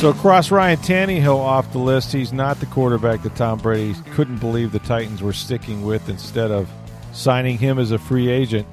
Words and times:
So 0.00 0.14
cross 0.14 0.50
Ryan 0.50 0.78
Tannehill 0.78 1.36
off 1.36 1.72
the 1.72 1.78
list. 1.78 2.10
He's 2.10 2.32
not 2.32 2.58
the 2.58 2.64
quarterback 2.64 3.22
that 3.22 3.36
Tom 3.36 3.58
Brady 3.58 3.94
couldn't 4.12 4.38
believe 4.38 4.72
the 4.72 4.78
Titans 4.78 5.22
were 5.22 5.34
sticking 5.34 5.84
with 5.84 6.08
instead 6.08 6.50
of 6.50 6.70
signing 7.12 7.58
him 7.58 7.78
as 7.78 7.90
a 7.90 7.98
free 7.98 8.30
agent. 8.30 8.66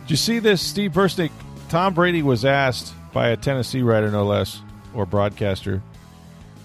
Did 0.00 0.10
you 0.10 0.16
see 0.16 0.38
this, 0.38 0.62
Steve 0.62 0.92
Versnick? 0.92 1.30
Tom 1.68 1.92
Brady 1.92 2.22
was 2.22 2.46
asked 2.46 2.94
by 3.12 3.28
a 3.28 3.36
Tennessee 3.36 3.82
writer, 3.82 4.10
no 4.10 4.24
less, 4.24 4.62
or 4.94 5.04
broadcaster, 5.04 5.82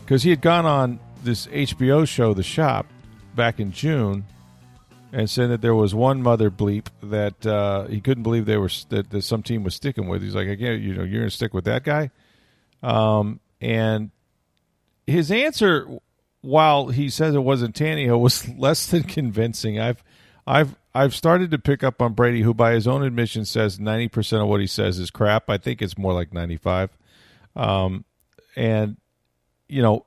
because 0.05 0.23
he 0.23 0.29
had 0.29 0.39
gone 0.39 0.65
on 0.65 0.97
this 1.25 1.47
HBO 1.47 2.07
show, 2.07 2.33
The 2.33 2.43
Shop, 2.43 2.85
back 3.35 3.59
in 3.59 3.73
June, 3.73 4.23
and 5.11 5.29
said 5.29 5.49
that 5.49 5.59
there 5.59 5.75
was 5.75 5.93
one 5.93 6.23
mother 6.23 6.49
bleep 6.49 6.85
that 7.03 7.45
uh, 7.45 7.87
he 7.87 7.99
couldn't 7.99 8.23
believe 8.23 8.45
they 8.45 8.55
were 8.55 8.71
that, 8.87 9.09
that 9.09 9.23
some 9.23 9.43
team 9.43 9.65
was 9.65 9.75
sticking 9.75 10.07
with. 10.07 10.21
He's 10.21 10.35
like, 10.35 10.47
again, 10.47 10.81
you 10.81 10.93
know, 10.93 11.03
you're 11.03 11.25
to 11.25 11.29
stick 11.29 11.53
with 11.53 11.65
that 11.65 11.83
guy. 11.83 12.11
Um, 12.81 13.41
and 13.61 14.11
his 15.05 15.31
answer, 15.31 15.87
while 16.41 16.87
he 16.87 17.09
says 17.09 17.35
it 17.35 17.39
wasn't 17.39 17.75
Tannehill, 17.75 18.19
was 18.21 18.47
less 18.49 18.85
than 18.87 19.03
convincing. 19.03 19.79
I've, 19.79 20.03
I've, 20.45 20.75
I've 20.93 21.15
started 21.15 21.51
to 21.51 21.59
pick 21.59 21.83
up 21.83 22.01
on 22.01 22.13
Brady, 22.13 22.41
who, 22.41 22.53
by 22.53 22.73
his 22.73 22.87
own 22.87 23.03
admission, 23.03 23.45
says 23.45 23.79
ninety 23.79 24.07
percent 24.07 24.41
of 24.41 24.47
what 24.47 24.61
he 24.61 24.67
says 24.67 24.97
is 24.97 25.11
crap. 25.11 25.49
I 25.49 25.57
think 25.57 25.81
it's 25.81 25.97
more 25.97 26.13
like 26.13 26.33
ninety-five. 26.33 26.89
Um, 27.55 28.05
and 28.55 28.97
you 29.67 29.81
know, 29.81 30.05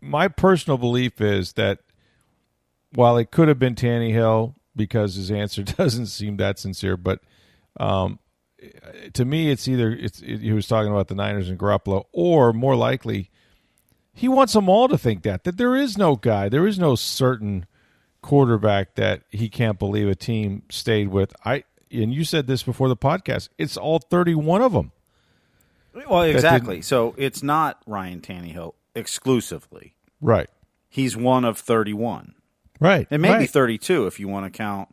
my 0.00 0.28
personal 0.28 0.76
belief 0.76 1.20
is 1.20 1.54
that 1.54 1.78
while 2.92 3.16
it 3.16 3.30
could 3.30 3.48
have 3.48 3.58
been 3.58 3.74
Tannehill 3.74 4.54
because 4.76 5.14
his 5.14 5.30
answer 5.30 5.62
doesn't 5.62 6.06
seem 6.06 6.36
that 6.36 6.58
sincere, 6.58 6.96
but 6.96 7.20
um, 7.78 8.18
to 9.12 9.24
me, 9.24 9.50
it's 9.50 9.68
either 9.68 9.90
it's 9.90 10.20
it, 10.20 10.40
he 10.40 10.52
was 10.52 10.66
talking 10.66 10.90
about 10.90 11.08
the 11.08 11.14
Niners 11.14 11.48
and 11.48 11.58
Garoppolo, 11.58 12.04
or 12.12 12.52
more 12.52 12.76
likely, 12.76 13.30
he 14.12 14.28
wants 14.28 14.52
them 14.52 14.68
all 14.68 14.88
to 14.88 14.98
think 14.98 15.22
that 15.22 15.44
that 15.44 15.56
there 15.56 15.76
is 15.76 15.96
no 15.98 16.16
guy, 16.16 16.48
there 16.48 16.66
is 16.66 16.78
no 16.78 16.94
certain 16.94 17.66
quarterback 18.22 18.94
that 18.94 19.22
he 19.30 19.48
can't 19.48 19.78
believe 19.78 20.08
a 20.08 20.14
team 20.14 20.62
stayed 20.70 21.08
with. 21.08 21.34
I 21.44 21.64
and 21.90 22.12
you 22.14 22.24
said 22.24 22.46
this 22.46 22.62
before 22.62 22.88
the 22.88 22.96
podcast. 22.96 23.48
It's 23.58 23.76
all 23.76 23.98
thirty-one 23.98 24.62
of 24.62 24.72
them. 24.72 24.92
Well, 26.08 26.22
exactly. 26.22 26.80
So 26.80 27.14
it's 27.18 27.42
not 27.42 27.82
Ryan 27.86 28.20
Tannehill 28.20 28.72
exclusively. 28.94 29.94
Right. 30.20 30.48
He's 30.88 31.16
one 31.16 31.44
of 31.44 31.58
thirty-one. 31.58 32.34
Right. 32.80 33.06
It 33.10 33.18
may 33.18 33.28
be 33.28 33.34
right. 33.34 33.50
32 33.50 34.08
if 34.08 34.18
you 34.18 34.26
want 34.26 34.44
to 34.44 34.50
count 34.50 34.88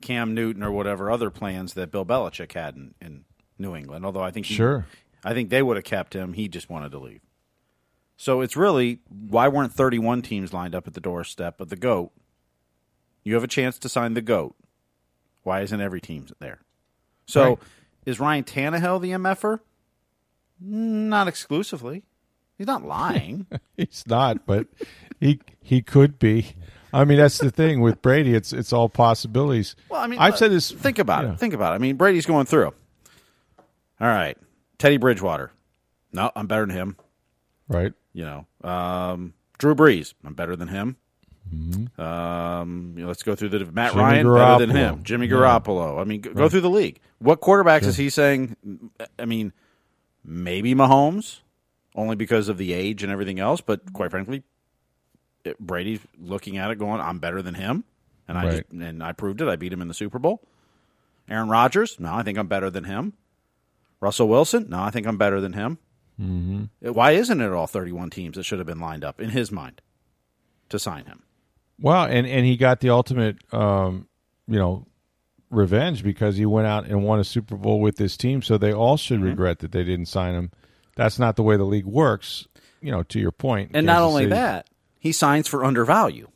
Cam 0.00 0.34
Newton 0.34 0.62
or 0.62 0.70
whatever 0.72 1.10
other 1.10 1.30
plans 1.30 1.74
that 1.74 1.90
Bill 1.90 2.04
Belichick 2.06 2.52
had 2.52 2.76
in, 2.76 2.94
in 3.00 3.24
New 3.58 3.74
England. 3.76 4.04
Although 4.04 4.22
I 4.22 4.30
think 4.30 4.46
he, 4.46 4.54
Sure. 4.54 4.86
I 5.24 5.34
think 5.34 5.50
they 5.50 5.62
would 5.62 5.76
have 5.76 5.84
kept 5.84 6.14
him. 6.14 6.32
He 6.32 6.48
just 6.48 6.70
wanted 6.70 6.92
to 6.92 6.98
leave. 6.98 7.20
So 8.16 8.40
it's 8.40 8.56
really 8.56 9.00
why 9.08 9.48
weren't 9.48 9.72
31 9.72 10.22
teams 10.22 10.52
lined 10.52 10.74
up 10.74 10.86
at 10.86 10.94
the 10.94 11.00
doorstep 11.00 11.60
of 11.60 11.68
the 11.68 11.76
goat? 11.76 12.12
You 13.24 13.34
have 13.34 13.44
a 13.44 13.48
chance 13.48 13.78
to 13.80 13.88
sign 13.88 14.14
the 14.14 14.22
goat. 14.22 14.54
Why 15.42 15.60
isn't 15.62 15.80
every 15.80 16.00
team 16.00 16.26
there? 16.38 16.60
So 17.26 17.42
Right. 17.50 17.58
is 18.06 18.20
Ryan 18.20 18.44
Tannehill 18.44 19.00
the 19.00 19.10
MFer? 19.12 19.60
Not 20.60 21.28
exclusively. 21.28 22.02
He's 22.58 22.66
not 22.66 22.84
lying. 22.84 23.46
He's 23.76 24.04
not, 24.06 24.44
but 24.44 24.66
he 25.18 25.40
he 25.62 25.80
could 25.80 26.18
be. 26.18 26.54
I 26.92 27.04
mean, 27.04 27.18
that's 27.18 27.38
the 27.38 27.50
thing 27.50 27.80
with 27.80 28.02
Brady. 28.02 28.34
It's 28.34 28.52
it's 28.52 28.72
all 28.72 28.88
possibilities. 28.88 29.76
Well, 29.88 30.00
I 30.00 30.06
mean, 30.06 30.18
I've 30.18 30.36
said 30.36 30.50
this. 30.50 30.70
Think 30.70 30.98
about 30.98 31.24
yeah. 31.24 31.32
it. 31.32 31.38
Think 31.38 31.54
about 31.54 31.72
it. 31.72 31.76
I 31.76 31.78
mean, 31.78 31.96
Brady's 31.96 32.26
going 32.26 32.46
through. 32.46 32.72
All 34.00 34.08
right, 34.08 34.36
Teddy 34.78 34.96
Bridgewater. 34.96 35.52
No, 36.12 36.30
I'm 36.34 36.46
better 36.46 36.66
than 36.66 36.74
him. 36.76 36.96
Right. 37.68 37.92
You 38.12 38.24
know, 38.24 38.68
um, 38.68 39.34
Drew 39.58 39.74
Brees. 39.74 40.14
I'm 40.24 40.34
better 40.34 40.56
than 40.56 40.68
him. 40.68 40.96
Um, 41.98 42.94
you 42.96 43.02
know, 43.02 43.08
let's 43.08 43.22
go 43.22 43.34
through 43.34 43.48
the 43.50 43.64
Matt 43.66 43.92
Mm-hmm. 43.92 43.98
Jimmy 43.98 44.24
Ryan 44.24 44.34
better 44.34 44.66
than 44.66 44.76
him. 44.76 45.02
Jimmy 45.04 45.26
Yeah. 45.26 45.34
Garoppolo. 45.34 46.00
I 46.00 46.04
mean, 46.04 46.20
go, 46.20 46.32
go 46.32 46.48
through 46.48 46.60
the 46.60 46.70
league. 46.70 47.00
What 47.18 47.40
quarterbacks 47.40 47.84
is 47.84 47.96
he 47.96 48.08
saying? 48.10 48.56
I 49.18 49.24
mean, 49.24 49.52
maybe 50.24 50.74
Mahomes, 50.74 51.40
only 51.94 52.16
because 52.16 52.48
of 52.48 52.56
the 52.58 52.72
age 52.72 53.02
and 53.02 53.12
everything 53.12 53.38
else. 53.40 53.60
But 53.60 53.92
quite 53.92 54.10
frankly, 54.10 54.42
it, 55.44 55.58
Brady's 55.58 56.00
looking 56.18 56.58
at 56.58 56.70
it, 56.70 56.78
going, 56.78 57.00
"I'm 57.00 57.18
better 57.18 57.42
than 57.42 57.54
him," 57.54 57.84
and 58.28 58.36
I 58.38 58.44
Right. 58.44 58.50
just, 58.68 58.72
and 58.72 59.02
I 59.02 59.12
proved 59.12 59.40
it. 59.40 59.48
I 59.48 59.56
beat 59.56 59.72
him 59.72 59.82
in 59.82 59.88
the 59.88 59.94
Super 59.94 60.18
Bowl. 60.18 60.42
Aaron 61.28 61.48
Rodgers, 61.48 61.96
no, 62.00 62.12
I 62.14 62.22
think 62.22 62.38
I'm 62.38 62.48
better 62.48 62.70
than 62.70 62.84
him. 62.84 63.12
Russell 64.00 64.28
Wilson, 64.28 64.66
no, 64.68 64.80
I 64.82 64.90
think 64.90 65.06
I'm 65.06 65.16
better 65.18 65.40
than 65.40 65.52
him. 65.52 65.78
Mm-hmm. 66.20 66.90
Why 66.92 67.12
isn't 67.12 67.40
it 67.40 67.52
all 67.52 67.66
31 67.66 68.10
teams 68.10 68.36
that 68.36 68.42
should 68.44 68.58
have 68.58 68.66
been 68.66 68.80
lined 68.80 69.04
up 69.04 69.20
in 69.20 69.30
his 69.30 69.50
mind 69.52 69.80
to 70.68 70.78
sign 70.78 71.06
him? 71.06 71.22
Well, 71.80 72.04
and 72.04 72.26
and 72.26 72.44
he 72.44 72.56
got 72.56 72.80
the 72.80 72.90
ultimate, 72.90 73.38
um, 73.54 74.06
you 74.46 74.58
know, 74.58 74.86
revenge 75.50 76.02
because 76.02 76.36
he 76.36 76.44
went 76.46 76.66
out 76.66 76.86
and 76.86 77.04
won 77.04 77.20
a 77.20 77.24
Super 77.24 77.56
Bowl 77.56 77.80
with 77.80 77.96
this 77.96 78.16
team. 78.16 78.42
So 78.42 78.58
they 78.58 78.72
all 78.72 78.96
should 78.96 79.18
Mm-hmm. 79.20 79.28
regret 79.28 79.58
that 79.60 79.72
they 79.72 79.84
didn't 79.84 80.06
sign 80.06 80.34
him. 80.34 80.50
That's 80.96 81.18
not 81.18 81.36
the 81.36 81.42
way 81.42 81.56
the 81.56 81.64
league 81.64 81.86
works. 81.86 82.46
You 82.82 82.90
know, 82.90 83.02
to 83.04 83.18
your 83.20 83.32
point. 83.32 83.72
And 83.74 83.84
not 83.86 84.00
only 84.02 84.22
City- 84.24 84.30
that, 84.30 84.66
he 85.00 85.10
signs 85.12 85.48
for 85.48 85.64
undervalue. 85.64 86.28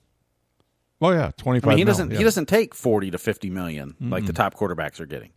Oh 1.00 1.10
yeah, 1.10 1.30
twenty 1.36 1.60
I 1.62 1.68
mean, 1.68 1.78
he 1.78 1.84
doesn't 1.84 2.10
he 2.10 2.24
doesn't 2.24 2.46
take 2.46 2.74
40 2.74 3.10
to 3.12 3.18
50 3.18 3.50
million 3.50 3.94
like 4.00 4.26
the 4.26 4.32
top 4.32 4.54
quarterbacks 4.54 4.98
are 5.00 5.06
getting. 5.06 5.30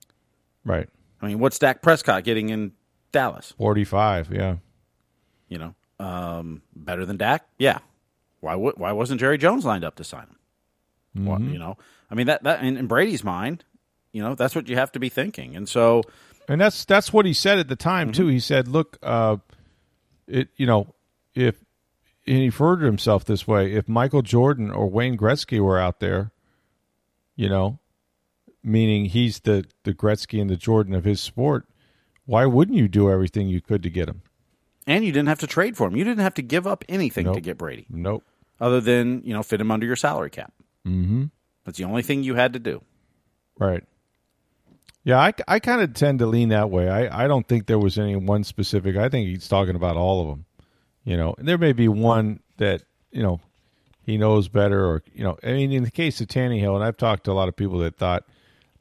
Right. 0.65 0.89
I 1.21 1.27
mean, 1.27 1.39
what's 1.39 1.59
Dak 1.59 1.81
Prescott 1.81 2.23
getting 2.23 2.49
in 2.49 2.71
Dallas? 3.11 3.53
Forty 3.57 3.83
five. 3.83 4.31
Yeah. 4.31 4.57
You 5.49 5.57
know, 5.59 5.75
um, 5.99 6.61
better 6.75 7.05
than 7.05 7.17
Dak? 7.17 7.45
Yeah. 7.57 7.79
Why 8.39 8.55
would 8.55 8.77
why 8.77 8.91
wasn't 8.93 9.19
Jerry 9.19 9.37
Jones 9.37 9.65
lined 9.65 9.83
up 9.83 9.95
to 9.95 10.03
sign 10.03 10.27
him? 11.15 11.25
Why- 11.25 11.37
you 11.39 11.57
know, 11.59 11.77
I 12.11 12.15
mean 12.15 12.27
that 12.27 12.43
that 12.43 12.63
in, 12.63 12.77
in 12.77 12.87
Brady's 12.87 13.23
mind, 13.23 13.63
you 14.13 14.21
know, 14.21 14.35
that's 14.35 14.55
what 14.55 14.67
you 14.69 14.75
have 14.75 14.91
to 14.93 14.99
be 14.99 15.09
thinking. 15.09 15.55
And 15.55 15.67
so, 15.67 16.03
And 16.47 16.61
that's 16.61 16.85
that's 16.85 17.11
what 17.11 17.25
he 17.25 17.33
said 17.33 17.57
at 17.59 17.67
the 17.67 17.75
time 17.75 18.11
Mm-hmm. 18.11 18.21
too. 18.23 18.27
He 18.27 18.39
said, 18.39 18.67
"Look, 18.67 18.97
uh, 19.01 19.37
it 20.27 20.49
you 20.55 20.65
know 20.67 20.93
if 21.33 21.55
and 22.27 22.37
he 22.37 22.45
referred 22.47 22.79
to 22.81 22.85
himself 22.85 23.25
this 23.25 23.47
way: 23.47 23.73
if 23.73 23.87
Michael 23.87 24.21
Jordan 24.21 24.69
or 24.71 24.89
Wayne 24.89 25.17
Gretzky 25.17 25.59
were 25.59 25.79
out 25.79 25.99
there, 25.99 26.31
you 27.35 27.49
know, 27.49 27.79
meaning 28.63 29.05
he's 29.05 29.39
the 29.39 29.65
the 29.83 29.93
Gretzky 29.93 30.39
and 30.41 30.49
the 30.49 30.55
Jordan 30.57 30.93
of 30.93 31.03
his 31.05 31.21
sport, 31.21 31.65
why 32.25 32.45
wouldn't 32.45 32.77
you 32.77 32.87
do 32.87 33.09
everything 33.09 33.47
you 33.47 33.61
could 33.61 33.83
to 33.83 33.89
get 33.89 34.09
him? 34.09 34.21
and 34.89 35.03
you 35.03 35.11
didn't 35.11 35.27
have 35.27 35.39
to 35.39 35.47
trade 35.47 35.75
for 35.75 35.85
him. 35.87 35.97
You 35.97 36.05
didn't 36.05 36.21
have 36.21 36.35
to 36.35 36.41
give 36.41 36.65
up 36.65 36.85
anything 36.87 37.25
to 37.33 37.41
get 37.41 37.57
Brady, 37.57 37.85
Nope. 37.89 38.23
other 38.61 38.79
than 38.79 39.21
you 39.25 39.33
know 39.33 39.43
fit 39.43 39.59
him 39.59 39.69
under 39.71 39.85
your 39.85 39.97
salary 39.97 40.29
cap. 40.29 40.53
Mm-hmm. 40.85 41.25
That's 41.65 41.77
the 41.77 41.83
only 41.83 42.03
thing 42.03 42.23
you 42.23 42.35
had 42.35 42.53
to 42.53 42.59
do. 42.59 42.81
Right. 43.59 43.83
Yeah, 45.03 45.19
I, 45.19 45.33
I 45.47 45.59
kind 45.59 45.81
of 45.81 45.93
tend 45.93 46.19
to 46.19 46.25
lean 46.25 46.49
that 46.49 46.69
way. 46.69 46.89
I, 46.89 47.23
I 47.25 47.27
don't 47.27 47.45
think 47.47 47.65
there 47.65 47.79
was 47.79 47.97
any 47.99 48.15
one 48.15 48.43
specific. 48.45 48.95
I 48.97 49.09
think 49.09 49.27
he's 49.27 49.47
talking 49.49 49.75
about 49.75 49.95
all 49.97 50.21
of 50.21 50.27
them. 50.27 50.45
You 51.07 51.15
know, 51.15 51.35
there 51.37 51.57
may 51.57 51.71
be 51.71 51.87
one 51.87 52.41
that 52.57 52.83
you 53.11 53.23
know 53.23 53.39
he 54.03 54.17
knows 54.17 54.49
better, 54.49 54.85
or 54.85 55.03
you 55.13 55.23
know, 55.23 55.37
I 55.41 55.53
mean, 55.53 55.71
in 55.71 55.85
the 55.85 55.89
case 55.89 56.19
of 56.19 56.27
Tannehill, 56.27 56.75
and 56.75 56.83
I've 56.83 56.97
talked 56.97 57.23
to 57.23 57.31
a 57.31 57.33
lot 57.33 57.47
of 57.47 57.55
people 57.55 57.79
that 57.79 57.95
thought, 57.95 58.25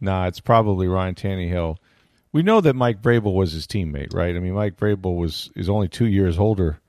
nah, 0.01 0.27
it's 0.27 0.41
probably 0.41 0.89
Ryan 0.89 1.15
Tannehill. 1.15 1.77
We 2.33 2.43
know 2.43 2.61
that 2.61 2.75
Mike 2.75 3.01
Vrabel 3.01 3.33
was 3.33 3.53
his 3.53 3.69
teammate, 3.69 4.13
right? 4.13 4.35
I 4.35 4.41
mean, 4.41 4.55
Mike 4.55 4.77
Vrabel 4.77 5.17
was 5.17 5.51
is 5.55 5.69
only 5.69 5.87
two 5.87 6.07
years 6.07 6.37
older 6.37 6.81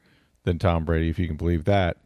than 0.42 0.58
Tom 0.58 0.86
Brady, 0.86 1.08
if 1.08 1.20
you 1.20 1.28
can 1.28 1.38
believe 1.38 1.66
that. 1.66 1.98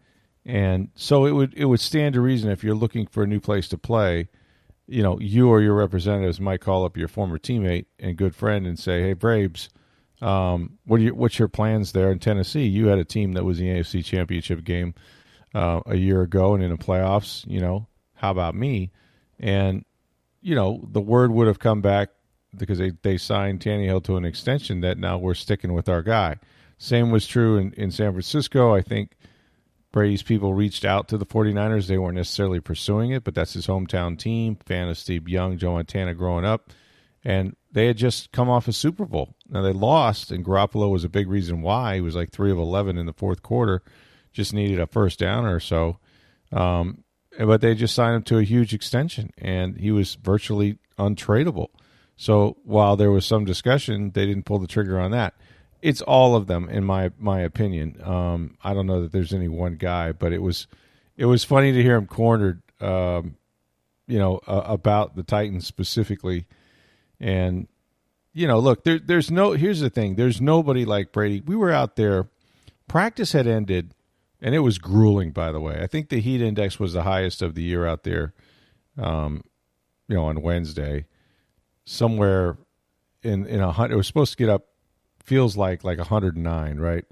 And 0.46 0.90
so 0.96 1.26
it 1.26 1.32
would 1.32 1.54
it 1.54 1.66
would 1.66 1.80
stand 1.80 2.16
to 2.16 2.22
reason 2.22 2.52
if 2.52 2.66
you're 2.66 2.76
looking 2.76 3.08
for 3.08 3.24
a 3.24 3.28
new 3.28 3.40
place 3.40 3.70
to 3.70 3.78
play, 3.78 4.28
you 4.88 5.04
know, 5.04 5.18
you 5.22 5.48
or 5.48 5.62
your 5.62 5.76
representatives 5.76 6.42
might 6.42 6.60
call 6.60 6.84
up 6.84 6.98
your 6.98 7.08
former 7.08 7.38
teammate 7.38 7.86
and 7.98 8.18
good 8.18 8.36
friend 8.36 8.68
and 8.68 8.78
say, 8.78 9.02
"Hey, 9.02 9.16
Vrabes, 9.16 9.70
um, 10.22 10.78
what 10.86 11.00
are 11.00 11.04
you, 11.04 11.16
what's 11.16 11.40
your 11.40 11.48
plans 11.48 11.92
there 11.92 12.12
in 12.12 12.20
Tennessee? 12.20 12.66
You 12.66 12.88
had 12.88 13.00
a 13.00 13.06
team 13.06 13.34
that 13.34 13.44
was 13.44 13.60
in 13.60 13.66
the 13.66 13.80
AFC 13.80 14.06
Championship 14.06 14.64
game 14.64 14.94
uh, 15.54 15.82
a 15.86 15.96
year 15.96 16.22
ago 16.22 16.54
and 16.54 16.64
in 16.64 16.72
the 16.72 16.78
playoffs. 16.78 17.46
You 17.48 17.60
know, 17.60 17.88
how 18.16 18.32
about 18.32 18.56
me?" 18.56 18.92
And 19.40 19.84
you 20.42 20.56
know, 20.56 20.88
the 20.92 21.02
word 21.02 21.32
would 21.32 21.48
have 21.48 21.60
come 21.60 21.82
back 21.82 22.10
because 22.56 22.78
they, 22.78 22.92
they 23.02 23.18
signed 23.18 23.62
Tannehill 23.62 24.04
to 24.06 24.18
an 24.18 24.26
extension 24.26 24.82
that 24.82 24.98
now 24.98 25.18
we're 25.18 25.34
sticking 25.34 25.74
with 25.74 25.88
our 25.88 26.02
guy. 26.02 26.38
Same 26.78 27.12
was 27.12 27.28
true 27.28 27.58
in, 27.58 27.74
in 27.74 27.92
San 27.92 28.12
Francisco. 28.12 28.74
I 28.74 28.82
think 28.82 29.12
Brady's 29.92 30.24
people 30.24 30.54
reached 30.54 30.84
out 30.84 31.08
to 31.10 31.18
the 31.18 31.26
49ers. 31.26 31.88
They 31.88 31.98
weren't 31.98 32.16
necessarily 32.16 32.60
pursuing 32.60 33.12
it, 33.12 33.24
but 33.24 33.36
that's 33.36 33.54
his 33.54 33.68
hometown 33.68 34.18
team. 34.18 34.58
Fan 34.66 34.90
of 34.90 34.98
Steve 34.98 35.30
Young, 35.30 35.58
Joe 35.58 35.74
Montana 35.74 36.14
growing 36.14 36.46
up. 36.46 36.72
And 37.24 37.56
they 37.72 37.88
had 37.88 37.98
just 37.98 38.32
come 38.32 38.50
off 38.50 38.68
a 38.68 38.74
Super 38.74 39.06
Bowl. 39.06 39.36
Now 39.50 39.62
they 39.62 39.74
lost, 39.74 40.32
and 40.32 40.44
Garoppolo 40.44 40.90
was 40.90 41.04
a 41.04 41.10
big 41.10 41.30
reason 41.30 41.62
why. 41.62 41.96
He 41.96 42.02
was 42.02 42.16
like 42.16 42.32
3 42.32 42.52
of 42.52 42.58
11 42.58 42.98
in 42.98 43.06
the 43.06 43.14
fourth 43.14 43.44
quarter, 43.44 43.84
just 44.34 44.54
needed 44.54 44.80
a 44.80 44.88
first 44.88 45.20
down 45.20 45.46
or 45.46 45.60
so. 45.60 45.98
Um, 46.52 47.04
but 47.38 47.62
they 47.62 47.76
just 47.76 47.96
signed 47.96 48.16
him 48.16 48.24
to 48.24 48.40
a 48.40 48.44
huge 48.44 48.74
extension, 48.74 49.32
and 49.38 49.78
he 49.78 49.92
was 49.92 50.16
virtually 50.16 50.80
untradeable. 50.98 51.70
So 52.18 52.58
while 52.64 52.96
there 52.96 53.12
was 53.12 53.26
some 53.26 53.46
discussion, 53.46 54.12
they 54.12 54.26
didn't 54.26 54.46
pull 54.46 54.60
the 54.60 54.68
trigger 54.68 55.00
on 55.00 55.12
that. 55.12 55.34
It's 55.82 56.02
all 56.02 56.36
of 56.36 56.46
them, 56.46 56.70
in 56.70 56.84
my 56.84 57.12
my 57.18 57.40
opinion. 57.40 58.00
Um, 58.04 58.58
I 58.64 58.76
don't 58.76 58.86
know 58.86 59.02
that 59.02 59.12
there's 59.12 59.34
any 59.34 59.48
one 59.48 59.76
guy, 59.76 60.12
but 60.12 60.32
it 60.32 60.42
was 60.42 60.68
it 61.18 61.26
was 61.26 61.44
funny 61.44 61.72
to 61.72 61.82
hear 61.82 61.96
him 61.96 62.06
cornered, 62.06 62.62
um, 62.80 63.38
you 64.08 64.20
know, 64.20 64.40
uh, 64.46 64.62
about 64.66 65.16
the 65.16 65.24
Titans 65.24 65.66
specifically, 65.66 66.46
and 67.22 67.68
you 68.34 68.48
know, 68.48 68.60
look, 68.60 68.84
there, 68.84 69.00
there's 69.00 69.32
no. 69.32 69.52
Here's 69.52 69.80
the 69.80 69.90
thing: 69.90 70.16
there's 70.16 70.42
nobody 70.42 70.84
like 70.84 71.12
Brady. 71.12 71.42
We 71.42 71.56
were 71.56 71.72
out 71.72 71.96
there, 71.96 72.28
practice 72.88 73.34
had 73.34 73.48
ended, 73.48 73.94
and 74.42 74.56
it 74.56 74.60
was 74.60 74.78
grueling. 74.80 75.32
By 75.32 75.52
the 75.52 75.60
way, 75.60 75.80
I 75.82 75.88
think 75.88 76.10
the 76.10 76.20
heat 76.20 76.42
index 76.42 76.80
was 76.80 76.94
the 76.94 77.04
highest 77.04 77.42
of 77.42 77.56
the 77.56 77.64
year 77.64 77.86
out 77.86 78.04
there. 78.04 78.34
Um, 78.98 79.44
you 80.08 80.16
know, 80.16 80.26
on 80.26 80.42
Wednesday, 80.42 81.06
somewhere 81.86 82.58
in 83.22 83.46
in 83.46 83.62
a 83.62 83.72
hundred. 83.72 83.94
It 83.94 83.98
was 83.98 84.08
supposed 84.08 84.32
to 84.32 84.38
get 84.38 84.50
up. 84.50 84.68
Feels 85.24 85.56
like 85.56 85.84
like 85.84 86.00
109, 86.00 86.78
right? 86.80 87.06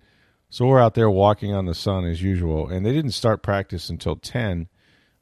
So 0.49 0.65
we're 0.65 0.79
out 0.79 0.95
there 0.95 1.11
walking 1.11 1.53
on 1.53 1.65
the 1.65 1.75
sun 1.75 2.05
as 2.05 2.23
usual, 2.23 2.67
and 2.67 2.83
they 2.83 2.91
didn't 2.91 3.11
start 3.11 3.43
practice 3.43 3.87
until 3.87 4.15
10, 4.15 4.67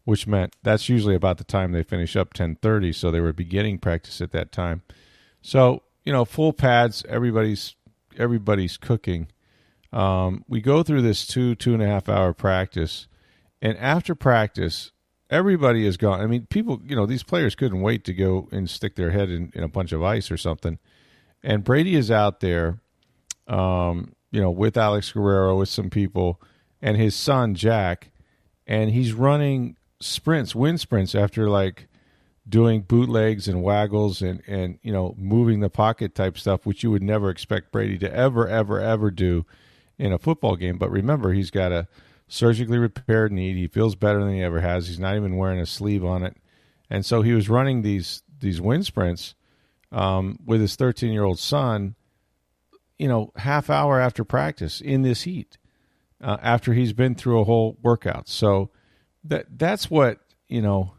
which 0.07 0.25
meant 0.25 0.56
that's 0.63 0.88
usually 0.88 1.15
about 1.15 1.38
the 1.38 1.44
time 1.44 1.74
they 1.74 1.83
finish 1.83 2.15
up 2.15 2.33
10:30. 2.33 2.94
So 2.94 3.12
they 3.12 3.19
were 3.19 3.33
beginning 3.33 3.77
practice 3.77 4.21
at 4.21 4.31
that 4.31 4.54
time. 4.54 4.81
So 5.42 5.83
you 6.06 6.13
know, 6.13 6.24
full 6.24 6.54
pads, 6.54 7.04
everybody's 7.09 7.75
everybody's 8.18 8.77
cooking. 8.77 9.27
Um, 9.92 10.45
we 10.48 10.62
go 10.62 10.81
through 10.81 11.01
this 11.01 11.27
two 11.27 11.56
two 11.56 11.74
and 11.74 11.83
a 11.83 11.88
half 11.88 12.07
hour 12.07 12.31
practice, 12.31 13.09
and 13.62 13.77
after 13.80 14.15
practice, 14.15 14.94
everybody 15.30 15.86
is 15.86 15.98
gone. 15.98 16.21
I 16.21 16.25
mean, 16.25 16.45
people, 16.45 16.80
you 16.86 16.95
know, 16.95 17.06
these 17.06 17.24
players 17.24 17.54
couldn't 17.54 17.81
wait 17.81 18.06
to 18.06 18.13
go 18.13 18.48
and 18.50 18.69
stick 18.69 18.95
their 18.95 19.12
head 19.12 19.30
in, 19.30 19.51
in 19.54 19.62
a 19.62 19.68
bunch 19.68 19.92
of 19.92 20.01
ice 20.01 20.31
or 20.31 20.38
something. 20.38 20.80
And 21.44 21.65
Brady 21.65 21.98
is 21.98 22.09
out 22.09 22.39
there, 22.39 22.80
um, 23.45 24.13
you 24.31 24.39
know, 24.39 24.51
with 24.51 24.77
Alex 24.77 25.12
Guerrero, 25.12 25.57
with 25.57 25.68
some 25.68 25.89
people, 25.89 26.42
and 26.81 26.95
his 26.95 27.13
son 27.13 27.56
Jack, 27.56 28.12
and 28.65 28.89
he's 28.92 29.12
running 29.12 29.75
sprints, 29.99 30.55
wind 30.55 30.79
sprints 30.79 31.15
after 31.15 31.49
like 31.49 31.88
doing 32.47 32.81
bootlegs 32.81 33.47
and 33.47 33.61
waggles 33.61 34.21
and 34.21 34.41
and 34.47 34.79
you 34.81 34.91
know 34.91 35.13
moving 35.17 35.59
the 35.59 35.69
pocket 35.69 36.15
type 36.15 36.38
stuff, 36.38 36.65
which 36.65 36.83
you 36.83 36.91
would 36.91 37.03
never 37.03 37.29
expect 37.29 37.71
Brady 37.71 37.97
to 37.99 38.13
ever 38.13 38.47
ever 38.47 38.79
ever 38.79 39.11
do 39.11 39.45
in 39.97 40.13
a 40.13 40.19
football 40.19 40.55
game. 40.55 40.77
But 40.77 40.91
remember, 40.91 41.33
he's 41.33 41.51
got 41.51 41.71
a 41.71 41.88
surgically 42.27 42.77
repaired 42.77 43.31
knee. 43.31 43.53
He 43.53 43.67
feels 43.67 43.95
better 43.95 44.19
than 44.23 44.33
he 44.33 44.41
ever 44.41 44.61
has. 44.61 44.88
He's 44.88 44.99
not 44.99 45.15
even 45.15 45.38
wearing 45.38 45.59
a 45.59 45.65
sleeve 45.65 46.05
on 46.05 46.23
it, 46.23 46.38
and 46.89 47.05
so 47.05 47.21
he 47.21 47.33
was 47.33 47.49
running 47.49 47.81
these 47.81 48.23
these 48.39 48.61
wind 48.61 48.85
sprints 48.85 49.35
um, 49.91 50.39
with 50.45 50.61
his 50.61 50.75
13 50.75 51.11
year 51.11 51.23
old 51.23 51.39
son. 51.39 51.95
You 52.97 53.07
know, 53.07 53.31
half 53.35 53.69
hour 53.69 53.99
after 53.99 54.23
practice 54.23 54.81
in 54.81 55.03
this 55.03 55.21
heat, 55.21 55.59
uh, 56.19 56.38
after 56.41 56.73
he's 56.73 56.94
been 56.94 57.13
through 57.13 57.39
a 57.39 57.44
whole 57.44 57.77
workout. 57.83 58.27
So 58.27 58.71
that 59.29 59.45
that's 59.57 59.89
what 59.89 60.19
you 60.47 60.62
know 60.62 60.94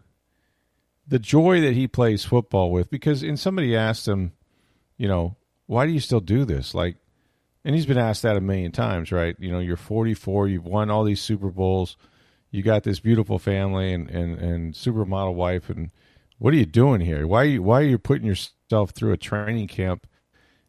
the 1.06 1.18
joy 1.18 1.60
that 1.60 1.74
he 1.74 1.86
plays 1.86 2.24
football 2.24 2.70
with 2.70 2.90
because 2.90 3.22
and 3.22 3.38
somebody 3.38 3.74
asked 3.74 4.06
him 4.06 4.32
you 4.96 5.08
know 5.08 5.36
why 5.66 5.84
do 5.84 5.92
you 5.92 6.00
still 6.00 6.20
do 6.20 6.44
this? 6.44 6.74
Like 6.74 6.96
and 7.64 7.74
he's 7.74 7.86
been 7.86 7.98
asked 7.98 8.22
that 8.22 8.36
a 8.36 8.40
million 8.40 8.72
times 8.72 9.12
right? 9.12 9.36
You 9.38 9.50
know 9.50 9.58
you're 9.58 9.76
44 9.76 10.48
you've 10.48 10.64
won 10.64 10.90
all 10.90 11.04
these 11.04 11.20
super 11.20 11.50
bowls 11.50 11.96
you 12.50 12.62
got 12.62 12.82
this 12.82 13.00
beautiful 13.00 13.38
family 13.38 13.92
and 13.92 14.10
and 14.10 14.38
and 14.38 14.74
supermodel 14.74 15.34
wife 15.34 15.70
and 15.70 15.90
what 16.38 16.54
are 16.54 16.58
you 16.58 16.66
doing 16.66 17.00
here? 17.00 17.26
Why 17.26 17.42
are 17.42 17.46
you 17.46 17.62
why 17.62 17.80
are 17.80 17.86
you 17.86 17.98
putting 17.98 18.26
yourself 18.26 18.90
through 18.90 19.12
a 19.12 19.16
training 19.16 19.68
camp 19.68 20.06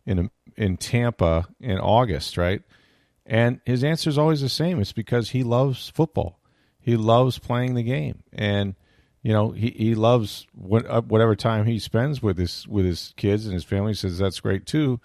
in 0.05 0.19
a, 0.19 0.31
in 0.55 0.77
Tampa 0.77 1.47
in 1.59 1.79
August 1.79 2.37
right? 2.37 2.61
And 3.25 3.61
his 3.65 3.83
answer 3.83 4.09
is 4.09 4.17
always 4.17 4.41
the 4.41 4.49
same. 4.49 4.79
It's 4.79 4.91
because 4.91 5.29
he 5.29 5.43
loves 5.43 5.89
football 5.89 6.38
he 6.79 6.97
loves 6.97 7.37
playing 7.37 7.75
the 7.75 7.83
game 7.83 8.23
and 8.33 8.75
you 9.21 9.33
know 9.33 9.51
he, 9.51 9.69
he 9.71 9.95
loves 9.95 10.47
what, 10.53 10.85
uh, 10.85 11.01
whatever 11.01 11.35
time 11.35 11.65
he 11.65 11.79
spends 11.79 12.21
with 12.21 12.37
his 12.37 12.67
with 12.67 12.85
his 12.85 13.13
kids 13.17 13.45
and 13.45 13.53
his 13.53 13.63
family. 13.63 13.91
He 13.91 13.95
says 13.95 14.17
that's 14.17 14.39
great 14.39 14.65
too, 14.65 14.99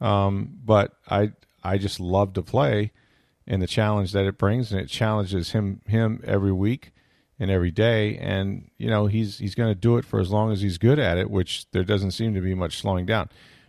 um, 0.00 0.58
but 0.64 0.92
I 1.08 1.32
I 1.62 1.78
just 1.78 2.00
love 2.00 2.32
to 2.34 2.42
play 2.42 2.92
and 3.46 3.62
the 3.62 3.66
challenge 3.66 4.12
that 4.12 4.26
it 4.26 4.38
brings, 4.38 4.72
and 4.72 4.80
it 4.80 4.88
challenges 4.88 5.52
him 5.52 5.82
him 5.86 6.22
every 6.24 6.52
week 6.52 6.92
and 7.38 7.50
every 7.50 7.70
day. 7.70 8.16
And 8.16 8.70
you 8.78 8.88
know 8.88 9.06
he's 9.06 9.38
he's 9.38 9.54
going 9.54 9.70
to 9.70 9.78
do 9.78 9.98
it 9.98 10.04
for 10.04 10.20
as 10.20 10.30
long 10.30 10.50
as 10.50 10.62
he's 10.62 10.78
good 10.78 10.98
at 10.98 11.18
it, 11.18 11.30
which 11.30 11.70
there 11.72 11.84
doesn't 11.84 12.12
seem 12.12 12.34
to 12.34 12.40
be 12.40 12.54
much 12.54 12.78
slowing 12.78 13.04
down. 13.04 13.28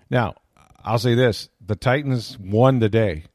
Now 0.10 0.36
I'll 0.82 1.00
say 1.00 1.14
this: 1.14 1.50
the 1.60 1.76
Titans 1.76 2.38
won 2.40 2.80
the 2.80 2.90
day 2.90 3.26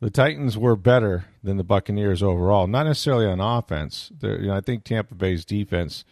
the 0.00 0.10
Titans 0.10 0.56
were 0.56 0.76
better 0.76 1.26
than 1.48 1.56
the 1.56 1.64
Buccaneers 1.64 2.22
overall, 2.22 2.66
not 2.66 2.84
necessarily 2.84 3.26
on 3.26 3.40
offense. 3.40 4.12
You 4.22 4.48
know, 4.48 4.56
I 4.56 4.60
think 4.60 4.84
Tampa 4.84 5.14
Bay's 5.14 5.44
defense 5.44 6.04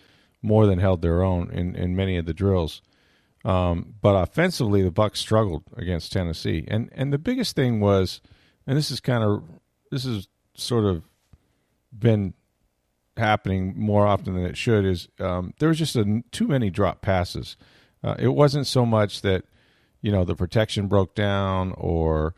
more 0.42 0.66
than 0.66 0.78
held 0.78 1.02
their 1.02 1.22
own 1.22 1.50
in, 1.50 1.76
in 1.76 1.94
many 1.94 2.16
of 2.16 2.26
the 2.26 2.34
drills. 2.34 2.82
Um, 3.44 3.94
but 4.00 4.14
offensively, 4.14 4.82
the 4.82 4.90
Bucks 4.90 5.20
struggled 5.20 5.62
against 5.76 6.12
Tennessee, 6.12 6.64
and 6.66 6.90
and 6.92 7.12
the 7.12 7.18
biggest 7.18 7.54
thing 7.54 7.78
was, 7.78 8.20
and 8.66 8.76
this 8.76 8.90
is 8.90 8.98
kind 8.98 9.22
of 9.22 9.44
this 9.92 10.04
is 10.04 10.26
sort 10.54 10.84
of 10.84 11.04
been 11.96 12.34
happening 13.16 13.74
more 13.76 14.06
often 14.06 14.34
than 14.34 14.44
it 14.44 14.56
should 14.56 14.84
is 14.84 15.08
um, 15.20 15.54
there 15.58 15.68
was 15.68 15.78
just 15.78 15.96
a, 15.96 16.22
too 16.32 16.48
many 16.48 16.70
drop 16.70 17.02
passes. 17.02 17.56
Uh, 18.02 18.16
it 18.18 18.28
wasn't 18.28 18.66
so 18.66 18.84
much 18.84 19.22
that 19.22 19.44
you 20.00 20.10
know 20.10 20.24
the 20.24 20.34
protection 20.34 20.88
broke 20.88 21.14
down 21.14 21.72
or 21.76 22.34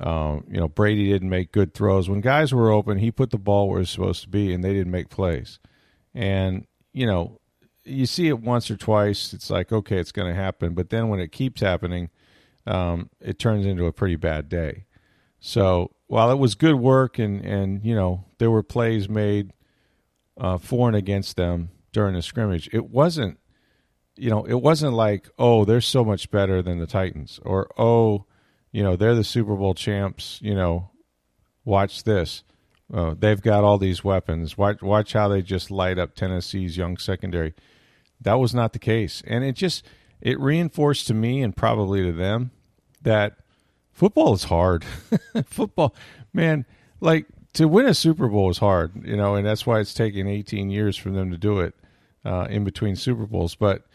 um, 0.00 0.44
you 0.48 0.58
know, 0.58 0.68
Brady 0.68 1.08
didn't 1.10 1.28
make 1.28 1.52
good 1.52 1.74
throws. 1.74 2.08
When 2.08 2.20
guys 2.22 2.54
were 2.54 2.70
open, 2.70 2.98
he 2.98 3.10
put 3.10 3.30
the 3.30 3.38
ball 3.38 3.68
where 3.68 3.82
it's 3.82 3.90
supposed 3.90 4.22
to 4.22 4.28
be, 4.28 4.52
and 4.52 4.64
they 4.64 4.72
didn't 4.72 4.90
make 4.90 5.10
plays. 5.10 5.58
And, 6.14 6.66
you 6.92 7.06
know, 7.06 7.38
you 7.84 8.06
see 8.06 8.28
it 8.28 8.40
once 8.40 8.70
or 8.70 8.76
twice, 8.76 9.32
it's 9.32 9.50
like, 9.50 9.72
okay, 9.72 9.98
it's 9.98 10.12
going 10.12 10.28
to 10.28 10.40
happen. 10.40 10.74
But 10.74 10.90
then 10.90 11.08
when 11.08 11.20
it 11.20 11.32
keeps 11.32 11.60
happening, 11.60 12.10
um, 12.66 13.10
it 13.20 13.38
turns 13.38 13.66
into 13.66 13.86
a 13.86 13.92
pretty 13.92 14.16
bad 14.16 14.48
day. 14.48 14.84
So 15.38 15.92
while 16.06 16.30
it 16.30 16.38
was 16.38 16.54
good 16.54 16.76
work 16.76 17.18
and, 17.18 17.44
and 17.44 17.84
you 17.84 17.94
know, 17.94 18.24
there 18.38 18.50
were 18.50 18.62
plays 18.62 19.08
made 19.08 19.52
uh, 20.38 20.58
for 20.58 20.88
and 20.88 20.96
against 20.96 21.36
them 21.36 21.70
during 21.92 22.14
the 22.14 22.22
scrimmage, 22.22 22.68
it 22.72 22.90
wasn't, 22.90 23.38
you 24.16 24.30
know, 24.30 24.44
it 24.44 24.60
wasn't 24.60 24.94
like, 24.94 25.28
oh, 25.38 25.64
they're 25.64 25.80
so 25.80 26.04
much 26.04 26.30
better 26.30 26.62
than 26.62 26.78
the 26.78 26.86
Titans 26.86 27.40
or, 27.42 27.70
oh, 27.78 28.26
you 28.72 28.82
know 28.82 28.96
they're 28.96 29.14
the 29.14 29.24
Super 29.24 29.56
Bowl 29.56 29.74
champs. 29.74 30.38
You 30.42 30.54
know, 30.54 30.90
watch 31.64 32.04
this. 32.04 32.42
Uh, 32.92 33.14
they've 33.16 33.40
got 33.40 33.62
all 33.64 33.78
these 33.78 34.02
weapons. 34.02 34.58
Watch, 34.58 34.82
watch 34.82 35.12
how 35.12 35.28
they 35.28 35.42
just 35.42 35.70
light 35.70 35.98
up 35.98 36.14
Tennessee's 36.14 36.76
young 36.76 36.96
secondary. 36.96 37.54
That 38.20 38.34
was 38.34 38.54
not 38.54 38.72
the 38.72 38.78
case, 38.78 39.22
and 39.26 39.44
it 39.44 39.52
just 39.52 39.84
it 40.20 40.38
reinforced 40.38 41.06
to 41.06 41.14
me 41.14 41.42
and 41.42 41.56
probably 41.56 42.02
to 42.02 42.12
them 42.12 42.50
that 43.02 43.36
football 43.92 44.34
is 44.34 44.44
hard. 44.44 44.84
football, 45.46 45.94
man, 46.32 46.66
like 47.00 47.26
to 47.54 47.66
win 47.66 47.86
a 47.86 47.94
Super 47.94 48.28
Bowl 48.28 48.50
is 48.50 48.58
hard, 48.58 49.06
you 49.06 49.16
know, 49.16 49.36
and 49.36 49.46
that's 49.46 49.66
why 49.66 49.80
it's 49.80 49.94
taken 49.94 50.26
18 50.26 50.68
years 50.68 50.96
for 50.96 51.10
them 51.10 51.30
to 51.30 51.38
do 51.38 51.60
it 51.60 51.74
uh, 52.24 52.46
in 52.50 52.64
between 52.64 52.96
Super 52.96 53.24
Bowls. 53.26 53.54
But 53.54 53.86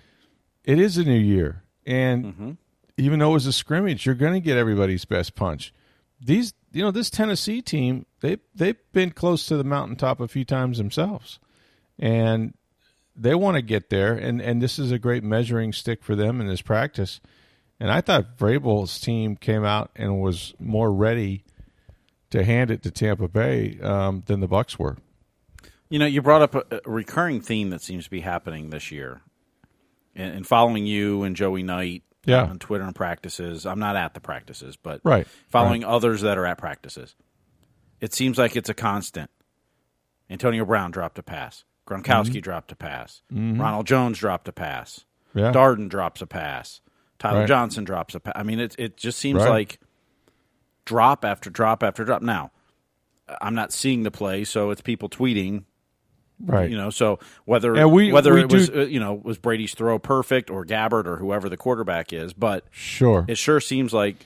it 0.64 0.80
is 0.80 0.98
a 0.98 1.04
new 1.04 1.20
year, 1.20 1.64
and 1.86 2.26
mm-hmm 2.26 2.52
even 2.98 3.20
though 3.20 3.32
it 3.32 3.34
was 3.34 3.46
a 3.46 3.54
scrimmage, 3.54 4.06
you're 4.06 4.16
going 4.16 4.34
to 4.34 4.40
get 4.40 4.58
everybody's 4.58 5.06
best 5.06 5.36
punch. 5.36 5.74
These, 6.22 6.54
you 6.72 6.82
know, 6.82 6.92
this 6.92 7.10
Tennessee 7.10 7.62
team, 7.62 8.06
they 8.22 8.38
they've 8.54 8.78
been 8.94 9.12
close 9.12 9.46
to 9.48 9.58
the 9.58 9.64
mountaintop 9.64 10.20
a 10.20 10.28
few 10.28 10.46
times 10.46 10.78
themselves, 10.78 11.40
and 12.00 12.54
they 13.16 13.36
want 13.36 13.56
to 13.56 13.62
get 13.62 13.90
there. 13.90 14.14
and 14.14 14.42
And 14.42 14.62
this 14.62 14.80
is 14.80 14.92
a 14.92 15.00
great 15.00 15.24
measuring 15.24 15.74
stick 15.74 16.04
for 16.04 16.16
them 16.16 16.40
in 16.40 16.48
this 16.48 16.62
practice. 16.62 17.20
And 17.80 17.92
I 17.92 18.00
thought 18.00 18.38
Vrabel's 18.38 19.00
team 19.00 19.36
came 19.36 19.66
out 19.66 19.92
and 19.98 20.22
was 20.22 20.54
more 20.60 20.94
ready 20.94 21.44
to 22.30 22.44
hand 22.44 22.72
it 22.72 22.82
to 22.84 22.92
Tampa 22.92 23.28
Bay 23.28 23.78
um, 23.82 24.24
than 24.28 24.40
the 24.40 24.48
Bucks 24.48 24.80
were. 24.80 24.98
You 25.90 26.00
know, 26.00 26.06
you 26.06 26.22
brought 26.22 26.42
up 26.42 26.56
a, 26.56 26.82
recurring 26.86 27.42
theme 27.42 27.70
that 27.70 27.82
seems 27.82 28.06
to 28.06 28.10
be 28.10 28.22
happening 28.22 28.70
this 28.70 28.92
year, 28.92 29.22
and 30.16 30.48
following 30.48 30.86
you 30.86 31.24
and 31.24 31.36
Joey 31.36 31.64
Knight 31.64 32.04
Yeah. 32.26 32.44
on 32.44 32.60
Twitter 32.60 32.84
and 32.84 32.96
practices. 32.96 33.66
I'm 33.66 33.80
not 33.80 33.96
at 33.96 34.14
the 34.14 34.20
practices, 34.20 34.76
but 34.78 35.02
Right. 35.04 35.28
following 35.50 35.84
others 35.84 36.22
that 36.22 36.38
are 36.38 36.46
at 36.46 36.58
practices. 36.58 37.16
It 38.02 38.14
seems 38.14 38.38
like 38.38 38.56
it's 38.56 38.70
a 38.70 38.74
constant. 38.74 39.30
Antonio 40.30 40.66
Brown 40.66 40.92
dropped 40.92 41.20
a 41.20 41.24
pass. 41.24 41.64
Gronkowski 41.88 42.30
Mm-hmm. 42.32 42.40
dropped 42.40 42.72
a 42.72 42.76
pass. 42.76 43.22
Ronald 43.32 43.86
Jones 43.88 44.18
dropped 44.20 44.48
a 44.48 44.52
pass. 44.52 45.06
Yeah. 45.34 45.52
Darden 45.52 45.88
drops 45.90 46.22
a 46.22 46.28
pass. 46.28 46.82
Tyler 47.20 47.40
Right. 47.42 47.48
Johnson 47.48 47.84
drops 47.84 48.16
a 48.16 48.20
pass. 48.20 48.34
I 48.36 48.44
mean, 48.44 48.60
it 48.60 48.76
it 48.80 48.98
just 48.98 49.20
seems 49.20 49.42
Right. 49.42 49.50
like 49.50 49.80
drop 50.86 51.24
after 51.24 51.50
drop 51.50 51.84
after 51.84 52.04
drop. 52.04 52.22
Now, 52.22 52.52
I'm 53.42 53.56
not 53.56 53.72
seeing 53.72 54.04
the 54.04 54.12
play, 54.12 54.44
so 54.44 54.72
it's 54.72 54.82
people 54.82 55.10
tweeting. 55.10 55.64
Right. 56.44 56.70
You 56.70 56.78
know, 56.78 56.90
so 56.90 57.20
whether 57.46 57.76
Yeah, 57.76 57.86
we- 57.86 58.12
whether 58.12 58.34
we 58.34 58.42
it 58.42 58.52
was 58.52 58.70
do- 58.70 58.82
uh, 58.82 58.86
you 58.86 59.00
know 59.00 59.14
was 59.14 59.38
Brady's 59.38 59.74
throw 59.74 59.98
perfect 60.00 60.50
or 60.50 60.66
Gabbert 60.66 61.06
or 61.06 61.18
whoever 61.18 61.48
the 61.50 61.58
quarterback 61.58 62.12
is, 62.14 62.34
but 62.34 62.66
Sure. 62.72 63.26
it 63.28 63.38
sure 63.38 63.60
seems 63.62 63.94
like 63.94 64.18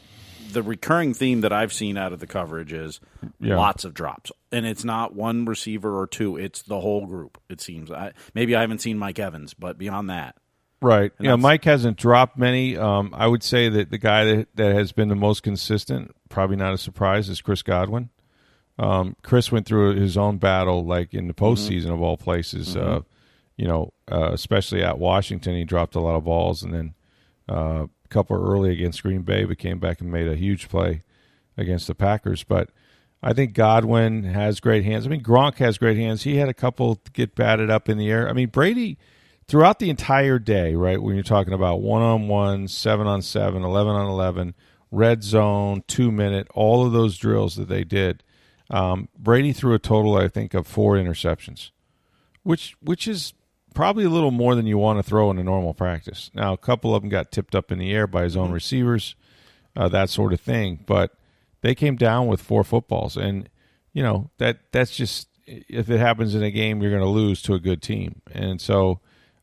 the 0.51 0.63
recurring 0.63 1.13
theme 1.13 1.41
that 1.41 1.53
I've 1.53 1.71
seen 1.71 1.95
out 1.97 2.11
of 2.11 2.19
the 2.19 2.25
coverage 2.25 2.73
is 2.73 2.99
Yeah. 3.39 3.55
lots 3.57 3.85
of 3.85 3.93
drops, 3.93 4.31
and 4.51 4.65
it's 4.65 4.83
not 4.83 5.13
one 5.15 5.45
receiver 5.45 5.99
or 5.99 6.07
two; 6.07 6.35
it's 6.37 6.63
the 6.63 6.79
whole 6.79 7.05
group. 7.05 7.37
It 7.49 7.61
seems. 7.61 7.91
I, 7.91 8.13
maybe 8.33 8.55
I 8.55 8.61
haven't 8.61 8.79
seen 8.81 8.97
Mike 8.97 9.19
Evans, 9.19 9.53
but 9.53 9.77
beyond 9.77 10.09
that, 10.09 10.35
Right. 10.81 11.11
Yeah, 11.19 11.35
Mike 11.35 11.65
hasn't 11.65 11.97
dropped 11.97 12.37
many. 12.37 12.77
Um, 12.77 13.13
I 13.13 13.27
would 13.27 13.43
say 13.43 13.67
that 13.67 13.91
the 13.91 13.97
guy 13.97 14.23
that, 14.23 14.47
that 14.55 14.73
has 14.73 14.93
been 14.93 15.09
the 15.09 15.15
most 15.15 15.43
consistent, 15.43 16.15
probably 16.29 16.55
not 16.55 16.73
a 16.73 16.77
surprise, 16.77 17.27
is 17.27 17.41
Chris 17.41 17.61
Godwin. 17.61 18.09
Um, 18.79 19.17
Chris 19.23 19.51
went 19.51 19.65
through 19.65 19.95
his 19.95 20.17
own 20.17 20.37
battle, 20.37 20.85
like 20.85 21.13
in 21.13 21.27
the 21.27 21.33
postseason 21.33 21.93
of 21.93 22.01
all 22.01 22.15
places. 22.15 22.77
Uh, 22.77 23.01
you 23.57 23.67
know, 23.67 23.91
uh, 24.09 24.29
especially 24.31 24.81
at 24.81 24.97
Washington, 24.97 25.53
he 25.53 25.65
dropped 25.65 25.95
a 25.95 25.99
lot 25.99 26.15
of 26.15 26.23
balls, 26.23 26.63
and 26.63 26.73
then 26.73 26.93
uh, 27.49 27.87
a 28.05 28.07
couple 28.07 28.37
early 28.37 28.71
against 28.71 29.03
Green 29.03 29.23
Bay, 29.23 29.43
but 29.43 29.57
came 29.57 29.79
back 29.79 29.99
and 29.99 30.09
made 30.09 30.29
a 30.29 30.35
huge 30.35 30.69
play 30.69 31.03
against 31.57 31.87
the 31.87 31.93
Packers. 31.93 32.43
But 32.45 32.69
I 33.21 33.33
think 33.33 33.53
Godwin 33.53 34.23
has 34.23 34.61
great 34.61 34.85
hands. 34.85 35.05
I 35.05 35.09
mean, 35.09 35.23
Gronk 35.23 35.57
has 35.57 35.77
great 35.77 35.97
hands. 35.97 36.23
He 36.23 36.37
had 36.37 36.47
a 36.47 36.53
couple 36.53 37.01
get 37.11 37.35
batted 37.35 37.69
up 37.69 37.89
in 37.89 37.97
the 37.97 38.09
air. 38.09 38.29
I 38.29 38.33
mean, 38.33 38.47
Brady 38.47 38.97
throughout 39.49 39.79
the 39.79 39.89
entire 39.89 40.39
day, 40.39 40.75
right? 40.75 41.01
When 41.01 41.15
you're 41.15 41.23
talking 41.23 41.53
about 41.53 41.81
one 41.81 42.01
on 42.01 42.29
one, 42.29 42.69
seven 42.69 43.07
on 43.07 43.21
seven, 43.21 43.63
11 43.63 43.93
on 43.93 44.07
11, 44.07 44.53
red 44.89 45.21
zone, 45.21 45.83
two 45.85 46.11
minute, 46.11 46.47
all 46.53 46.85
of 46.85 46.93
those 46.93 47.17
drills 47.17 47.57
that 47.57 47.67
they 47.67 47.83
did, 47.83 48.23
um, 48.69 49.09
Brady 49.17 49.53
threw 49.53 49.73
a 49.73 49.79
total, 49.79 50.15
I 50.15 50.27
think, 50.27 50.53
of 50.53 50.67
four 50.67 50.95
interceptions, 50.95 51.71
which 52.43 52.75
which 52.81 53.07
is 53.07 53.33
probably 53.73 54.03
a 54.03 54.09
little 54.09 54.31
more 54.31 54.55
than 54.55 54.67
you 54.67 54.77
want 54.77 54.99
to 54.99 55.03
throw 55.03 55.31
in 55.31 55.39
a 55.39 55.43
normal 55.43 55.73
practice. 55.73 56.29
Now, 56.33 56.53
a 56.53 56.57
couple 56.57 56.93
of 56.93 57.01
them 57.01 57.09
got 57.09 57.31
tipped 57.31 57.55
up 57.55 57.71
in 57.71 57.79
the 57.79 57.93
air 57.93 58.07
by 58.07 58.23
his 58.23 58.35
own 58.35 58.51
receivers, 58.51 59.15
uh, 59.75 59.87
that 59.89 60.09
sort 60.09 60.33
of 60.33 60.41
thing, 60.41 60.83
but 60.85 61.15
they 61.61 61.75
came 61.75 61.95
down 61.95 62.27
with 62.27 62.41
four 62.41 62.63
footballs, 62.63 63.17
and 63.17 63.49
you 63.93 64.03
know 64.03 64.29
that 64.37 64.59
that's 64.71 64.95
just 64.95 65.27
if 65.45 65.89
it 65.89 65.99
happens 65.99 66.35
in 66.35 66.43
a 66.43 66.51
game, 66.51 66.81
you're 66.81 66.91
going 66.91 67.03
to 67.03 67.09
lose 67.09 67.41
to 67.43 67.53
a 67.53 67.59
good 67.59 67.81
team, 67.81 68.21
and 68.31 68.61
so. 68.61 68.99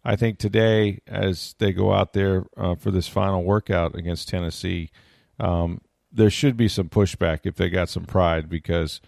I 0.08 0.14
think 0.14 0.38
today, 0.38 1.00
as 1.08 1.56
they 1.58 1.72
go 1.72 1.92
out 1.92 2.12
there 2.12 2.46
uh, 2.56 2.76
for 2.76 2.92
this 2.92 3.08
final 3.08 3.42
workout 3.42 3.96
against 3.96 4.28
Tennessee, 4.28 4.92
um, 5.40 5.80
there 6.16 6.30
should 6.30 6.56
be 6.56 6.68
some 6.68 6.88
pushback 6.88 7.40
if 7.44 7.56
they 7.56 7.68
got 7.68 7.88
some 7.88 8.04
pride 8.04 8.48
because, 8.48 9.00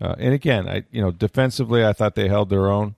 uh, 0.00 0.14
and 0.18 0.32
again, 0.32 0.68
I 0.68 0.84
you 0.90 1.02
know 1.02 1.10
defensively, 1.10 1.84
I 1.84 1.92
thought 1.92 2.14
they 2.14 2.28
held 2.28 2.48
their 2.48 2.68
own. 2.68 2.94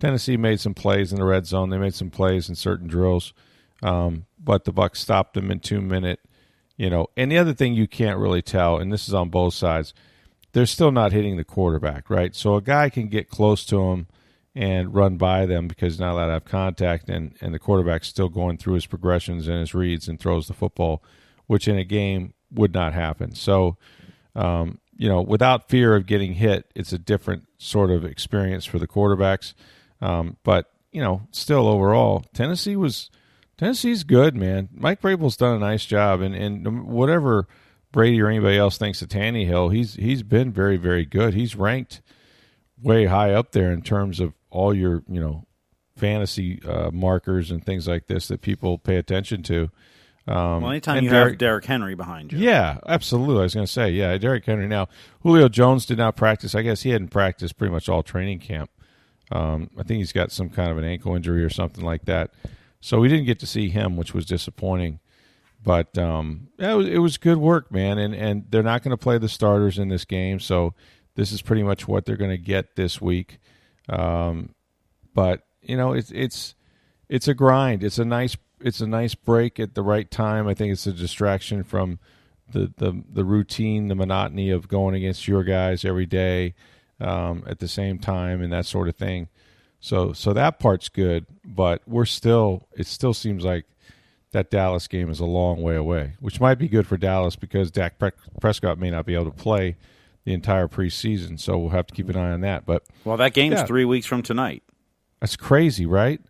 Tennessee 0.00 0.36
made 0.36 0.58
some 0.58 0.74
plays 0.74 1.12
in 1.12 1.18
the 1.18 1.24
red 1.24 1.46
zone. 1.46 1.70
They 1.70 1.78
made 1.78 1.94
some 1.94 2.10
plays 2.10 2.48
in 2.48 2.56
certain 2.56 2.88
drills, 2.88 3.32
um, 3.82 4.26
but 4.42 4.64
the 4.64 4.72
Bucks 4.72 5.00
stopped 5.00 5.34
them 5.34 5.50
in 5.50 5.60
two 5.60 5.80
minute. 5.80 6.20
You 6.76 6.90
know, 6.90 7.08
and 7.16 7.30
the 7.30 7.38
other 7.38 7.52
thing 7.52 7.74
you 7.74 7.86
can't 7.86 8.18
really 8.18 8.42
tell, 8.42 8.78
and 8.78 8.92
this 8.92 9.06
is 9.06 9.14
on 9.14 9.28
both 9.28 9.54
sides, 9.54 9.94
they're 10.52 10.66
still 10.66 10.90
not 10.90 11.12
hitting 11.12 11.36
the 11.36 11.44
quarterback, 11.44 12.10
right? 12.10 12.34
So 12.34 12.56
a 12.56 12.62
guy 12.62 12.88
can 12.88 13.08
get 13.08 13.28
close 13.28 13.64
to 13.66 13.80
him 13.90 14.08
and 14.54 14.94
run 14.94 15.16
by 15.16 15.46
them 15.46 15.68
because 15.68 16.00
not 16.00 16.12
allowed 16.12 16.26
to 16.26 16.32
have 16.32 16.44
contact, 16.44 17.08
and, 17.08 17.36
and 17.40 17.54
the 17.54 17.58
quarterback's 17.58 18.08
still 18.08 18.28
going 18.28 18.56
through 18.56 18.74
his 18.74 18.86
progressions 18.86 19.48
and 19.48 19.60
his 19.60 19.74
reads 19.74 20.08
and 20.08 20.18
throws 20.18 20.48
the 20.48 20.54
football, 20.54 21.02
which 21.46 21.68
in 21.68 21.78
a 21.78 21.84
game 21.84 22.34
would 22.52 22.74
not 22.74 22.92
happen. 22.92 23.34
So, 23.34 23.76
um, 24.34 24.78
you 24.96 25.08
know, 25.08 25.20
without 25.22 25.68
fear 25.68 25.94
of 25.96 26.06
getting 26.06 26.34
hit, 26.34 26.70
it's 26.74 26.92
a 26.92 26.98
different 26.98 27.48
sort 27.58 27.90
of 27.90 28.04
experience 28.04 28.64
for 28.64 28.78
the 28.78 28.86
quarterbacks. 28.86 29.54
Um, 30.00 30.36
but 30.42 30.70
you 30.92 31.00
know, 31.00 31.22
still 31.30 31.66
overall, 31.66 32.24
Tennessee 32.34 32.76
was 32.76 33.10
Tennessee's 33.56 34.04
good, 34.04 34.34
man. 34.36 34.68
Mike 34.72 35.00
Vrabel's 35.00 35.36
done 35.36 35.56
a 35.56 35.58
nice 35.58 35.86
job, 35.86 36.20
and 36.20 36.34
and 36.34 36.86
whatever 36.86 37.46
Brady 37.92 38.20
or 38.20 38.28
anybody 38.28 38.58
else 38.58 38.78
thinks 38.78 39.02
of 39.02 39.08
Tannehill, 39.08 39.74
he's 39.74 39.94
he's 39.94 40.22
been 40.22 40.52
very 40.52 40.76
very 40.76 41.04
good. 41.04 41.34
He's 41.34 41.56
ranked 41.56 42.02
way 42.80 43.06
high 43.06 43.32
up 43.32 43.52
there 43.52 43.70
in 43.70 43.82
terms 43.82 44.20
of 44.20 44.34
all 44.50 44.74
your 44.74 45.02
you 45.08 45.20
know 45.20 45.46
fantasy 45.96 46.60
uh, 46.64 46.90
markers 46.90 47.50
and 47.50 47.64
things 47.64 47.86
like 47.86 48.06
this 48.06 48.28
that 48.28 48.40
people 48.40 48.78
pay 48.78 48.96
attention 48.96 49.42
to. 49.44 49.70
Um, 50.28 50.62
well, 50.62 50.70
anytime 50.70 51.02
you 51.02 51.10
Derek- 51.10 51.32
have 51.32 51.38
Derrick 51.38 51.64
Henry 51.64 51.94
behind 51.94 52.32
you, 52.32 52.38
yeah, 52.38 52.78
absolutely. 52.86 53.40
I 53.40 53.42
was 53.42 53.54
going 53.54 53.66
to 53.66 53.72
say, 53.72 53.90
yeah, 53.90 54.16
Derrick 54.18 54.44
Henry. 54.44 54.68
Now, 54.68 54.88
Julio 55.22 55.48
Jones 55.48 55.84
did 55.84 55.98
not 55.98 56.16
practice. 56.16 56.54
I 56.54 56.62
guess 56.62 56.82
he 56.82 56.90
hadn't 56.90 57.08
practiced 57.08 57.58
pretty 57.58 57.72
much 57.72 57.88
all 57.88 58.02
training 58.02 58.38
camp. 58.38 58.70
Um, 59.32 59.70
I 59.78 59.82
think 59.82 59.98
he's 59.98 60.12
got 60.12 60.30
some 60.30 60.48
kind 60.50 60.70
of 60.70 60.78
an 60.78 60.84
ankle 60.84 61.16
injury 61.16 61.42
or 61.42 61.50
something 61.50 61.84
like 61.84 62.04
that. 62.04 62.32
So 62.80 63.00
we 63.00 63.08
didn't 63.08 63.26
get 63.26 63.40
to 63.40 63.46
see 63.46 63.68
him, 63.70 63.96
which 63.96 64.14
was 64.14 64.26
disappointing. 64.26 65.00
But 65.64 65.96
um, 65.96 66.48
it, 66.58 66.74
was, 66.74 66.88
it 66.88 66.98
was 66.98 67.16
good 67.18 67.38
work, 67.38 67.70
man. 67.70 67.98
And 67.98 68.14
and 68.14 68.44
they're 68.50 68.62
not 68.62 68.82
going 68.82 68.90
to 68.90 68.96
play 68.96 69.18
the 69.18 69.28
starters 69.28 69.78
in 69.78 69.88
this 69.88 70.04
game, 70.04 70.40
so 70.40 70.74
this 71.14 71.30
is 71.30 71.40
pretty 71.42 71.62
much 71.62 71.86
what 71.86 72.04
they're 72.04 72.16
going 72.16 72.30
to 72.30 72.38
get 72.38 72.74
this 72.74 73.00
week. 73.00 73.38
Um, 73.88 74.54
but 75.14 75.42
you 75.62 75.76
know, 75.76 75.92
it's 75.92 76.10
it's 76.10 76.54
it's 77.08 77.28
a 77.28 77.34
grind. 77.34 77.84
It's 77.84 77.98
a 77.98 78.04
nice 78.04 78.36
it's 78.64 78.80
a 78.80 78.86
nice 78.86 79.14
break 79.14 79.58
at 79.60 79.74
the 79.74 79.82
right 79.82 80.10
time. 80.10 80.46
I 80.48 80.54
think 80.54 80.72
it's 80.72 80.86
a 80.86 80.92
distraction 80.92 81.62
from 81.64 81.98
the 82.50 82.72
the, 82.76 83.02
the 83.12 83.24
routine, 83.24 83.88
the 83.88 83.94
monotony 83.94 84.50
of 84.50 84.68
going 84.68 84.94
against 84.94 85.26
your 85.28 85.44
guys 85.44 85.84
every 85.84 86.06
day 86.06 86.54
um, 87.00 87.44
at 87.46 87.58
the 87.58 87.68
same 87.68 87.98
time 87.98 88.40
and 88.42 88.52
that 88.52 88.66
sort 88.66 88.88
of 88.88 88.96
thing. 88.96 89.28
So 89.80 90.12
so 90.12 90.32
that 90.32 90.58
part's 90.58 90.88
good, 90.88 91.26
but 91.44 91.82
we're 91.86 92.04
still 92.04 92.68
it 92.76 92.86
still 92.86 93.14
seems 93.14 93.44
like 93.44 93.64
that 94.32 94.50
Dallas 94.50 94.88
game 94.88 95.10
is 95.10 95.20
a 95.20 95.26
long 95.26 95.60
way 95.60 95.76
away, 95.76 96.14
which 96.20 96.40
might 96.40 96.54
be 96.54 96.68
good 96.68 96.86
for 96.86 96.96
Dallas 96.96 97.36
because 97.36 97.70
Dak 97.70 97.98
Pre- 97.98 98.12
Prescott 98.40 98.78
may 98.78 98.90
not 98.90 99.04
be 99.04 99.14
able 99.14 99.26
to 99.26 99.30
play 99.30 99.76
the 100.24 100.32
entire 100.32 100.68
preseason. 100.68 101.38
So 101.38 101.58
we'll 101.58 101.70
have 101.70 101.86
to 101.88 101.94
keep 101.94 102.08
an 102.08 102.16
eye 102.16 102.30
on 102.30 102.40
that. 102.42 102.64
But 102.64 102.84
Well, 103.04 103.16
that 103.18 103.34
game's 103.34 103.54
Yeah. 103.56 103.66
three 103.66 103.84
weeks 103.84 104.06
from 104.06 104.22
tonight. 104.22 104.62
that's 105.20 105.36
crazy, 105.36 105.84
right? 105.84 106.20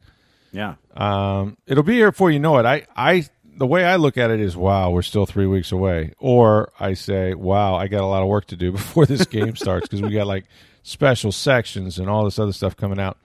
Yeah, 0.53 0.75
Um, 0.95 1.57
it'll 1.67 1.83
be 1.83 1.95
here 1.95 2.11
before 2.11 2.31
you 2.31 2.39
know 2.39 2.59
it. 2.59 2.67
I, 2.67 2.87
I, 2.95 3.25
the 3.57 3.67
way 3.67 3.85
I 3.85 3.97
look 3.97 4.19
at 4.19 4.31
it 4.31 4.39
is, 4.39 4.57
wow, 4.57 4.91
we're 4.91 5.03
still 5.03 5.25
three 5.25 5.47
weeks 5.47 5.73
away. 5.73 6.13
Or 6.19 6.73
I 6.79 6.93
say, 6.95 7.33
wow, 7.35 7.75
I 7.75 7.89
got 7.89 8.03
a 8.03 8.07
lot 8.07 8.23
of 8.23 8.29
work 8.29 8.47
to 8.49 8.57
do 8.57 8.71
before 8.73 9.07
this 9.07 9.25
game 9.27 9.57
starts 9.57 9.89
because 9.89 10.03
we 10.03 10.11
got 10.11 10.27
like 10.27 10.45
special 10.83 11.33
sections 11.33 11.99
and 11.99 12.09
all 12.09 12.25
this 12.25 12.39
other 12.39 12.53
stuff 12.53 12.77
coming 12.77 13.01
out. 13.01 13.17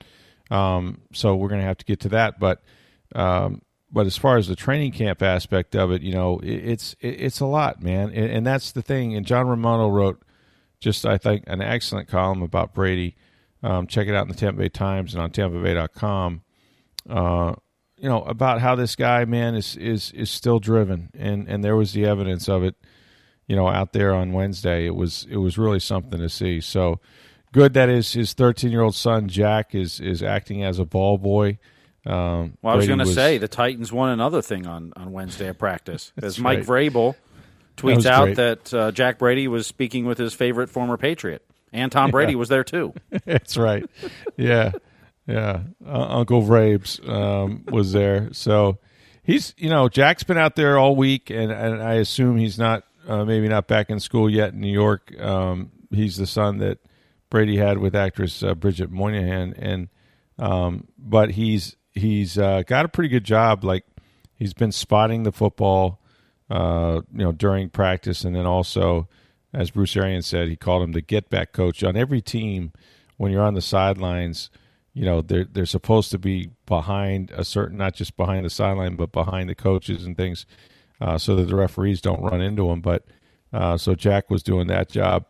Um, 0.49 1.01
so 1.11 1.35
we're 1.35 1.49
going 1.49 1.61
to 1.61 1.67
have 1.67 1.77
to 1.79 1.85
get 1.85 1.99
to 2.01 2.09
that. 2.09 2.39
But, 2.39 2.63
um, 3.13 3.61
but 3.91 4.05
as 4.05 4.17
far 4.17 4.37
as 4.37 4.47
the 4.47 4.55
training 4.55 4.91
camp 4.93 5.21
aspect 5.21 5.75
of 5.75 5.91
it, 5.91 6.01
you 6.01 6.13
know, 6.13 6.39
it, 6.39 6.49
it's 6.49 6.95
it, 6.99 7.21
it's 7.21 7.39
a 7.39 7.45
lot, 7.45 7.81
man, 7.81 8.09
and, 8.09 8.29
and 8.29 8.45
that's 8.45 8.71
the 8.73 8.81
thing. 8.81 9.15
And 9.15 9.25
John 9.25 9.47
Romano 9.47 9.87
wrote 9.89 10.21
just 10.79 11.05
I 11.05 11.17
think 11.17 11.45
an 11.47 11.61
excellent 11.61 12.07
column 12.07 12.41
about 12.41 12.73
Brady. 12.73 13.15
Um, 13.63 13.87
check 13.87 14.07
it 14.07 14.13
out 14.13 14.23
in 14.23 14.27
the 14.27 14.35
Tampa 14.35 14.59
Bay 14.59 14.69
Times 14.69 15.13
and 15.13 15.23
on 15.23 15.31
TampaBay.com 15.31 16.41
uh, 17.09 17.53
you 17.97 18.07
know, 18.09 18.21
about 18.23 18.61
how 18.61 18.75
this 18.75 18.95
guy, 18.95 19.25
man, 19.25 19.55
is 19.55 19.75
is 19.75 20.11
is 20.11 20.29
still 20.29 20.59
driven, 20.59 21.09
and 21.17 21.47
and 21.47 21.63
there 21.63 21.75
was 21.75 21.93
the 21.93 22.05
evidence 22.05 22.47
of 22.47 22.63
it, 22.63 22.75
you 23.47 23.55
know, 23.55 23.67
out 23.67 23.93
there 23.93 24.13
on 24.13 24.33
Wednesday. 24.33 24.85
It 24.85 24.95
was 24.95 25.25
it 25.29 25.37
was 25.37 25.57
really 25.57 25.79
something 25.79 26.19
to 26.19 26.29
see. 26.29 26.61
So 26.61 26.99
good 27.51 27.73
that 27.73 27.89
his 27.89 28.13
his 28.13 28.33
13 28.33 28.71
year 28.71 28.81
old 28.81 28.95
son 28.95 29.27
Jack 29.27 29.73
is 29.73 29.99
is 29.99 30.21
acting 30.21 30.63
as 30.63 30.79
a 30.79 30.85
ball 30.85 31.17
boy. 31.17 31.57
Um, 32.05 32.57
Well, 32.61 32.73
I 32.73 32.77
was 32.77 32.87
going 32.87 32.99
to 32.99 33.05
say 33.05 33.37
the 33.37 33.49
Titans 33.49 33.91
won 33.91 34.09
another 34.11 34.41
thing 34.41 34.65
on, 34.65 34.93
on 34.95 35.11
Wednesday 35.11 35.49
at 35.49 35.57
practice 35.57 36.13
as 36.21 36.39
Mike 36.39 36.67
right. 36.67 36.91
Vrabel 36.91 37.15
tweets 37.75 37.97
was 37.97 38.05
out 38.05 38.25
great. 38.25 38.35
that 38.37 38.73
uh, 38.73 38.91
Jack 38.91 39.19
Brady 39.19 39.47
was 39.47 39.67
speaking 39.67 40.05
with 40.05 40.17
his 40.17 40.33
favorite 40.33 40.69
former 40.69 40.95
Patriot, 40.97 41.43
and 41.73 41.91
Tom 41.91 42.11
Brady 42.11 42.35
was 42.35 42.47
there 42.47 42.63
too. 42.63 42.93
That's 43.25 43.57
right. 43.57 43.85
Yeah, 44.37 44.71
yeah. 45.27 45.61
Uh, 45.85 46.07
Uncle 46.09 46.41
Vrabes 46.41 47.07
um, 47.07 47.65
was 47.69 47.91
there, 47.91 48.29
so 48.31 48.79
he's 49.23 49.53
you 49.57 49.69
know 49.69 49.89
Jack's 49.89 50.23
been 50.23 50.37
out 50.37 50.55
there 50.55 50.77
all 50.77 50.95
week, 50.95 51.29
and, 51.29 51.51
and 51.51 51.81
I 51.81 51.95
assume 51.95 52.37
he's 52.37 52.57
not 52.57 52.83
uh, 53.07 53.25
maybe 53.25 53.47
not 53.47 53.67
back 53.67 53.89
in 53.89 53.99
school 53.99 54.29
yet 54.29 54.53
in 54.53 54.61
New 54.61 54.71
York. 54.71 55.13
Um, 55.19 55.71
he's 55.91 56.17
the 56.17 56.27
son 56.27 56.57
that 56.59 56.79
Brady 57.29 57.57
had 57.57 57.77
with 57.77 57.95
actress 57.95 58.41
uh, 58.41 58.55
Bridget 58.55 58.91
Moynahan, 58.91 59.53
and 59.57 59.89
um, 60.39 60.87
but 60.97 61.31
he's 61.31 61.75
he's 61.93 62.37
uh, 62.37 62.63
got 62.65 62.85
a 62.85 62.89
pretty 62.89 63.09
good 63.09 63.23
job. 63.25 63.63
Like 63.63 63.83
He's 64.37 64.53
been 64.53 64.71
spotting 64.71 65.23
the 65.23 65.31
football, 65.31 65.99
uh, 66.49 67.01
you 67.11 67.23
know, 67.23 67.31
during 67.31 67.69
practice, 67.69 68.23
and 68.23 68.35
then 68.35 68.45
also, 68.45 69.09
as 69.51 69.71
Bruce 69.71 69.97
Arians 69.97 70.27
said, 70.27 70.47
he 70.47 70.55
called 70.55 70.83
him 70.83 70.91
the 70.91 71.01
get 71.01 71.29
back 71.29 71.53
coach 71.53 71.83
on 71.83 71.97
every 71.97 72.21
team. 72.21 72.71
When 73.17 73.31
you're 73.31 73.41
on 73.41 73.55
the 73.55 73.61
sidelines, 73.63 74.51
you 74.97 75.05
know 75.05 75.21
they're 75.21 75.45
they're 75.45 75.67
supposed 75.67 76.09
to 76.09 76.17
be 76.17 76.49
behind 76.65 77.29
a 77.29 77.45
certain, 77.45 77.77
not 77.77 77.93
just 77.93 78.17
behind 78.17 78.45
the 78.45 78.49
sideline, 78.49 78.95
but 78.95 79.11
behind 79.11 79.47
the 79.47 79.53
coaches 79.53 80.05
and 80.05 80.17
things, 80.17 80.47
uh, 80.99 81.19
so 81.19 81.35
that 81.35 81.43
the 81.43 81.55
referees 81.55 82.01
don't 82.01 82.23
run 82.23 82.41
into 82.41 82.67
them. 82.67 82.81
But 82.81 83.05
uh, 83.53 83.77
so 83.77 83.93
Jack 83.93 84.31
was 84.31 84.41
doing 84.41 84.65
that 84.67 84.89
job. 84.89 85.25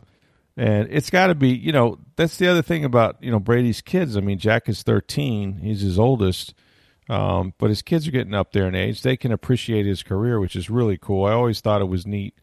And 0.56 0.88
it's 0.90 1.10
got 1.10 1.28
to 1.28 1.36
be, 1.36 1.50
you 1.50 1.72
know, 1.72 2.00
that's 2.16 2.38
the 2.38 2.48
other 2.48 2.64
thing 2.64 2.84
about, 2.84 3.22
you 3.22 3.30
know, 3.30 3.40
Brady's 3.40 3.82
kids. 3.82 4.18
I 4.18 4.22
mean, 4.22 4.40
Jack 4.40 4.68
is 4.68 4.82
13, 4.82 5.58
he's 5.58 5.82
his 5.82 6.00
oldest, 6.00 6.56
um, 7.10 7.54
but 7.60 7.70
his 7.70 7.84
kids 7.84 8.08
are 8.08 8.12
getting 8.12 8.34
up 8.34 8.54
there 8.54 8.68
in 8.68 8.74
age. 8.74 9.04
They 9.04 9.18
can 9.18 9.32
appreciate 9.32 9.86
his 9.86 10.02
career, 10.02 10.40
which 10.40 10.56
is 10.56 10.70
really 10.70 10.98
cool. 10.98 11.26
I 11.26 11.34
always 11.34 11.62
thought 11.62 11.82
it 11.82 11.90
was 11.90 12.08
neat 12.08 12.34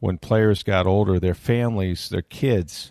when 0.00 0.18
players 0.18 0.64
got 0.64 0.88
older, 0.88 1.20
their 1.20 1.34
families, 1.34 2.08
their 2.08 2.22
kids 2.22 2.90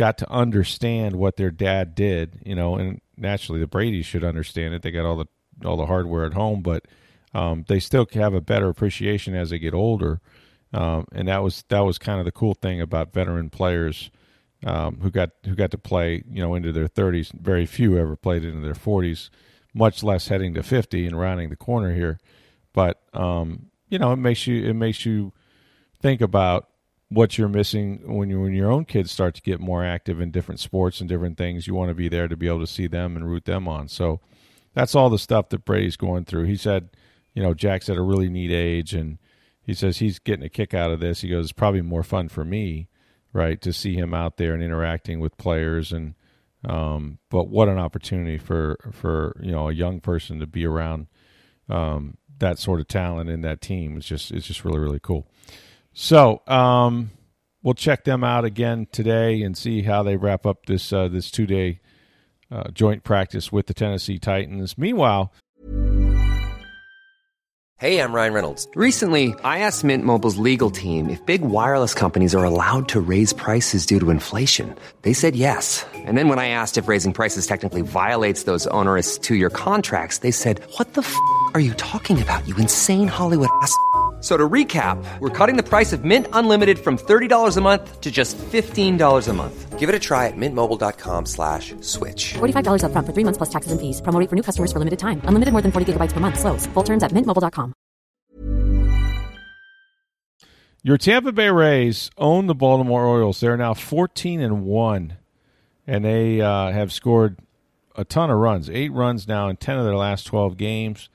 got 0.00 0.16
to 0.16 0.30
understand 0.32 1.14
what 1.14 1.36
their 1.36 1.50
dad 1.50 1.94
did, 1.94 2.40
you 2.42 2.54
know, 2.54 2.76
and 2.76 3.02
naturally 3.18 3.60
the 3.60 3.66
Brady's 3.66 4.06
should 4.06 4.24
understand 4.24 4.72
it. 4.72 4.80
They 4.80 4.90
got 4.90 5.04
all 5.04 5.16
the 5.16 5.26
all 5.62 5.76
the 5.76 5.84
hardware 5.84 6.24
at 6.24 6.32
home, 6.32 6.62
but 6.62 6.86
um, 7.34 7.66
they 7.68 7.78
still 7.78 8.06
have 8.14 8.32
a 8.32 8.40
better 8.40 8.70
appreciation 8.70 9.34
as 9.34 9.50
they 9.50 9.58
get 9.58 9.74
older. 9.74 10.22
Um, 10.72 11.06
and 11.12 11.28
that 11.28 11.42
was 11.42 11.64
that 11.68 11.80
was 11.80 11.98
kind 11.98 12.18
of 12.18 12.24
the 12.24 12.32
cool 12.32 12.54
thing 12.54 12.80
about 12.80 13.12
veteran 13.12 13.50
players 13.50 14.10
um, 14.64 15.00
who 15.02 15.10
got 15.10 15.32
who 15.44 15.54
got 15.54 15.70
to 15.72 15.78
play 15.78 16.24
you 16.30 16.42
know 16.42 16.54
into 16.54 16.72
their 16.72 16.88
30s. 16.88 17.30
Very 17.38 17.66
few 17.66 17.98
ever 17.98 18.16
played 18.16 18.42
into 18.42 18.62
their 18.62 18.72
40s, 18.72 19.28
much 19.74 20.02
less 20.02 20.28
heading 20.28 20.54
to 20.54 20.62
50 20.62 21.04
and 21.04 21.20
rounding 21.20 21.50
the 21.50 21.56
corner 21.56 21.94
here. 21.94 22.18
But 22.72 23.02
um, 23.12 23.66
you 23.90 23.98
know, 23.98 24.14
it 24.14 24.16
makes 24.16 24.46
you 24.46 24.64
it 24.64 24.74
makes 24.74 25.04
you 25.04 25.34
think 26.00 26.22
about 26.22 26.69
what 27.10 27.36
you're 27.36 27.48
missing 27.48 28.16
when 28.16 28.30
you 28.30 28.40
when 28.40 28.54
your 28.54 28.70
own 28.70 28.84
kids 28.84 29.10
start 29.10 29.34
to 29.34 29.42
get 29.42 29.60
more 29.60 29.84
active 29.84 30.20
in 30.20 30.30
different 30.30 30.60
sports 30.60 31.00
and 31.00 31.08
different 31.08 31.36
things. 31.36 31.66
You 31.66 31.74
want 31.74 31.90
to 31.90 31.94
be 31.94 32.08
there 32.08 32.28
to 32.28 32.36
be 32.36 32.46
able 32.48 32.60
to 32.60 32.66
see 32.66 32.86
them 32.86 33.16
and 33.16 33.28
root 33.28 33.44
them 33.44 33.68
on. 33.68 33.88
So 33.88 34.20
that's 34.74 34.94
all 34.94 35.10
the 35.10 35.18
stuff 35.18 35.48
that 35.50 35.64
Brady's 35.64 35.96
going 35.96 36.24
through. 36.24 36.44
He 36.44 36.56
said, 36.56 36.90
you 37.34 37.42
know, 37.42 37.52
Jack's 37.52 37.88
at 37.88 37.96
a 37.96 38.02
really 38.02 38.30
neat 38.30 38.52
age 38.52 38.94
and 38.94 39.18
he 39.60 39.74
says 39.74 39.98
he's 39.98 40.18
getting 40.18 40.44
a 40.44 40.48
kick 40.48 40.72
out 40.72 40.92
of 40.92 41.00
this. 41.00 41.20
He 41.20 41.28
goes, 41.28 41.46
it's 41.46 41.52
probably 41.52 41.82
more 41.82 42.04
fun 42.04 42.28
for 42.28 42.44
me, 42.44 42.88
right, 43.32 43.60
to 43.60 43.72
see 43.72 43.94
him 43.94 44.14
out 44.14 44.36
there 44.36 44.54
and 44.54 44.62
interacting 44.62 45.18
with 45.18 45.36
players 45.36 45.92
and 45.92 46.14
um, 46.64 47.18
but 47.30 47.48
what 47.48 47.68
an 47.68 47.78
opportunity 47.78 48.36
for 48.36 48.78
for 48.92 49.40
you 49.42 49.50
know 49.50 49.68
a 49.68 49.72
young 49.72 50.00
person 50.00 50.40
to 50.40 50.46
be 50.46 50.66
around 50.66 51.06
um, 51.68 52.18
that 52.38 52.58
sort 52.58 52.80
of 52.80 52.88
talent 52.88 53.30
in 53.30 53.40
that 53.40 53.60
team. 53.60 53.96
It's 53.96 54.06
just 54.06 54.30
it's 54.30 54.46
just 54.46 54.64
really 54.64 54.78
really 54.78 55.00
cool. 55.00 55.26
So 55.92 56.42
um, 56.46 57.10
we'll 57.62 57.74
check 57.74 58.04
them 58.04 58.24
out 58.24 58.44
again 58.44 58.86
today 58.92 59.42
and 59.42 59.56
see 59.56 59.82
how 59.82 60.02
they 60.02 60.16
wrap 60.16 60.46
up 60.46 60.66
this 60.66 60.92
uh, 60.92 61.08
this 61.08 61.30
two 61.30 61.46
day 61.46 61.80
uh, 62.50 62.70
joint 62.70 63.04
practice 63.04 63.52
with 63.52 63.66
the 63.66 63.74
Tennessee 63.74 64.18
Titans. 64.18 64.76
Meanwhile, 64.78 65.32
Hey, 67.80 68.02
I'm 68.02 68.12
Ryan 68.12 68.34
Reynolds. 68.34 68.68
Recently, 68.74 69.34
I 69.42 69.60
asked 69.60 69.84
Mint 69.84 70.04
Mobile's 70.04 70.36
legal 70.36 70.70
team 70.70 71.08
if 71.08 71.24
big 71.24 71.40
wireless 71.40 71.94
companies 71.94 72.34
are 72.34 72.44
allowed 72.44 72.90
to 72.90 73.00
raise 73.00 73.32
prices 73.32 73.86
due 73.86 73.98
to 74.00 74.10
inflation. 74.10 74.74
They 75.00 75.14
said 75.14 75.34
yes. 75.34 75.86
And 76.04 76.18
then 76.18 76.28
when 76.28 76.38
I 76.38 76.48
asked 76.48 76.76
if 76.76 76.88
raising 76.88 77.14
prices 77.14 77.46
technically 77.46 77.80
violates 77.80 78.42
those 78.42 78.66
onerous 78.66 79.16
two 79.16 79.34
year 79.34 79.48
contracts, 79.48 80.18
they 80.18 80.30
said, 80.30 80.60
What 80.76 80.92
the 80.92 81.00
f 81.00 81.16
are 81.54 81.60
you 81.60 81.72
talking 81.72 82.20
about, 82.20 82.46
you 82.46 82.54
insane 82.56 83.08
Hollywood 83.08 83.48
ass? 83.62 83.74
So 84.20 84.36
to 84.36 84.48
recap, 84.48 85.02
we're 85.20 85.30
cutting 85.30 85.56
the 85.56 85.62
price 85.62 85.94
of 85.94 86.04
Mint 86.04 86.26
Unlimited 86.34 86.78
from 86.78 86.98
$30 86.98 87.56
a 87.56 87.60
month 87.62 88.00
to 88.02 88.10
just 88.10 88.36
$15 88.36 89.28
a 89.28 89.32
month. 89.32 89.78
Give 89.78 89.88
it 89.88 89.94
a 89.94 89.98
try 89.98 90.26
at 90.26 90.34
mintmobile.com 90.36 91.24
slash 91.24 91.74
switch. 91.80 92.34
$45 92.34 92.82
upfront 92.84 93.06
for 93.06 93.14
three 93.14 93.24
months 93.24 93.38
plus 93.38 93.48
taxes 93.48 93.72
and 93.72 93.80
fees. 93.80 94.02
Promo 94.02 94.28
for 94.28 94.36
new 94.36 94.42
customers 94.42 94.72
for 94.72 94.78
limited 94.78 94.98
time. 94.98 95.22
Unlimited 95.24 95.52
more 95.52 95.62
than 95.62 95.72
40 95.72 95.94
gigabytes 95.94 96.12
per 96.12 96.20
month. 96.20 96.38
Slows. 96.38 96.66
Full 96.74 96.82
terms 96.82 97.02
at 97.02 97.12
mintmobile.com. 97.12 97.72
Your 100.82 100.96
Tampa 100.96 101.32
Bay 101.32 101.50
Rays 101.50 102.10
own 102.16 102.46
the 102.46 102.54
Baltimore 102.54 103.04
Orioles. 103.04 103.40
They're 103.40 103.56
now 103.56 103.74
14 103.74 104.40
and 104.40 104.64
1, 104.64 105.16
and 105.86 106.04
they 106.04 106.40
uh, 106.40 106.72
have 106.72 106.90
scored 106.90 107.38
a 107.96 108.04
ton 108.04 108.30
of 108.30 108.38
runs, 108.38 108.70
eight 108.70 108.90
runs 108.92 109.28
now 109.28 109.48
in 109.48 109.56
10 109.56 109.76
of 109.76 109.84
their 109.84 109.96
last 109.96 110.24
12 110.24 110.56
games. 110.56 111.10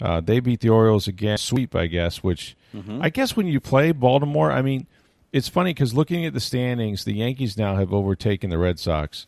Uh, 0.00 0.20
they 0.20 0.40
beat 0.40 0.60
the 0.60 0.68
Orioles 0.68 1.08
again, 1.08 1.38
sweep, 1.38 1.74
I 1.74 1.86
guess, 1.86 2.22
which 2.22 2.56
I 3.02 3.08
guess 3.08 3.34
when 3.36 3.46
you 3.46 3.60
play 3.60 3.92
Baltimore, 3.92 4.52
I 4.52 4.60
mean, 4.60 4.86
it's 5.32 5.48
funny 5.48 5.72
because 5.72 5.94
looking 5.94 6.26
at 6.26 6.34
the 6.34 6.40
standings, 6.40 7.04
the 7.04 7.14
Yankees 7.14 7.56
now 7.56 7.76
have 7.76 7.92
overtaken 7.92 8.50
the 8.50 8.58
Red 8.58 8.78
Sox. 8.78 9.26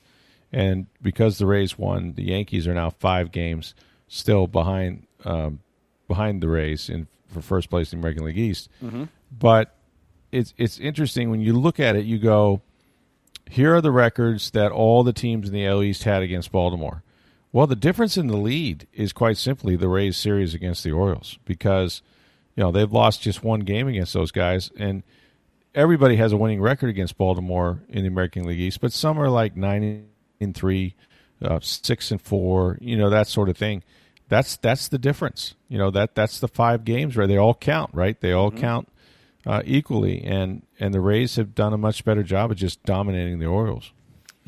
And 0.53 0.87
because 1.03 1.39
the 1.39 1.47
Rays 1.47 1.79
won, 1.79 2.13
the 2.15 2.25
Yankees 2.25 2.67
are 2.67 2.75
now 2.75 2.91
five 2.91 3.33
games 3.33 3.75
still 4.09 4.47
behind 4.47 5.07
um, 5.25 5.61
behind 6.07 6.43
the 6.43 6.49
Rays 6.49 6.89
in 6.89 7.07
for 7.29 7.41
first 7.43 7.69
place 7.71 7.93
in 7.93 7.99
the 7.99 8.03
American 8.03 8.25
League 8.25 8.39
East. 8.39 8.69
But 9.31 9.75
it's 10.33 10.55
it's 10.57 10.79
interesting 10.79 11.31
when 11.31 11.41
you 11.41 11.53
look 11.55 11.79
at 11.81 11.97
it. 11.97 12.05
You 12.07 12.19
go, 12.19 12.63
here 13.51 13.75
are 13.75 13.81
the 13.83 13.91
records 13.91 14.51
that 14.53 14.73
all 14.73 15.03
the 15.05 15.13
teams 15.13 15.49
in 15.49 15.55
the 15.55 15.67
AL 15.67 15.83
East 15.83 16.05
had 16.05 16.23
against 16.23 16.51
Baltimore. 16.53 17.03
Well, 17.53 17.67
the 17.67 17.77
difference 17.77 18.17
in 18.17 18.27
the 18.27 18.37
lead 18.37 18.87
is 18.93 19.13
quite 19.13 19.39
simply 19.39 19.77
the 19.77 19.89
Rays 19.89 20.17
series 20.17 20.55
against 20.55 20.85
the 20.85 20.93
Orioles 20.93 21.39
because 21.45 22.03
you 22.57 22.63
know 22.63 22.71
they've 22.71 22.93
lost 22.93 23.23
just 23.23 23.43
one 23.43 23.61
game 23.61 23.89
against 23.89 24.13
those 24.13 24.31
guys, 24.31 24.71
and 24.77 25.03
everybody 25.75 26.17
has 26.17 26.33
a 26.33 26.37
winning 26.37 26.61
record 26.61 26.91
against 26.91 27.17
Baltimore 27.17 27.81
in 27.89 28.03
the 28.03 28.09
American 28.09 28.45
League 28.45 28.61
East, 28.61 28.81
but 28.81 28.93
some 28.93 29.19
are 29.19 29.31
like 29.31 29.57
nine 29.57 30.09
and 30.41 30.55
three, 30.55 30.95
uh, 31.41 31.59
six 31.63 32.11
and 32.11 32.21
four, 32.21 32.77
you 32.81 32.97
know 32.97 33.09
that 33.11 33.29
sort 33.29 33.49
of 33.49 33.57
thing. 33.57 33.83
That's 34.29 34.57
that's 34.57 34.89
the 34.89 34.99
difference. 34.99 35.55
You 35.69 35.79
know 35.79 35.91
that 35.91 36.15
that's 36.15 36.41
the 36.41 36.49
five 36.49 36.85
games 36.85 37.17
where 37.17 37.27
they 37.27 37.39
all 37.39 37.55
count, 37.55 37.95
right? 37.95 38.21
They 38.21 38.33
all 38.33 38.51
count 38.51 38.89
uh, 39.47 39.63
equally, 39.65 40.23
and 40.23 40.67
and 40.79 40.93
the 40.93 41.01
Rays 41.01 41.37
have 41.37 41.55
done 41.55 41.73
a 41.73 41.79
much 41.79 42.05
better 42.05 42.23
job 42.23 42.51
of 42.51 42.59
just 42.59 42.83
dominating 42.83 43.39
the 43.39 43.47
Orioles. 43.47 43.93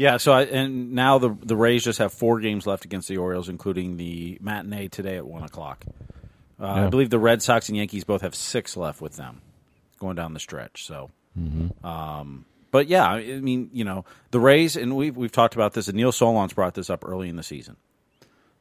Yeah, 0.00 0.16
so 0.16 0.32
I, 0.32 0.44
and 0.44 0.92
now 0.92 1.18
the 1.18 1.36
the 1.42 1.54
Rays 1.54 1.84
just 1.84 1.98
have 1.98 2.10
four 2.10 2.40
games 2.40 2.66
left 2.66 2.86
against 2.86 3.06
the 3.06 3.18
Orioles, 3.18 3.50
including 3.50 3.98
the 3.98 4.38
matinee 4.40 4.88
today 4.88 5.18
at 5.18 5.26
one 5.26 5.42
o'clock. 5.42 5.84
Uh, 6.58 6.86
I 6.86 6.88
believe 6.88 7.10
the 7.10 7.18
Red 7.18 7.42
Sox 7.42 7.68
and 7.68 7.76
Yankees 7.76 8.04
both 8.04 8.22
have 8.22 8.34
six 8.34 8.78
left 8.78 9.02
with 9.02 9.16
them, 9.16 9.42
going 9.98 10.16
down 10.16 10.32
the 10.32 10.40
stretch. 10.40 10.86
So, 10.86 11.10
um, 11.84 12.46
but 12.70 12.88
yeah, 12.88 13.06
I 13.10 13.40
mean, 13.40 13.68
you 13.74 13.84
know, 13.84 14.06
the 14.30 14.40
Rays, 14.40 14.74
and 14.74 14.96
we've 14.96 15.14
we've 15.14 15.30
talked 15.30 15.54
about 15.54 15.74
this, 15.74 15.86
and 15.86 15.98
Neil 15.98 16.12
Solondz 16.12 16.54
brought 16.54 16.72
this 16.72 16.88
up 16.88 17.04
early 17.06 17.28
in 17.28 17.36
the 17.36 17.42
season. 17.42 17.76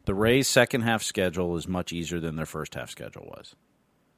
The 0.04 0.16
Rays' 0.16 0.50
second 0.50 0.82
half 0.82 1.04
schedule 1.04 1.56
is 1.56 1.70
much 1.70 1.94
easier 1.94 2.20
than 2.20 2.36
their 2.36 2.46
first 2.46 2.76
half 2.76 2.90
schedule 2.90 3.34
was, 3.38 3.56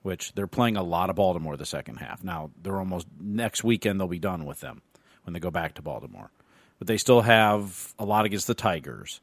which 0.02 0.34
they're 0.34 0.48
playing 0.48 0.76
a 0.76 0.82
lot 0.82 1.12
of 1.12 1.18
Baltimore 1.18 1.56
the 1.56 1.68
second 1.68 1.98
half. 1.98 2.24
Now 2.24 2.50
they're 2.60 2.80
almost 2.80 3.06
next 3.20 3.64
weekend 3.64 4.00
they'll 4.00 4.08
be 4.08 4.18
done 4.18 4.44
with 4.44 4.62
them 4.62 4.82
when 5.24 5.34
they 5.34 5.40
go 5.40 5.52
back 5.52 5.76
to 5.76 5.84
Baltimore, 5.84 6.32
but 6.82 6.88
they 6.88 6.98
still 6.98 7.22
have 7.22 7.94
a 8.00 8.06
lot 8.06 8.26
against 8.26 8.48
the 8.48 8.56
Tigers. 8.56 9.22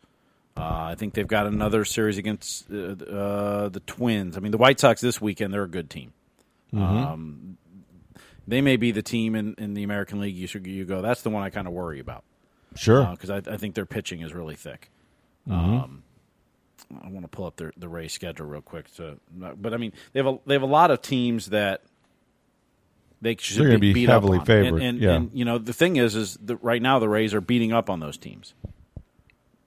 Uh, 0.56 0.62
I 0.62 0.94
think 0.94 1.14
they've 1.14 1.26
got 1.26 1.48
another 1.48 1.84
series 1.84 2.16
against 2.16 2.70
uh, 2.70 2.76
uh, 2.76 3.68
the 3.68 3.82
Twins. 3.84 4.36
I 4.36 4.40
mean, 4.40 4.52
the 4.52 4.58
White 4.58 4.78
Sox 4.78 5.00
this 5.00 5.20
weekend 5.20 5.52
they're 5.52 5.64
a 5.64 5.68
good 5.68 5.90
team. 5.90 6.12
Um, 6.72 7.58
they 8.46 8.60
may 8.60 8.76
be 8.76 8.92
the 8.92 9.02
team 9.02 9.34
in, 9.34 9.56
in 9.58 9.74
the 9.74 9.82
American 9.82 10.20
League. 10.20 10.36
You 10.36 10.46
should 10.46 10.68
you 10.68 10.84
go. 10.84 11.02
That's 11.02 11.22
the 11.22 11.30
one 11.30 11.42
I 11.42 11.50
kind 11.50 11.66
of 11.66 11.72
worry 11.72 11.98
about 11.98 12.22
Sure. 12.76 13.08
because 13.10 13.28
I, 13.28 13.38
I 13.52 13.56
think 13.56 13.74
their 13.74 13.86
pitching 13.86 14.20
is 14.20 14.32
really 14.32 14.54
thick. 14.54 14.92
Mm-hmm. 15.48 15.78
Um, 15.78 16.02
I 17.02 17.08
want 17.08 17.24
to 17.24 17.28
pull 17.28 17.46
up 17.46 17.56
their 17.56 17.72
the 17.76 17.88
Rays 17.88 18.12
schedule 18.12 18.46
real 18.46 18.62
quick. 18.62 18.94
To, 18.98 19.18
but 19.36 19.74
I 19.74 19.78
mean, 19.78 19.92
they 20.12 20.20
have 20.20 20.28
a 20.28 20.38
they 20.46 20.54
have 20.54 20.62
a 20.62 20.66
lot 20.66 20.92
of 20.92 21.02
teams 21.02 21.46
that 21.46 21.82
they 23.20 23.36
should 23.38 23.68
be, 23.80 23.88
be 23.88 23.92
beat 23.92 24.08
heavily 24.08 24.36
up 24.38 24.42
on. 24.42 24.46
favored, 24.46 24.74
And, 24.74 24.82
and, 24.82 24.98
yeah. 25.00 25.14
and, 25.14 25.30
you 25.32 25.44
know 25.44 25.58
the 25.58 25.72
thing 25.72 25.96
is, 25.96 26.14
is 26.14 26.36
that 26.44 26.56
right 26.62 26.80
now 26.82 26.98
the 26.98 27.08
Rays 27.08 27.34
are 27.34 27.40
beating 27.40 27.72
up 27.72 27.90
on 27.90 28.00
those 28.00 28.16
teams. 28.16 28.54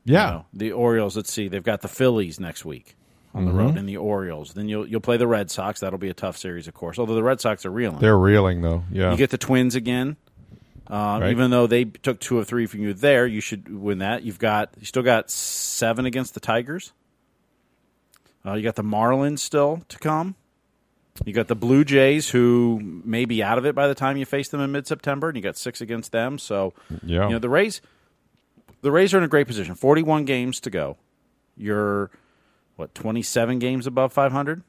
yeah. 0.06 0.28
You 0.30 0.34
know, 0.38 0.46
the 0.54 0.72
Orioles. 0.72 1.16
Let's 1.16 1.32
see, 1.32 1.48
they've 1.48 1.64
got 1.64 1.82
the 1.82 1.88
Phillies 1.88 2.40
next 2.40 2.66
week 2.66 2.96
on 3.34 3.46
Mm-hmm. 3.46 3.58
the 3.58 3.64
road, 3.64 3.78
and 3.78 3.88
the 3.88 3.98
Orioles. 3.98 4.54
Then 4.54 4.68
you'll 4.68 4.86
you'll 4.88 5.00
play 5.02 5.18
the 5.18 5.28
Red 5.28 5.50
Sox. 5.52 5.80
That'll 5.80 6.00
be 6.00 6.10
a 6.10 6.14
tough 6.14 6.38
series, 6.38 6.68
of 6.68 6.74
course. 6.74 6.98
Although 7.00 7.16
the 7.16 7.24
Red 7.24 7.40
Sox 7.42 7.66
are 7.66 7.72
reeling. 7.72 8.00
They're 8.00 8.18
reeling 8.18 8.62
though. 8.62 8.84
Yeah. 8.92 9.12
You 9.12 9.18
get 9.18 9.30
the 9.30 9.38
Twins 9.38 9.76
again. 9.76 10.18
Uh, 10.88 11.20
Right. 11.22 11.32
Even 11.32 11.52
though 11.52 11.68
they 11.68 11.86
took 11.86 12.20
two 12.20 12.38
or 12.38 12.44
three 12.44 12.66
from 12.66 12.82
you 12.82 12.94
there, 12.94 13.26
you 13.26 13.40
should 13.40 13.74
win 13.74 14.00
that. 14.00 14.24
You've 14.24 14.40
got 14.40 14.72
you 14.80 14.86
still 14.86 15.04
got 15.04 15.30
seven 15.32 16.06
against 16.06 16.34
the 16.34 16.42
Tigers. 16.42 16.92
Uh, 18.46 18.54
you 18.56 18.64
got 18.64 18.76
the 18.76 18.84
Marlins 18.84 19.40
still 19.40 19.82
to 19.88 20.00
come. 20.00 20.36
You 21.26 21.34
got 21.34 21.48
the 21.48 21.56
Blue 21.56 21.84
Jays, 21.84 22.30
who 22.30 22.80
may 23.04 23.26
be 23.26 23.44
out 23.44 23.58
of 23.58 23.66
it 23.66 23.76
by 23.76 23.88
the 23.88 23.96
time 23.96 24.18
you 24.18 24.26
face 24.26 24.48
them 24.48 24.62
in 24.62 24.72
mid 24.72 24.88
September, 24.88 25.28
and 25.28 25.36
you 25.36 25.44
got 25.44 25.58
six 25.58 25.82
against 25.82 26.12
them. 26.12 26.40
So, 26.40 26.74
Yeah. 27.04 27.26
you 27.28 27.34
know 27.34 27.40
the 27.40 27.50
Rays. 27.50 27.82
The 28.82 28.92
Rays 28.92 29.14
are 29.14 29.18
in 29.18 29.24
a 29.24 29.28
great 29.28 29.46
position. 29.46 29.76
Forty-one 29.76 30.26
games 30.26 30.60
to 30.62 30.70
go. 30.70 30.98
You're 31.58 32.10
what 32.78 32.96
twenty-seven 32.96 33.60
games 33.60 33.86
above 33.86 34.14
five 34.14 34.32
hundred. 34.32 34.64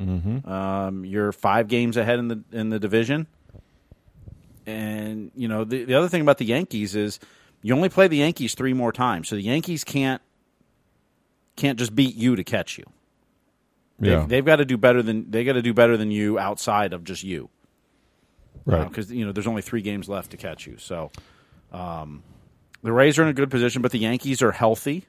Mm-hmm. 0.00 0.48
Um, 0.50 1.04
you're 1.04 1.30
five 1.32 1.68
games 1.68 1.96
ahead 1.96 2.18
in 2.18 2.28
the 2.28 2.42
in 2.50 2.70
the 2.70 2.80
division. 2.80 3.26
And 4.66 5.30
you 5.36 5.46
know 5.46 5.64
the 5.64 5.84
the 5.84 5.94
other 5.94 6.08
thing 6.08 6.22
about 6.22 6.38
the 6.38 6.46
Yankees 6.46 6.96
is 6.96 7.20
you 7.62 7.74
only 7.74 7.90
play 7.90 8.08
the 8.08 8.16
Yankees 8.16 8.54
three 8.54 8.72
more 8.72 8.90
times, 8.92 9.28
so 9.28 9.36
the 9.36 9.42
Yankees 9.42 9.84
can't 9.84 10.22
can't 11.56 11.78
just 11.78 11.94
beat 11.94 12.16
you 12.16 12.34
to 12.34 12.42
catch 12.42 12.78
you. 12.78 12.84
Yeah. 14.00 14.18
They've, 14.20 14.28
they've 14.28 14.44
got 14.44 14.56
to 14.56 14.64
do 14.64 14.76
better 14.76 15.02
than 15.02 15.30
they 15.30 15.44
got 15.44 15.52
to 15.54 15.62
do 15.62 15.72
better 15.74 15.96
than 15.96 16.10
you 16.10 16.38
outside 16.38 16.92
of 16.92 17.04
just 17.04 17.22
you, 17.24 17.48
Right. 18.66 18.88
Because 18.88 19.10
you 19.12 19.24
know 19.26 19.32
there's 19.32 19.46
only 19.46 19.62
three 19.62 19.82
games 19.82 20.08
left 20.08 20.30
to 20.32 20.36
catch 20.36 20.66
you. 20.66 20.78
So 20.78 21.10
um, 21.72 22.22
the 22.82 22.92
Rays 22.92 23.18
are 23.18 23.22
in 23.22 23.28
a 23.28 23.32
good 23.34 23.50
position, 23.50 23.82
but 23.82 23.92
the 23.92 23.98
Yankees 23.98 24.42
are 24.42 24.52
healthy, 24.52 25.04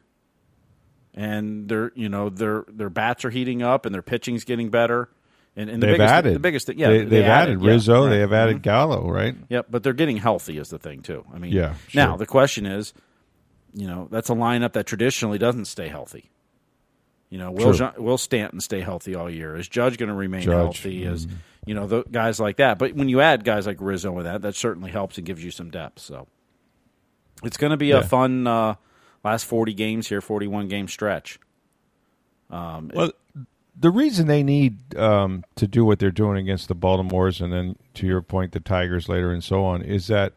and 1.14 1.68
their 1.70 1.92
you 1.96 2.10
know 2.10 2.30
their 2.30 2.66
their 2.68 2.90
bats 2.90 3.26
are 3.26 3.30
heating 3.30 3.62
up 3.64 3.86
and 3.86 3.94
their 3.96 4.02
pitching's 4.02 4.44
getting 4.44 4.70
better. 4.70 5.10
And, 5.58 5.70
and 5.70 5.82
the 5.82 5.88
they've 5.88 5.94
biggest, 5.98 6.14
added. 6.14 6.36
the 6.36 6.40
biggest 6.40 6.68
thing, 6.68 6.78
yeah, 6.80 6.90
they, 6.90 7.06
they 7.06 7.22
have 7.24 7.44
added, 7.48 7.62
yeah, 7.62 7.70
Rizzo. 7.70 8.04
right. 8.04 8.10
They 8.10 8.20
have 8.20 8.34
added 8.34 8.58
Mhm. 8.58 8.62
Gallo. 8.64 9.10
Right. 9.10 9.36
Yep, 9.48 9.68
but 9.70 9.84
they're 9.84 9.94
getting 9.94 10.18
healthy 10.18 10.58
is 10.58 10.68
the 10.68 10.78
thing 10.78 11.02
too. 11.02 11.24
I 11.34 11.40
mean, 11.40 11.54
Yeah, 11.54 11.76
Now 11.94 12.18
the 12.18 12.26
question 12.26 12.66
is, 12.66 12.94
you 13.74 13.88
know, 13.88 14.10
that's 14.12 14.30
a 14.30 14.34
lineup 14.34 14.74
that 14.74 14.86
traditionally 14.86 15.38
doesn't 15.38 15.66
stay 15.66 15.88
healthy. 15.88 16.30
You 17.36 17.42
know, 17.42 17.52
will 17.52 17.74
True. 17.74 17.74
Jo- 17.74 17.94
will 17.98 18.18
Stanton 18.18 18.62
stay 18.62 18.80
healthy 18.80 19.14
all 19.14 19.30
year? 19.30 19.58
Is 19.58 19.68
Judge 19.68 19.98
going 19.98 20.08
to 20.08 20.16
remain 20.16 20.44
Judge, 20.44 20.54
mm-hmm. 20.54 20.62
healthy? 20.62 21.04
Is 21.04 21.28
you 21.66 21.76
know 21.76 21.86
the 21.86 22.04
guys 22.10 22.40
like 22.40 22.56
that? 22.56 22.80
But 22.80 22.94
when 22.94 23.10
you 23.10 23.20
add 23.20 23.44
guys 23.44 23.68
like 23.68 23.76
Rizzo 23.82 24.14
with 24.14 24.24
that, 24.24 24.42
that 24.44 24.56
certainly 24.56 24.90
helps 24.90 25.18
and 25.18 25.28
gives 25.28 25.44
you 25.44 25.52
some 25.52 25.70
depth. 25.70 26.00
So 26.00 26.28
it's 27.44 27.58
going 27.58 27.72
to 27.72 27.78
be 27.78 27.88
Yeah. 27.88 27.98
a 27.98 28.04
fun 28.04 28.48
uh, 28.48 28.76
last 29.22 29.44
forty 29.44 29.74
games 29.74 30.08
here, 30.08 30.22
forty 30.22 30.48
one 30.48 30.70
game 30.70 30.88
stretch. 30.88 31.38
Um, 32.50 32.90
Well, 32.94 33.12
the 33.78 33.90
reason 33.90 34.28
they 34.28 34.42
need 34.42 34.96
um, 34.96 35.44
to 35.56 35.68
do 35.68 35.84
what 35.84 36.00
they're 36.00 36.12
doing 36.12 36.38
against 36.38 36.70
the 36.70 36.76
Baltimores 36.76 37.42
and 37.42 37.52
then, 37.52 37.76
to 37.96 38.08
your 38.08 38.22
point, 38.22 38.54
the 38.54 38.62
Tigers 38.62 39.10
later 39.10 39.34
and 39.34 39.44
so 39.44 39.66
on, 39.66 39.82
is 39.82 40.08
that 40.08 40.32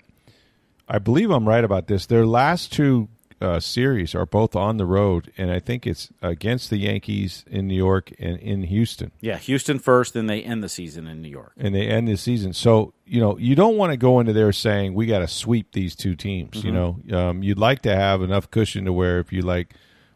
I 0.88 0.98
believe 0.98 1.30
I'm 1.30 1.48
right 1.48 1.62
about 1.62 1.86
this. 1.86 2.06
Their 2.06 2.26
last 2.26 2.72
two 2.72 3.08
uh, 3.40 3.60
series 3.60 4.14
are 4.14 4.26
both 4.26 4.56
on 4.56 4.78
the 4.78 4.86
road, 4.86 5.32
and 5.38 5.50
I 5.50 5.60
think 5.60 5.86
it's 5.86 6.10
against 6.22 6.70
the 6.70 6.76
Yankees 6.78 7.44
in 7.48 7.68
New 7.68 7.76
York 7.76 8.12
and 8.18 8.36
in 8.38 8.64
Houston, 8.64 9.12
yeah, 9.20 9.38
Houston 9.38 9.78
first, 9.78 10.14
then 10.14 10.26
they 10.26 10.42
end 10.42 10.62
the 10.62 10.68
season 10.68 11.06
in 11.06 11.22
New 11.22 11.28
York. 11.28 11.52
and 11.56 11.74
they 11.74 11.86
end 11.86 12.08
the 12.08 12.16
season. 12.16 12.52
So 12.52 12.94
you 13.06 13.20
know 13.20 13.38
you 13.38 13.54
don't 13.54 13.76
want 13.76 13.92
to 13.92 13.96
go 13.96 14.18
into 14.20 14.32
there 14.32 14.52
saying 14.52 14.94
we 14.94 15.06
got 15.06 15.20
to 15.20 15.28
sweep 15.28 15.72
these 15.72 15.94
two 15.94 16.14
teams. 16.14 16.64
You 16.64 16.72
know, 16.72 16.96
um, 17.12 17.42
you'd 17.42 17.58
like 17.58 17.82
to 17.82 17.94
have 17.94 18.22
enough 18.22 18.50
cushion 18.50 18.84
to 18.86 18.92
where 18.92 19.20
if 19.20 19.32
you 19.32 19.42
like 19.42 19.74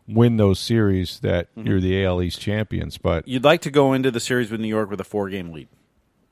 win 0.08 0.36
those 0.36 0.58
series 0.58 1.20
that 1.20 1.48
you're 1.54 1.80
the 1.80 2.04
AL 2.04 2.22
East 2.22 2.40
champions. 2.40 2.98
But 2.98 3.28
You'd 3.28 3.44
like 3.44 3.60
to 3.62 3.70
go 3.70 3.92
into 3.92 4.10
the 4.10 4.20
series 4.20 4.50
with 4.50 4.60
New 4.60 4.68
York 4.68 4.90
with 4.90 5.00
a 5.00 5.04
four 5.04 5.28
game 5.30 5.52
lead, 5.52 5.68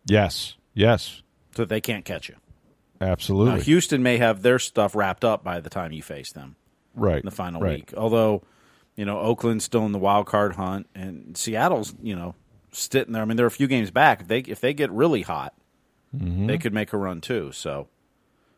yes, 0.07 0.57
yes, 0.75 1.23
so 1.55 1.65
they 1.65 1.81
can't 1.81 2.05
catch 2.05 2.29
you. 2.29 2.35
absolutely. 3.01 3.55
Now, 3.55 3.61
Houston 3.61 4.03
may 4.03 4.19
have 4.19 4.43
their 4.43 4.59
stuff 4.59 4.97
wrapped 4.97 5.25
up 5.25 5.45
by 5.45 5.61
the 5.61 5.71
time 5.71 5.93
you 5.93 6.03
face 6.03 6.33
them 6.33 6.57
right 6.95 7.19
in 7.19 7.25
the 7.25 7.31
final 7.31 7.61
right. 7.61 7.79
week. 7.79 7.95
Although, 7.97 8.43
you 8.97 9.05
know, 9.05 9.19
Oakland's 9.21 9.65
still 9.65 9.85
in 9.87 9.93
the 9.93 9.99
wild 9.99 10.27
card 10.27 10.57
hunt, 10.57 10.87
and 10.95 11.37
Seattle's, 11.37 11.95
you 12.03 12.15
know, 12.17 12.35
sitting 12.73 13.13
there. 13.13 13.23
I 13.23 13.25
mean, 13.25 13.37
they're 13.37 13.47
a 13.47 13.51
few 13.51 13.67
games 13.67 13.91
back. 13.91 14.23
If 14.23 14.29
they 14.29 14.39
if 14.41 14.61
they 14.61 14.75
get 14.75 14.91
really 14.91 15.23
hot, 15.23 15.55
Mm-hmm. 16.17 16.49
they 16.49 16.59
could 16.59 16.75
make 16.75 16.93
a 16.93 16.97
run 16.99 17.21
too. 17.21 17.53
So 17.53 17.87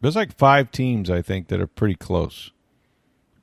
There's 0.01 0.17
like 0.17 0.35
five 0.39 0.71
teams 0.73 1.11
I 1.11 1.21
think 1.21 1.49
that 1.49 1.61
are 1.61 1.67
pretty 1.67 1.97
close, 1.97 2.51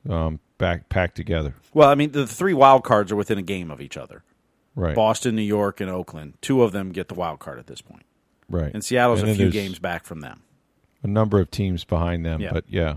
um, 0.08 0.40
back 0.58 0.88
packed 0.88 1.14
together. 1.14 1.54
Well, 1.72 1.88
I 1.88 1.94
mean, 1.94 2.10
the 2.10 2.26
three 2.26 2.52
wild 2.54 2.82
cards 2.82 3.12
are 3.12 3.16
within 3.16 3.38
a 3.38 3.42
game 3.42 3.70
of 3.70 3.80
each 3.80 3.96
other. 3.96 4.24
Right, 4.74 4.94
Boston, 4.96 5.36
New 5.36 5.42
York, 5.42 5.80
and 5.80 5.88
Oakland. 5.90 6.34
Two 6.40 6.62
of 6.62 6.72
them 6.72 6.90
get 6.92 7.06
the 7.08 7.14
wild 7.14 7.38
card 7.40 7.58
at 7.58 7.66
this 7.66 7.80
point. 7.80 8.02
right. 8.48 8.72
And 8.74 8.84
Seattle's 8.84 9.20
And 9.20 9.30
a 9.30 9.34
few 9.36 9.50
games 9.50 9.78
back 9.78 10.04
from 10.04 10.20
them. 10.20 10.42
A 11.02 11.06
number 11.06 11.38
of 11.40 11.50
teams 11.50 11.84
behind 11.84 12.24
them, 12.26 12.40
Yeah. 12.40 12.52
but 12.52 12.64
yeah, 12.68 12.96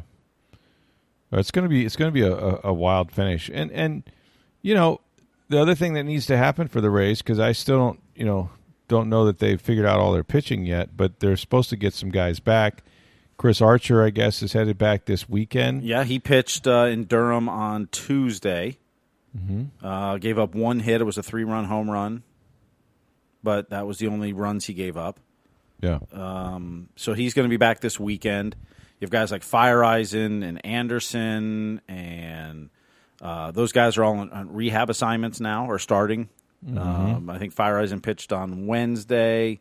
it's 1.40 1.52
going 1.52 1.64
to 1.64 1.70
be 1.70 1.86
it's 1.86 1.96
going 1.96 2.10
to 2.10 2.14
be 2.14 2.22
a, 2.22 2.36
a, 2.36 2.60
a 2.66 2.74
wild 2.74 3.12
finish. 3.12 3.50
And 3.54 3.72
and 3.72 4.04
you 4.62 4.74
know 4.74 5.02
the 5.50 5.60
other 5.60 5.76
thing 5.76 5.94
that 5.94 6.04
needs 6.04 6.26
to 6.28 6.38
happen 6.38 6.68
for 6.68 6.82
the 6.82 6.90
Rays 6.90 7.22
because 7.22 7.40
I 7.40 7.52
still 7.52 7.78
don't 7.78 8.00
you 8.16 8.26
know 8.26 8.50
don't 8.88 9.10
know 9.10 9.26
that 9.26 9.40
they've 9.40 9.60
figured 9.62 9.86
out 9.86 10.00
all 10.00 10.12
their 10.14 10.24
pitching 10.24 10.66
yet, 10.66 10.96
but 10.96 11.20
they're 11.20 11.38
supposed 11.38 11.70
to 11.70 11.76
get 11.76 11.94
some 11.94 12.10
guys 12.10 12.40
back. 12.40 12.84
Chris 13.38 13.62
Archer, 13.62 14.04
I 14.04 14.10
guess, 14.10 14.44
is 14.44 14.54
headed 14.54 14.78
back 14.78 15.06
this 15.06 15.28
weekend. 15.28 15.84
Yeah, 15.84 16.04
he 16.04 16.20
pitched 16.20 16.68
uh, 16.68 16.86
in 16.86 17.06
Durham 17.06 17.50
on 17.50 17.88
Tuesday. 17.92 18.78
Mm-hmm. 19.38 19.86
Uh, 19.86 20.18
gave 20.18 20.38
up 20.38 20.54
one 20.54 20.80
hit. 20.80 21.02
It 21.02 21.06
was 21.06 21.18
a 21.18 21.24
three 21.24 21.44
run 21.44 21.66
home 21.66 21.90
run, 21.90 22.22
but 23.42 23.72
that 23.72 23.88
was 23.88 23.98
the 23.98 24.08
only 24.08 24.32
runs 24.34 24.66
he 24.66 24.74
gave 24.74 24.96
up. 24.96 25.20
Yeah, 25.82 26.00
Um, 26.14 26.88
so 26.96 27.14
he's 27.14 27.34
going 27.34 27.44
to 27.46 27.50
be 27.50 27.58
back 27.58 27.82
this 27.82 28.00
weekend. 28.00 28.56
You 29.04 29.06
have 29.08 29.12
guys 29.12 29.34
like 29.34 29.42
Feyereisen 29.42 30.46
and 30.48 30.66
Anderson, 30.66 31.82
and 31.90 32.70
uh, 33.22 33.52
those 33.52 33.74
guys 33.74 33.98
are 33.98 34.06
all 34.06 34.16
on, 34.20 34.30
on 34.32 34.54
rehab 34.54 34.90
assignments 34.90 35.42
now 35.42 35.66
or 35.70 35.78
starting. 35.78 36.30
Um, 36.78 37.30
I 37.30 37.38
think 37.38 37.54
Feyereisen 37.54 38.02
pitched 38.02 38.32
on 38.32 38.66
Wednesday. 38.66 39.60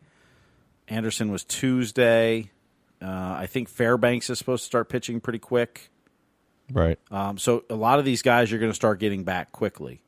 Anderson 0.87 1.29
was 1.29 1.43
Tuesday. 1.43 2.51
Uh, 3.01 3.35
I 3.37 3.47
think 3.47 3.67
Fairbanks 3.67 4.29
is 4.29 4.37
supposed 4.37 4.63
to 4.63 4.67
start 4.67 4.87
pitching 4.87 5.19
pretty 5.19 5.39
quick. 5.39 5.89
right, 6.71 6.97
Um, 7.11 7.37
so 7.37 7.65
a 7.69 7.75
lot 7.75 7.99
of 7.99 8.05
these 8.05 8.21
guys 8.21 8.49
you're 8.49 8.61
going 8.61 8.71
to 8.71 8.75
start 8.75 8.97
getting 9.01 9.25
back 9.25 9.51
quickly. 9.51 10.01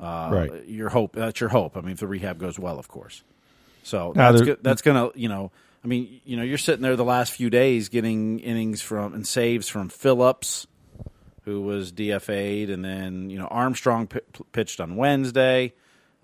Uh, 0.00 0.30
right. 0.32 0.66
Your 0.66 0.88
hope. 0.88 1.14
That's 1.14 1.38
your 1.40 1.50
hope. 1.50 1.76
I 1.76 1.82
mean, 1.82 1.90
if 1.90 1.98
the 2.00 2.06
rehab 2.06 2.38
goes 2.38 2.58
well, 2.58 2.78
of 2.78 2.88
course. 2.88 3.22
So 3.82 4.14
Now, 4.16 4.32
that's 4.32 4.46
go- 4.46 4.56
that's 4.62 4.80
going 4.80 5.12
to 5.12 5.18
you 5.20 5.28
know. 5.28 5.52
I 5.86 5.88
mean, 5.88 6.20
you 6.24 6.36
know, 6.36 6.42
you're 6.42 6.58
sitting 6.58 6.82
there 6.82 6.96
the 6.96 7.04
last 7.04 7.32
few 7.32 7.48
days 7.48 7.88
getting 7.90 8.40
innings 8.40 8.82
from 8.82 9.14
and 9.14 9.24
saves 9.24 9.68
from 9.68 9.88
Phillips, 9.88 10.66
who 11.42 11.62
was 11.62 11.92
DFA'd, 11.92 12.70
and 12.70 12.84
then 12.84 13.30
you 13.30 13.38
know 13.38 13.46
Armstrong 13.46 14.08
p- 14.08 14.18
pitched 14.50 14.80
on 14.80 14.96
Wednesday. 14.96 15.74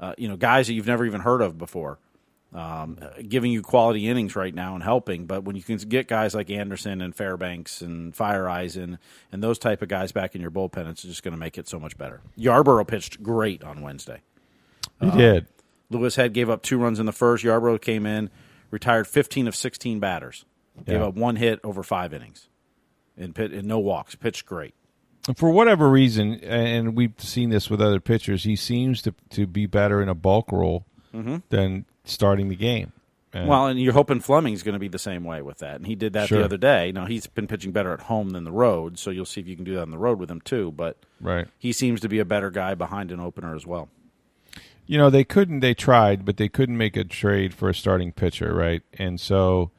Uh, 0.01 0.14
you 0.18 0.27
know, 0.27 0.37
guys 0.37 0.66
that 0.66 0.72
you've 0.72 0.88
never 0.88 1.07
even 1.07 1.20
heard 1.20 1.40
of 1.42 1.59
before, 1.59 2.01
um, 2.53 2.98
uh, 3.01 3.11
giving 3.29 3.53
you 3.53 3.62
quality 3.62 4.09
innings 4.09 4.35
right 4.35 4.53
now 4.53 4.75
and 4.75 4.83
helping. 4.83 5.27
But 5.27 5.44
when 5.44 5.55
you 5.55 5.62
can 5.62 5.77
get 5.77 6.09
guys 6.09 6.35
like 6.35 6.51
Anderson 6.51 7.01
and 7.01 7.14
Fairbanks 7.14 7.83
and 7.83 8.12
Feyereisen 8.12 8.98
and 9.31 9.44
those 9.44 9.61
type 9.61 9.81
of 9.81 9.87
guys 9.87 10.11
back 10.11 10.35
in 10.35 10.40
your 10.40 10.51
bullpen, 10.51 10.90
it's 10.90 11.03
just 11.03 11.22
going 11.22 11.35
to 11.35 11.38
make 11.38 11.57
it 11.57 11.68
so 11.68 11.79
much 11.79 11.96
better. 11.96 12.20
Yarborough 12.35 12.85
pitched 12.85 13.22
great 13.22 13.62
on 13.62 13.81
Wednesday. 13.81 14.22
He 15.01 15.09
did. 15.12 15.46
Louis 15.88 16.16
Head 16.16 16.33
gave 16.33 16.51
up 16.51 16.62
two 16.62 16.79
runs 16.79 16.98
in 16.98 17.07
the 17.07 17.12
first. 17.12 17.44
Yarborough 17.44 17.79
came 17.79 18.07
in, 18.07 18.29
retired 18.72 19.06
15 19.06 19.46
of 19.46 19.54
16 19.54 20.00
batters, 20.00 20.44
gave 20.85 20.98
Yeah. 21.00 21.06
up 21.06 21.14
one 21.14 21.37
hit 21.37 21.61
over 21.62 21.85
five 21.85 22.12
innings, 22.12 22.48
and, 23.16 23.32
pit, 23.35 23.52
and 23.52 23.68
no 23.68 23.78
walks. 23.78 24.16
Pitched 24.16 24.46
great. 24.46 24.74
for 25.37 25.50
whatever 25.50 25.88
reason, 25.88 26.40
and 26.42 26.96
we've 26.96 27.14
seen 27.18 27.50
this 27.50 27.70
with 27.70 27.80
other 27.80 28.00
pitchers, 28.00 28.42
he 28.42 28.56
seems 28.56 29.00
to 29.02 29.14
to 29.30 29.46
be 29.46 29.66
better 29.66 30.02
in 30.02 30.08
a 30.08 30.14
bulk 30.16 30.50
role 30.50 30.85
than 31.50 31.85
starting 32.04 32.48
the 32.48 32.56
game. 32.56 32.92
And- 33.32 33.42
Mm-hmm. 33.42 33.48
Well, 33.48 33.66
and 33.68 33.80
you're 33.80 33.92
hoping 33.94 34.20
Fleming's 34.20 34.62
going 34.62 34.74
to 34.74 34.78
be 34.78 34.88
the 34.88 34.98
same 34.98 35.24
way 35.24 35.40
with 35.40 35.58
that, 35.61 35.76
and 35.76 35.87
he 35.87 35.94
did 35.94 36.12
that 36.12 36.28
Sure. 36.28 36.38
the 36.40 36.44
other 36.44 36.58
day. 36.58 36.92
Now 36.92 37.06
he's 37.06 37.26
been 37.28 37.46
pitching 37.46 37.72
better 37.72 37.90
at 37.94 38.00
home 38.00 38.30
than 38.30 38.44
the 38.44 38.52
road, 38.52 38.98
so 38.98 39.11
you'll 39.11 39.24
see 39.24 39.40
if 39.40 39.46
you 39.48 39.56
can 39.56 39.64
do 39.64 39.74
that 39.76 39.82
on 39.82 39.90
the 39.90 39.96
road 39.96 40.18
with 40.18 40.30
him 40.30 40.42
too. 40.42 40.70
But 40.72 40.98
right, 41.18 41.46
he 41.58 41.72
seems 41.72 42.00
to 42.00 42.08
be 42.11 42.18
a 42.18 42.26
better 42.26 42.50
guy 42.50 42.74
behind 42.74 43.11
an 43.11 43.20
opener 43.20 43.54
as 43.54 43.66
well. 43.66 43.88
You 44.92 44.98
know 44.98 45.09
they 45.09 45.24
couldn't. 45.24 45.61
They 45.61 45.72
tried, 45.72 46.26
but 46.26 46.37
they 46.37 46.50
couldn't 46.50 46.76
make 46.76 46.98
a 46.98 47.05
trade 47.05 47.55
for 47.55 47.70
a 47.70 47.74
starting 47.74 48.12
pitcher, 48.12 48.55
right? 48.55 48.83
And 48.92 49.18
so, 49.18 49.70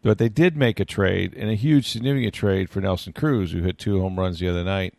but 0.00 0.16
they 0.16 0.30
did 0.30 0.56
make 0.56 0.80
a 0.80 0.86
trade, 0.86 1.34
and 1.34 1.50
a 1.50 1.54
huge, 1.54 1.90
significant 1.90 2.32
trade 2.32 2.70
for 2.70 2.80
Nelson 2.80 3.12
Cruz, 3.12 3.52
who 3.52 3.60
hit 3.60 3.76
two 3.76 4.00
home 4.00 4.18
runs 4.18 4.38
the 4.38 4.48
other 4.48 4.64
night. 4.64 4.94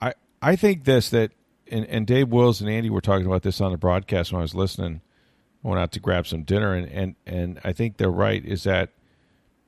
I 0.00 0.14
I 0.40 0.56
think 0.56 0.84
this 0.84 1.10
that, 1.10 1.32
and, 1.70 1.84
and 1.84 2.06
Dave 2.06 2.30
Wills 2.30 2.62
and 2.62 2.70
Andy 2.70 2.88
were 2.88 3.02
talking 3.02 3.26
about 3.26 3.42
this 3.42 3.60
on 3.60 3.72
the 3.72 3.76
broadcast 3.76 4.32
when 4.32 4.38
I 4.38 4.42
was 4.44 4.54
listening. 4.54 5.02
I 5.62 5.68
went 5.68 5.78
out 5.78 5.92
to 5.92 6.00
grab 6.00 6.26
some 6.26 6.42
dinner, 6.42 6.72
and 6.72 6.90
and 6.90 7.14
and 7.26 7.60
I 7.62 7.74
think 7.74 7.98
they're 7.98 8.08
right. 8.08 8.42
Is 8.42 8.64
that 8.64 8.88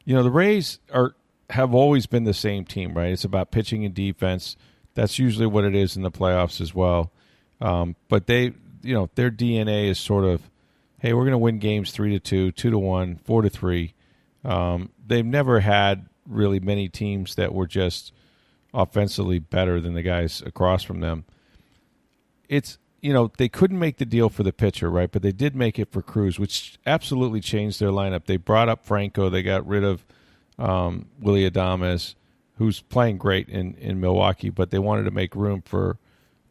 you 0.07 0.14
know 0.14 0.22
the 0.22 0.31
Rays 0.31 0.79
are 0.94 1.14
have 1.51 1.74
always 1.74 2.07
been 2.07 2.24
the 2.24 2.33
same 2.33 2.64
team, 2.64 2.94
right? 2.94 3.12
It's 3.12 3.24
about 3.24 3.51
pitching 3.51 3.85
and 3.85 3.92
defense. 3.92 4.57
That's 4.94 5.18
usually 5.18 5.46
what 5.46 5.64
it 5.64 5.74
is 5.74 5.94
in 5.94 6.01
the 6.01 6.11
playoffs 6.11 6.59
as 6.59 6.74
well. 6.74 7.12
Um, 7.61 7.96
but 8.09 8.27
they, 8.27 8.55
you 8.82 8.94
know, 8.94 9.10
their 9.14 9.30
DNA 9.30 9.88
is 9.88 9.98
sort 9.98 10.24
of, 10.24 10.42
hey, 10.98 11.12
we're 11.12 11.22
going 11.22 11.32
to 11.32 11.38
win 11.38 11.58
games 11.58 11.90
three 11.90 12.10
to 12.12 12.20
two, 12.20 12.52
two 12.52 12.70
to 12.70 12.78
one, 12.78 13.16
four 13.24 13.42
to 13.42 13.50
three. 13.50 13.94
Um, 14.44 14.90
they've 15.06 15.24
never 15.24 15.60
had 15.60 16.06
really 16.26 16.60
many 16.60 16.88
teams 16.88 17.34
that 17.36 17.54
were 17.54 17.66
just 17.66 18.12
offensively 18.74 19.38
better 19.38 19.80
than 19.80 19.94
the 19.94 20.02
guys 20.02 20.42
across 20.44 20.82
from 20.82 21.00
them. 21.00 21.24
It's 22.48 22.78
you 23.00 23.12
know 23.12 23.30
they 23.38 23.48
couldn't 23.48 23.78
make 23.78 23.98
the 23.98 24.06
deal 24.06 24.28
for 24.28 24.42
the 24.42 24.52
pitcher, 24.52 24.90
right? 24.90 25.10
But 25.10 25.22
they 25.22 25.32
did 25.32 25.54
make 25.54 25.78
it 25.78 25.90
for 25.90 26.02
Cruz, 26.02 26.38
which 26.38 26.78
absolutely 26.86 27.40
changed 27.40 27.80
their 27.80 27.90
lineup. 27.90 28.24
They 28.24 28.36
brought 28.36 28.68
up 28.68 28.84
Franco. 28.84 29.28
They 29.28 29.42
got 29.42 29.66
rid 29.66 29.84
of 29.84 30.04
um, 30.58 31.06
Willy 31.20 31.48
Adames, 31.48 32.14
who's 32.56 32.80
playing 32.80 33.18
great 33.18 33.48
in, 33.48 33.74
in 33.74 34.00
Milwaukee, 34.00 34.50
but 34.50 34.70
they 34.70 34.78
wanted 34.78 35.04
to 35.04 35.10
make 35.10 35.34
room 35.36 35.62
for 35.62 35.98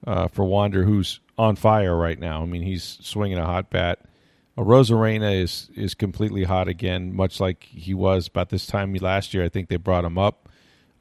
uh, 0.05 0.27
for 0.27 0.45
Wander, 0.45 0.83
who's 0.83 1.19
on 1.37 1.55
fire 1.55 1.95
right 1.95 2.19
now. 2.19 2.41
I 2.41 2.45
mean, 2.45 2.61
he's 2.61 2.97
swinging 3.01 3.37
a 3.37 3.45
hot 3.45 3.69
bat. 3.69 3.99
Uh, 4.57 4.63
Rosarena 4.63 5.41
is 5.41 5.69
is 5.75 5.93
completely 5.93 6.43
hot 6.43 6.67
again, 6.67 7.15
much 7.15 7.39
like 7.39 7.63
he 7.63 7.93
was 7.93 8.27
about 8.27 8.49
this 8.49 8.65
time 8.65 8.93
last 8.95 9.33
year. 9.33 9.43
I 9.43 9.49
think 9.49 9.69
they 9.69 9.77
brought 9.77 10.05
him 10.05 10.17
up, 10.17 10.49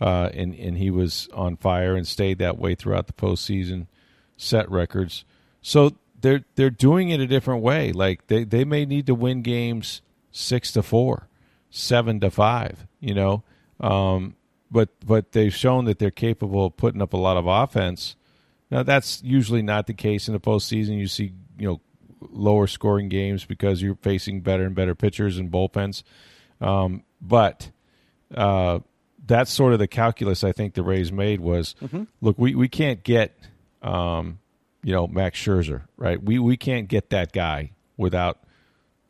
uh, 0.01 0.31
and 0.35 0.55
and 0.55 0.79
he 0.79 0.91
was 0.91 1.29
on 1.33 1.57
fire 1.57 1.97
and 1.97 2.07
stayed 2.07 2.39
that 2.39 2.59
way 2.59 2.75
throughout 2.75 3.07
the 3.07 3.13
postseason, 3.13 3.87
set 4.37 4.71
records. 4.71 5.25
So 5.63 5.97
they're 6.21 6.45
they're 6.55 6.71
doing 6.71 7.11
it 7.11 7.21
a 7.21 7.27
different 7.27 7.63
way. 7.63 7.93
Like 7.93 8.27
they, 8.27 8.45
they 8.45 8.65
may 8.65 8.85
need 8.85 9.07
to 9.07 9.15
win 9.15 9.43
games 9.43 10.03
six 10.31 10.73
to 10.73 10.83
four, 10.83 11.29
seven 11.71 12.21
to 12.21 12.31
five. 12.31 12.87
You 13.01 13.15
know, 13.15 13.45
um, 13.81 14.37
but 14.71 14.91
but 15.05 15.33
they've 15.33 15.55
shown 15.55 15.85
that 15.87 15.99
they're 15.99 16.11
capable 16.11 16.67
of 16.67 16.77
putting 16.77 17.03
up 17.03 17.13
a 17.13 17.19
lot 17.19 17.37
of 17.37 17.47
offense. 17.47 18.17
Now 18.71 18.83
that's 18.83 19.23
usually 19.23 19.63
not 19.63 19.87
the 19.87 19.95
case 19.95 20.29
in 20.29 20.35
the 20.35 20.41
postseason. 20.41 20.99
You 20.99 21.07
see, 21.07 21.33
you 21.59 21.69
know, 21.69 21.81
lower 22.21 22.67
scoring 22.67 23.09
games 23.09 23.45
because 23.45 23.83
you're 23.83 23.97
facing 23.97 24.41
better 24.41 24.65
and 24.65 24.75
better 24.75 24.95
pitchers 24.95 25.39
and 25.39 25.51
bullpens. 25.51 26.03
Um, 26.61 27.05
but 27.21 27.71
uh, 28.35 28.81
that's 29.27 29.51
sort 29.51 29.73
of 29.73 29.79
the 29.79 29.89
calculus 29.89 30.45
I 30.45 30.53
think 30.53 30.75
the 30.75 30.83
Rays 30.83 31.13
made 31.13 31.41
was 31.41 31.75
mm-hmm. 31.83 32.05
look, 32.21 32.39
we, 32.39 32.55
we 32.55 32.69
can't 32.69 33.03
get 33.03 33.37
um, 33.83 34.39
you 34.83 34.93
know 34.93 35.07
Max 35.07 35.39
Scherzer, 35.39 35.83
right? 35.97 36.23
We 36.23 36.39
we 36.39 36.57
can't 36.57 36.89
get 36.89 37.11
that 37.11 37.33
guy 37.33 37.73
without 37.97 38.39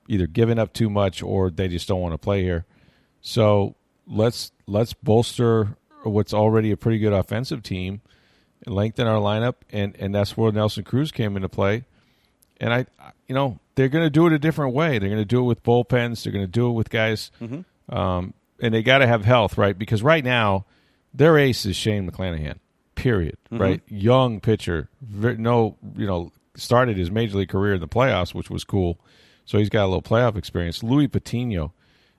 either 0.09 0.27
giving 0.27 0.59
up 0.59 0.73
too 0.73 0.88
much 0.88 1.23
or 1.23 1.51
they 1.51 1.69
just 1.69 1.88
don't 1.88 2.01
want 2.01 2.14
to 2.14 2.19
play 2.19 2.42
here. 2.42 2.64
So 3.21 3.75
let's 4.07 4.53
let's 4.66 4.92
bolster 4.92 5.77
what's 6.03 6.33
already 6.33 6.71
a 6.71 6.77
pretty 6.77 6.99
good 6.99 7.12
offensive 7.12 7.62
team, 7.62 8.01
lengthen 8.64 9.07
our 9.07 9.21
lineup, 9.21 9.57
and 9.71 9.97
and 9.99 10.14
that's 10.14 10.37
where 10.37 10.53
Nelson 10.53 10.85
Cruz 10.85 11.12
came 11.12 11.37
into 11.37 11.49
play 11.49 11.85
and 12.61 12.73
I, 12.73 12.87
you 13.27 13.35
know, 13.35 13.59
they're 13.75 13.88
going 13.88 14.05
to 14.05 14.11
do 14.11 14.27
it 14.27 14.33
a 14.33 14.38
different 14.38 14.75
way. 14.75 14.99
They're 14.99 15.09
going 15.09 15.21
to 15.21 15.25
do 15.25 15.40
it 15.40 15.45
with 15.45 15.62
bullpens. 15.62 16.23
They're 16.23 16.33
going 16.33 16.45
to 16.45 16.51
do 16.51 16.69
it 16.69 16.73
with 16.73 16.90
guys, 16.90 17.31
mm-hmm. 17.40 17.95
um, 17.95 18.35
and 18.61 18.73
they 18.73 18.83
got 18.83 18.99
to 18.99 19.07
have 19.07 19.25
health, 19.25 19.59
right? 19.59 19.79
Because 19.79 20.03
right 20.03 20.25
now, 20.25 20.64
their 21.12 21.38
ace 21.38 21.66
is 21.66 21.77
Shane 21.77 22.11
McClanahan. 22.11 22.59
Period. 22.95 23.37
Mm-hmm. 23.51 23.62
Right, 23.62 23.83
young 23.88 24.40
pitcher. 24.40 24.88
No, 25.03 25.77
you 25.97 26.07
know, 26.07 26.33
started 26.57 26.97
his 26.97 27.11
major 27.11 27.38
league 27.38 27.51
career 27.51 27.75
in 27.75 27.81
the 27.81 27.88
playoffs, 27.88 28.35
which 28.35 28.51
was 28.51 28.64
cool. 28.64 28.99
So 29.45 29.59
he's 29.59 29.69
got 29.69 29.85
a 29.85 29.88
little 29.88 30.03
playoff 30.03 30.37
experience. 30.37 30.83
Luis 30.83 31.09
Patino 31.09 31.73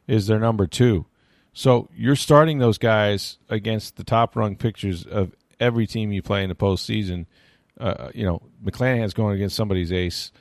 is 0.07 0.27
their 0.27 0.39
number 0.39 0.67
two. 0.67 1.05
So 1.51 1.89
you're 1.95 2.15
starting 2.15 2.59
those 2.59 2.77
guys 2.77 3.39
against 3.49 3.97
the 3.97 4.03
top 4.03 4.35
rung 4.35 4.55
pitchers 4.55 5.03
of 5.03 5.35
every 5.59 5.87
team 5.87 6.11
you 6.11 6.21
play 6.21 6.43
in 6.43 6.49
the 6.49 6.55
postseason 6.55 7.25
uh, 7.79 8.09
you 8.13 8.25
know, 8.25 8.41
McClanahan's 8.63 9.13
going 9.13 9.35
against 9.35 9.55
somebody's 9.55 9.91
ace. 9.91 10.31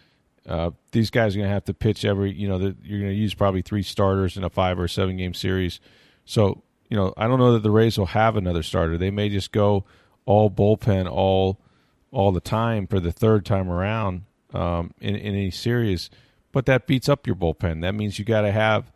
Uh, 0.46 0.70
these 0.92 1.10
guys 1.10 1.34
are 1.34 1.38
going 1.38 1.48
to 1.48 1.54
have 1.54 1.64
to 1.64 1.74
pitch 1.74 2.04
every, 2.04 2.32
you 2.32 2.48
know, 2.48 2.58
the, 2.58 2.76
you're 2.82 3.00
going 3.00 3.12
to 3.12 3.18
use 3.18 3.34
probably 3.34 3.62
three 3.62 3.82
starters 3.82 4.36
in 4.36 4.44
a 4.44 4.50
five 4.50 4.78
or 4.78 4.88
seven 4.88 5.16
game 5.16 5.34
series. 5.34 5.80
So, 6.24 6.62
you 6.88 6.96
know, 6.96 7.12
I 7.16 7.26
don't 7.26 7.38
know 7.38 7.52
that 7.52 7.62
the 7.62 7.70
Rays 7.70 7.98
will 7.98 8.06
have 8.06 8.36
another 8.36 8.62
starter. 8.62 8.96
They 8.96 9.10
may 9.10 9.28
just 9.28 9.52
go 9.52 9.84
all 10.24 10.50
bullpen 10.50 11.10
all 11.10 11.60
all 12.12 12.32
the 12.32 12.40
time 12.40 12.86
for 12.86 13.00
the 13.00 13.12
third 13.12 13.44
time 13.44 13.68
around 13.68 14.22
um, 14.54 14.92
in, 15.00 15.16
in 15.16 15.34
any 15.34 15.50
series. 15.50 16.08
But 16.52 16.66
that 16.66 16.86
beats 16.86 17.08
up 17.08 17.26
your 17.26 17.36
bullpen. 17.36 17.82
That 17.82 17.94
means 17.94 18.18
you 18.18 18.24
got 18.24 18.42
to 18.42 18.52
have 18.52 18.90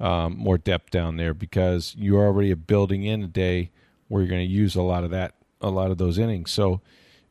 um, 0.00 0.36
more 0.36 0.58
depth 0.58 0.90
down 0.90 1.16
there 1.16 1.32
because 1.32 1.94
you're 1.96 2.26
already 2.26 2.52
building 2.54 3.04
in 3.04 3.22
a 3.22 3.28
day 3.28 3.70
where 4.08 4.22
you're 4.22 4.28
going 4.28 4.46
to 4.46 4.52
use 4.52 4.74
a 4.74 4.82
lot 4.82 5.04
of 5.04 5.10
that, 5.10 5.35
a 5.60 5.70
lot 5.70 5.90
of 5.90 5.98
those 5.98 6.18
innings. 6.18 6.50
So, 6.50 6.80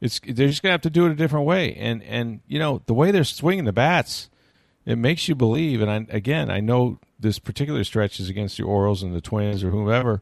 it's 0.01 0.19
they're 0.19 0.47
just 0.47 0.61
gonna 0.61 0.73
have 0.73 0.81
to 0.81 0.89
do 0.89 1.05
it 1.05 1.11
a 1.11 1.15
different 1.15 1.45
way. 1.45 1.73
And 1.75 2.03
and 2.03 2.41
you 2.47 2.59
know 2.59 2.81
the 2.85 2.93
way 2.93 3.11
they're 3.11 3.23
swinging 3.23 3.65
the 3.65 3.73
bats, 3.73 4.29
it 4.85 4.97
makes 4.97 5.27
you 5.27 5.35
believe. 5.35 5.81
And 5.81 5.89
I, 5.89 6.05
again, 6.09 6.49
I 6.49 6.59
know 6.59 6.99
this 7.19 7.39
particular 7.39 7.83
stretch 7.83 8.19
is 8.19 8.29
against 8.29 8.57
the 8.57 8.63
Orioles 8.63 9.03
and 9.03 9.15
the 9.15 9.21
Twins 9.21 9.63
or 9.63 9.71
whomever, 9.71 10.21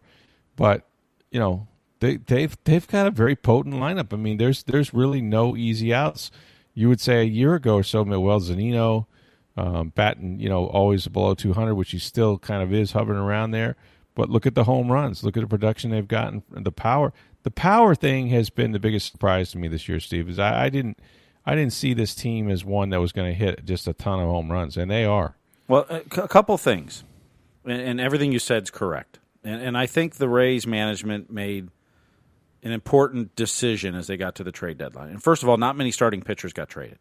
but 0.55 0.87
you 1.31 1.39
know 1.39 1.67
they 1.99 2.17
they've 2.17 2.55
they've 2.63 2.87
got 2.87 3.07
a 3.07 3.11
very 3.11 3.35
potent 3.35 3.75
lineup. 3.75 4.13
I 4.13 4.17
mean, 4.17 4.37
there's 4.37 4.63
there's 4.63 4.93
really 4.93 5.21
no 5.21 5.55
easy 5.55 5.93
outs. 5.93 6.31
You 6.73 6.89
would 6.89 7.01
say 7.01 7.21
a 7.21 7.23
year 7.23 7.53
ago 7.53 7.75
or 7.75 7.83
so, 7.83 8.01
well, 8.03 8.39
Zunino, 8.39 9.05
um, 9.55 9.89
batting, 9.89 10.39
you 10.39 10.49
know, 10.49 10.65
always 10.65 11.07
below 11.07 11.35
200, 11.35 11.75
which 11.75 11.91
he 11.91 11.99
still 11.99 12.39
kind 12.39 12.63
of 12.63 12.73
is 12.73 12.93
hovering 12.93 13.19
around 13.19 13.51
there. 13.51 13.75
But 14.15 14.29
look 14.29 14.47
at 14.47 14.55
the 14.55 14.63
home 14.63 14.91
runs. 14.91 15.23
Look 15.23 15.37
at 15.37 15.41
the 15.41 15.47
production 15.47 15.91
they've 15.91 16.07
gotten, 16.07 16.41
the 16.49 16.71
power 16.71 17.13
the 17.43 17.51
power 17.51 17.93
thing 17.93 18.27
has 18.27 18.49
been 18.49 18.71
the 18.71 18.79
biggest 18.79 19.11
surprise 19.11 19.51
to 19.51 19.57
me 19.57 19.67
this 19.67 19.87
year, 19.87 19.99
Steve. 19.99 20.29
Is 20.29 20.39
I, 20.39 20.65
I 20.65 20.69
didn't 20.69 20.99
I 21.45 21.55
didn't 21.55 21.73
see 21.73 21.93
this 21.93 22.15
team 22.15 22.49
as 22.49 22.65
one 22.65 22.89
that 22.89 22.99
was 22.99 23.11
going 23.11 23.31
to 23.31 23.37
hit 23.37 23.65
just 23.65 23.87
a 23.87 23.93
ton 23.93 24.19
of 24.19 24.27
home 24.27 24.51
runs, 24.51 24.77
and 24.77 24.89
they 24.89 25.05
are. 25.05 25.35
Well, 25.67 25.85
a, 25.89 25.99
c- 25.99 26.21
a 26.21 26.27
couple 26.27 26.57
things, 26.57 27.03
and, 27.65 27.81
and, 27.81 28.01
everything 28.01 28.31
you 28.31 28.39
said 28.39 28.63
is 28.63 28.71
correct, 28.71 29.19
and, 29.43 29.61
and 29.61 29.77
I 29.77 29.85
think 29.85 30.15
the 30.15 30.27
Rays 30.27 30.67
management 30.67 31.31
made 31.31 31.69
an 32.63 32.71
important 32.71 33.35
decision 33.35 33.95
as 33.95 34.07
they 34.07 34.17
got 34.17 34.35
to 34.35 34.43
the 34.43 34.51
trade 34.51 34.77
deadline. 34.77 35.09
And 35.09 35.21
first 35.21 35.43
of 35.43 35.49
all, 35.49 35.57
not 35.57 35.75
many 35.75 35.91
starting 35.91 36.21
pitchers 36.21 36.53
got 36.53 36.69
traded. 36.69 36.99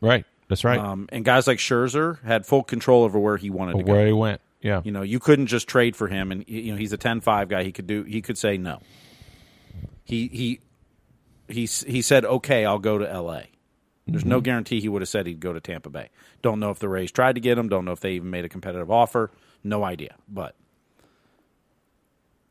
Right. 0.00 0.24
That's 0.48 0.64
right. 0.64 0.78
Um, 0.78 1.08
and 1.10 1.24
guys 1.24 1.46
like 1.46 1.58
Scherzer 1.58 2.22
had 2.22 2.46
full 2.46 2.62
control 2.62 3.04
over 3.04 3.18
where 3.18 3.36
he 3.36 3.50
wanted 3.50 3.78
to 3.78 3.82
go. 3.82 3.92
Where 3.92 4.06
he 4.06 4.12
went. 4.12 4.40
Yeah. 4.62 4.80
You 4.84 4.92
know, 4.92 5.02
you 5.02 5.18
couldn't 5.18 5.48
just 5.48 5.68
trade 5.68 5.96
for 5.96 6.08
him, 6.08 6.32
and 6.32 6.44
you 6.48 6.72
know 6.72 6.78
he's 6.78 6.92
a 6.92 6.98
10-5 6.98 7.48
guy. 7.48 7.62
He 7.62 7.72
could 7.72 7.86
do. 7.86 8.04
He 8.04 8.22
could 8.22 8.38
say 8.38 8.56
no 8.56 8.80
he 10.06 10.28
he 10.28 10.60
he 11.48 11.66
he 11.66 12.00
said, 12.00 12.24
"Okay, 12.24 12.64
I'll 12.64 12.78
go 12.78 12.96
to 12.96 13.10
L.A." 13.10 13.50
There's 14.06 14.22
mm-hmm. 14.22 14.30
no 14.30 14.40
guarantee 14.40 14.80
he 14.80 14.88
would 14.88 15.02
have 15.02 15.08
said 15.08 15.26
he'd 15.26 15.40
go 15.40 15.52
to 15.52 15.60
Tampa 15.60 15.90
Bay. 15.90 16.10
Don't 16.40 16.60
know 16.60 16.70
if 16.70 16.78
the 16.78 16.88
Rays 16.88 17.10
tried 17.10 17.34
to 17.34 17.40
get 17.40 17.58
him. 17.58 17.68
Don't 17.68 17.84
know 17.84 17.90
if 17.90 17.98
they 17.98 18.12
even 18.12 18.30
made 18.30 18.44
a 18.44 18.48
competitive 18.48 18.88
offer. 18.88 19.32
No 19.64 19.82
idea. 19.82 20.14
But 20.28 20.54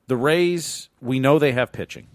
the 0.08 0.18
Rays, 0.18 0.90
we 1.00 1.22
know 1.22 1.40
they 1.40 1.54
have 1.54 1.72
pitching. 1.72 2.08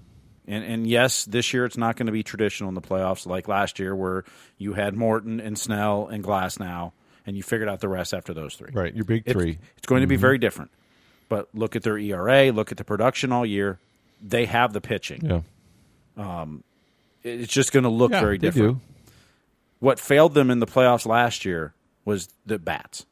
And, 0.46 0.62
and 0.64 0.86
yes, 0.86 1.24
this 1.24 1.54
year 1.54 1.64
it's 1.64 1.78
not 1.78 1.96
going 1.96 2.06
to 2.06 2.12
be 2.12 2.22
traditional 2.22 2.68
in 2.68 2.74
the 2.74 2.82
playoffs 2.82 3.26
like 3.26 3.48
last 3.48 3.78
year 3.78 3.96
where 3.96 4.24
you 4.58 4.74
had 4.74 4.94
Morton 4.94 5.40
and 5.40 5.58
Snell 5.58 6.08
and 6.08 6.22
Glasnow, 6.22 6.92
and 7.24 7.34
you 7.34 7.42
figured 7.42 7.68
out 7.68 7.80
the 7.80 7.88
rest 7.88 8.12
after 8.12 8.34
those 8.34 8.56
three. 8.56 8.70
Right, 8.74 8.94
your 8.94 9.04
big 9.04 9.24
three. 9.24 9.52
It's, 9.52 9.60
it's 9.78 9.86
going 9.86 10.00
mm-hmm. 10.00 10.04
to 10.04 10.06
be 10.06 10.14
mm-hmm. 10.16 10.20
very 10.20 10.38
different. 10.38 10.70
But 11.30 11.48
look 11.54 11.76
at 11.76 11.82
their 11.82 11.96
ERA, 11.96 12.52
look 12.52 12.72
at 12.72 12.78
the 12.78 12.84
production 12.84 13.32
all 13.32 13.46
year 13.46 13.78
they 14.20 14.46
have 14.46 14.72
the 14.72 14.80
pitching. 14.80 15.24
Yeah. 15.24 15.40
Um, 16.16 16.64
it's 17.22 17.52
just 17.52 17.72
going 17.72 17.84
to 17.84 17.90
look 17.90 18.12
yeah, 18.12 18.20
very 18.20 18.38
different. 18.38 18.78
Do. 18.78 18.80
What 19.78 19.98
failed 19.98 20.34
them 20.34 20.50
in 20.50 20.58
the 20.58 20.66
playoffs 20.66 21.06
last 21.06 21.44
year 21.44 21.74
was 22.04 22.28
the 22.46 22.58
bats. 22.58 23.06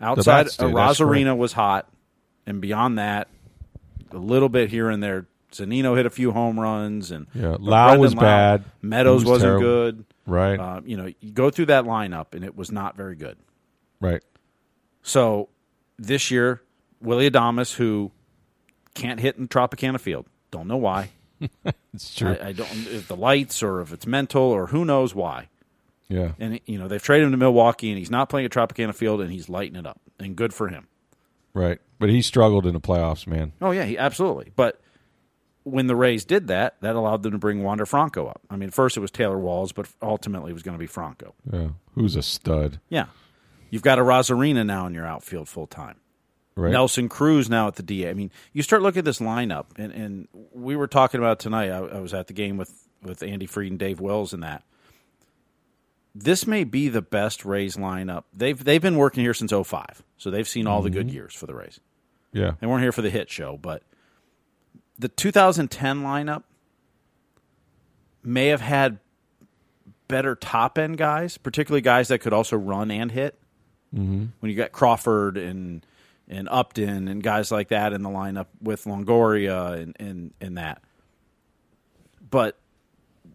Outside, 0.00 0.44
bats 0.44 0.56
Arozarena 0.58 1.36
was 1.36 1.52
hot, 1.52 1.88
and 2.46 2.60
beyond 2.60 2.98
that, 2.98 3.28
a 4.10 4.18
little 4.18 4.48
bit 4.48 4.70
here 4.70 4.90
and 4.90 5.02
there. 5.02 5.26
Zunino 5.52 5.96
hit 5.96 6.04
a 6.04 6.10
few 6.10 6.32
home 6.32 6.58
runs, 6.58 7.12
and 7.12 7.28
yeah, 7.32 7.56
Lowe 7.60 7.96
was 7.96 8.12
Lowe, 8.14 8.20
bad. 8.20 8.64
Meadows 8.82 9.24
was 9.24 9.42
not 9.42 9.60
good. 9.60 10.04
Right. 10.26 10.58
Uh, 10.58 10.80
you 10.84 10.96
know, 10.96 11.12
you 11.20 11.30
go 11.30 11.48
through 11.50 11.66
that 11.66 11.84
lineup, 11.84 12.34
and 12.34 12.44
it 12.44 12.56
was 12.56 12.72
not 12.72 12.96
very 12.96 13.14
good. 13.14 13.36
Right. 14.00 14.22
So 15.02 15.48
this 15.96 16.30
year, 16.32 16.60
Willy 17.00 17.30
Adames, 17.30 17.72
who 17.72 18.10
can't 18.94 19.20
hit 19.20 19.36
in 19.36 19.48
Tropicana 19.48 20.00
Field. 20.00 20.26
Don't 20.50 20.68
know 20.68 20.76
why. 20.76 21.10
it's 21.92 22.14
true. 22.14 22.36
I, 22.40 22.48
I, 22.48 22.52
don't 22.52 22.70
if 22.88 23.08
the 23.08 23.16
lights 23.16 23.62
or 23.62 23.80
if 23.80 23.92
it's 23.92 24.06
mental 24.06 24.42
or 24.42 24.66
who 24.66 24.84
knows 24.84 25.14
why. 25.14 25.48
Yeah. 26.08 26.32
And 26.38 26.60
you 26.66 26.78
know 26.78 26.88
they've 26.88 27.02
traded 27.02 27.26
him 27.26 27.32
to 27.32 27.36
Milwaukee 27.36 27.90
and 27.90 27.98
he's 27.98 28.10
not 28.10 28.28
playing 28.28 28.46
at 28.46 28.52
Tropicana 28.52 28.94
Field 28.94 29.20
and 29.20 29.32
he's 29.32 29.48
lighting 29.48 29.76
it 29.76 29.86
up 29.86 30.00
and 30.18 30.36
good 30.36 30.54
for 30.54 30.68
him. 30.68 30.86
Right, 31.54 31.80
but 31.98 32.08
he 32.08 32.20
struggled 32.20 32.66
in 32.66 32.74
the 32.74 32.80
playoffs, 32.80 33.26
man. 33.26 33.52
Oh 33.60 33.70
yeah, 33.70 33.84
he 33.84 33.96
absolutely. 33.96 34.52
But 34.54 34.80
when 35.62 35.86
the 35.86 35.96
Rays 35.96 36.24
did 36.24 36.48
that, 36.48 36.76
that 36.80 36.94
allowed 36.94 37.22
them 37.22 37.32
to 37.32 37.38
bring 37.38 37.62
Wander 37.62 37.86
Franco 37.86 38.26
up. 38.26 38.40
I 38.50 38.56
mean, 38.56 38.70
first 38.70 38.96
it 38.96 39.00
was 39.00 39.10
Taylor 39.10 39.38
Walls, 39.38 39.72
but 39.72 39.88
ultimately 40.02 40.50
it 40.50 40.54
was 40.54 40.62
going 40.62 40.74
to 40.74 40.80
be 40.80 40.86
Franco. 40.86 41.34
Yeah, 41.50 41.68
who's 41.94 42.16
a 42.16 42.22
stud. 42.22 42.80
Yeah, 42.88 43.06
you've 43.70 43.82
got 43.82 43.98
Arozarena 43.98 44.66
now 44.66 44.86
in 44.86 44.94
your 44.94 45.06
outfield 45.06 45.48
full 45.48 45.66
time. 45.66 45.96
Right. 46.56 46.70
Nelson 46.70 47.08
Cruz 47.08 47.50
now 47.50 47.66
at 47.66 47.74
the 47.76 47.82
DA. 47.82 48.10
I 48.10 48.14
mean, 48.14 48.30
you 48.52 48.62
start 48.62 48.82
looking 48.82 49.00
at 49.00 49.04
this 49.04 49.18
lineup, 49.18 49.66
and, 49.76 49.92
and 49.92 50.28
we 50.52 50.76
were 50.76 50.86
talking 50.86 51.18
about 51.18 51.40
tonight. 51.40 51.70
I, 51.70 51.78
I, 51.78 51.98
was 51.98 52.14
at 52.14 52.28
the 52.28 52.32
game 52.32 52.56
with, 52.56 52.88
with 53.02 53.24
Andy 53.24 53.46
Freed 53.46 53.72
and 53.72 53.78
Dave 53.78 53.98
Wills 53.98 54.32
and 54.32 54.42
that. 54.44 54.62
This 56.14 56.46
may 56.46 56.62
be 56.62 56.88
the 56.88 57.02
best 57.02 57.44
Rays 57.44 57.76
lineup. 57.76 58.22
They've 58.32 58.62
they've 58.62 58.80
been 58.80 58.96
working 58.96 59.24
here 59.24 59.34
since 59.34 59.52
05, 59.52 60.04
so 60.16 60.30
they've 60.30 60.46
seen 60.46 60.68
all 60.68 60.78
mm-hmm. 60.78 60.84
the 60.84 60.90
good 60.90 61.06
mm-hmm. 61.08 61.16
years 61.16 61.34
for 61.34 61.46
the 61.46 61.54
Rays. 61.54 61.80
Yeah, 62.32 62.52
they 62.60 62.68
weren't 62.68 62.82
here 62.82 62.92
for 62.92 63.02
the 63.02 63.10
hit 63.10 63.28
show, 63.28 63.58
but 63.60 63.82
the 64.96 65.08
2010 65.08 66.02
lineup 66.02 66.44
may 68.22 68.46
have 68.46 68.60
had 68.60 69.00
better 70.06 70.36
top 70.36 70.78
end 70.78 70.98
guys, 70.98 71.36
particularly 71.36 71.80
guys 71.80 72.08
that 72.08 72.20
could 72.20 72.32
also 72.32 72.56
run 72.56 72.92
and 72.92 73.10
hit. 73.10 73.38
Mm-hmm. 73.92 74.26
When 74.38 74.50
you 74.50 74.56
got 74.56 74.70
Crawford 74.70 75.36
and 75.36 75.84
and 76.28 76.48
Upton 76.50 77.08
and 77.08 77.22
guys 77.22 77.50
like 77.50 77.68
that 77.68 77.92
in 77.92 78.02
the 78.02 78.08
lineup 78.08 78.46
with 78.60 78.84
Longoria 78.84 79.80
and, 79.80 79.96
and, 80.00 80.32
and 80.40 80.56
that. 80.58 80.82
But 82.30 82.58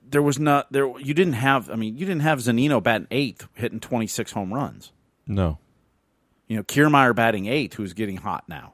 there 0.09 0.21
was 0.21 0.39
not 0.39 0.71
there. 0.71 0.87
You 0.99 1.13
didn't 1.13 1.33
have. 1.33 1.69
I 1.69 1.75
mean, 1.75 1.97
you 1.97 2.05
didn't 2.05 2.21
have 2.21 2.39
Zunino 2.39 2.81
batting 2.81 3.07
eighth, 3.11 3.47
hitting 3.53 3.79
twenty 3.79 4.07
six 4.07 4.31
home 4.31 4.53
runs. 4.53 4.91
No. 5.27 5.59
You 6.47 6.57
know, 6.57 6.63
Kiermaier 6.63 7.15
batting 7.15 7.45
eighth, 7.45 7.75
who's 7.75 7.93
getting 7.93 8.17
hot 8.17 8.45
now, 8.49 8.73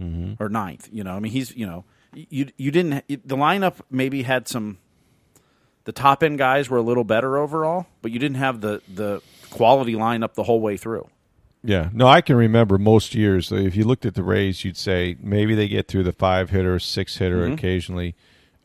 Mm-hmm. 0.00 0.42
or 0.42 0.48
ninth. 0.48 0.88
You 0.90 1.04
know, 1.04 1.12
I 1.14 1.20
mean, 1.20 1.32
he's 1.32 1.54
you 1.54 1.66
know, 1.66 1.84
you 2.14 2.48
you 2.56 2.70
didn't 2.70 3.04
the 3.08 3.36
lineup 3.36 3.74
maybe 3.90 4.22
had 4.22 4.48
some. 4.48 4.78
The 5.84 5.92
top 5.92 6.22
end 6.22 6.38
guys 6.38 6.70
were 6.70 6.78
a 6.78 6.82
little 6.82 7.04
better 7.04 7.36
overall, 7.36 7.86
but 8.00 8.10
you 8.12 8.18
didn't 8.18 8.38
have 8.38 8.60
the 8.62 8.80
the 8.92 9.20
quality 9.50 9.94
lineup 9.94 10.32
the 10.34 10.44
whole 10.44 10.60
way 10.60 10.76
through. 10.78 11.08
Yeah, 11.64 11.90
no, 11.92 12.08
I 12.08 12.20
can 12.22 12.36
remember 12.36 12.76
most 12.76 13.14
years. 13.14 13.52
If 13.52 13.76
you 13.76 13.84
looked 13.84 14.04
at 14.04 14.14
the 14.14 14.24
Rays, 14.24 14.64
you'd 14.64 14.76
say 14.76 15.16
maybe 15.20 15.54
they 15.54 15.68
get 15.68 15.86
through 15.86 16.02
the 16.02 16.12
five 16.12 16.50
hitter, 16.50 16.78
six 16.78 17.18
hitter 17.18 17.44
mm-hmm. 17.44 17.54
occasionally, 17.54 18.16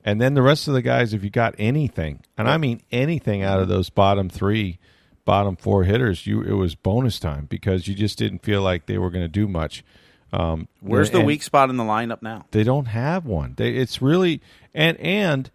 and 0.04 0.20
then 0.20 0.34
the 0.34 0.42
rest 0.42 0.68
of 0.68 0.74
the 0.74 0.82
guys, 0.82 1.14
if 1.14 1.24
you 1.24 1.30
got 1.30 1.54
anything, 1.60 2.24
and 2.38 2.50
I 2.50 2.58
mean 2.58 2.82
anything 2.92 3.44
out 3.44 3.60
of 3.60 3.68
those 3.68 3.90
bottom 3.90 4.30
three, 4.30 4.80
bottom 5.26 5.56
four 5.56 5.84
hitters, 5.84 6.26
you 6.26 6.42
it 6.42 6.54
was 6.54 6.74
bonus 6.74 7.20
time 7.20 7.46
because 7.46 7.88
you 7.88 7.94
just 7.94 8.18
didn't 8.18 8.40
feel 8.40 8.64
like 8.64 8.88
they 8.88 8.98
were 8.98 9.12
going 9.12 9.26
to 9.26 9.30
do 9.30 9.48
much. 9.48 9.84
Um, 10.34 10.68
Where's 10.82 11.12
the 11.12 11.22
weak 11.22 11.44
spot 11.44 11.70
in 11.70 11.78
the 11.78 11.84
lineup 11.84 12.22
now? 12.22 12.46
They 12.52 12.64
don't 12.64 12.86
have 12.86 13.26
one. 13.26 13.54
They, 13.58 13.76
it's 13.76 14.02
really 14.02 14.42
and 14.74 14.98
and 14.98 15.52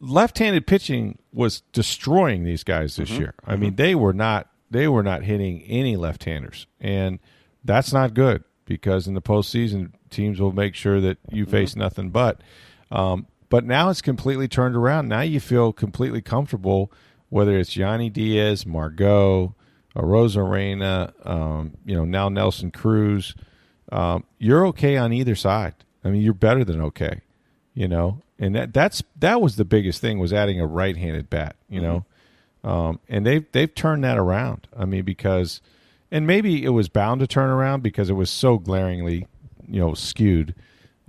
left-handed 0.00 0.66
pitching 0.66 1.18
was 1.32 1.62
destroying 1.72 2.44
these 2.44 2.64
guys 2.64 2.96
this 2.96 3.10
mm-hmm. 3.10 3.20
year. 3.20 3.34
I 3.44 3.52
mm-hmm. 3.52 3.60
mean, 3.60 3.74
they 3.76 3.94
were 3.94 4.12
not 4.12 4.48
they 4.70 4.88
were 4.88 5.02
not 5.02 5.22
hitting 5.22 5.62
any 5.62 5.96
left-handers, 5.96 6.66
and 6.80 7.18
that's 7.64 7.92
not 7.92 8.14
good 8.14 8.44
because 8.64 9.06
in 9.06 9.14
the 9.14 9.22
postseason, 9.22 9.92
teams 10.10 10.40
will 10.40 10.52
make 10.52 10.74
sure 10.74 11.00
that 11.00 11.18
you 11.30 11.46
face 11.46 11.76
nothing 11.76 12.10
but. 12.10 12.40
Um, 12.90 13.26
but 13.48 13.64
now 13.64 13.90
it's 13.90 14.02
completely 14.02 14.48
turned 14.48 14.74
around. 14.76 15.08
Now 15.08 15.20
you 15.20 15.40
feel 15.40 15.72
completely 15.72 16.22
comfortable, 16.22 16.90
whether 17.28 17.58
it's 17.58 17.76
Yandy 17.76 18.12
Diaz, 18.12 18.66
Margot, 18.66 19.54
Arozarena, 19.94 21.12
um, 21.28 21.74
you 21.84 21.94
know, 21.94 22.04
now 22.04 22.28
Nelson 22.28 22.70
Cruz. 22.70 23.34
Um, 23.92 24.24
you're 24.38 24.66
okay 24.68 24.96
on 24.96 25.12
either 25.12 25.34
side. 25.34 25.74
I 26.04 26.08
mean, 26.08 26.22
you're 26.22 26.34
better 26.34 26.64
than 26.64 26.80
okay, 26.80 27.20
you 27.74 27.88
know. 27.88 28.20
And 28.38 28.54
that 28.56 28.74
that's 28.74 29.02
that 29.20 29.40
was 29.40 29.56
the 29.56 29.64
biggest 29.64 30.00
thing 30.00 30.18
was 30.18 30.32
adding 30.32 30.60
a 30.60 30.66
right-handed 30.66 31.30
bat, 31.30 31.56
you 31.68 31.80
know. 31.80 32.04
Um, 32.64 32.98
and 33.08 33.26
they've 33.26 33.44
they've 33.52 33.72
turned 33.72 34.02
that 34.04 34.18
around. 34.18 34.66
I 34.76 34.86
mean, 34.86 35.04
because 35.04 35.60
and 36.10 36.26
maybe 36.26 36.64
it 36.64 36.70
was 36.70 36.88
bound 36.88 37.20
to 37.20 37.26
turn 37.26 37.50
around 37.50 37.82
because 37.82 38.08
it 38.08 38.14
was 38.14 38.30
so 38.30 38.58
glaringly, 38.58 39.26
you 39.68 39.80
know, 39.80 39.94
skewed. 39.94 40.54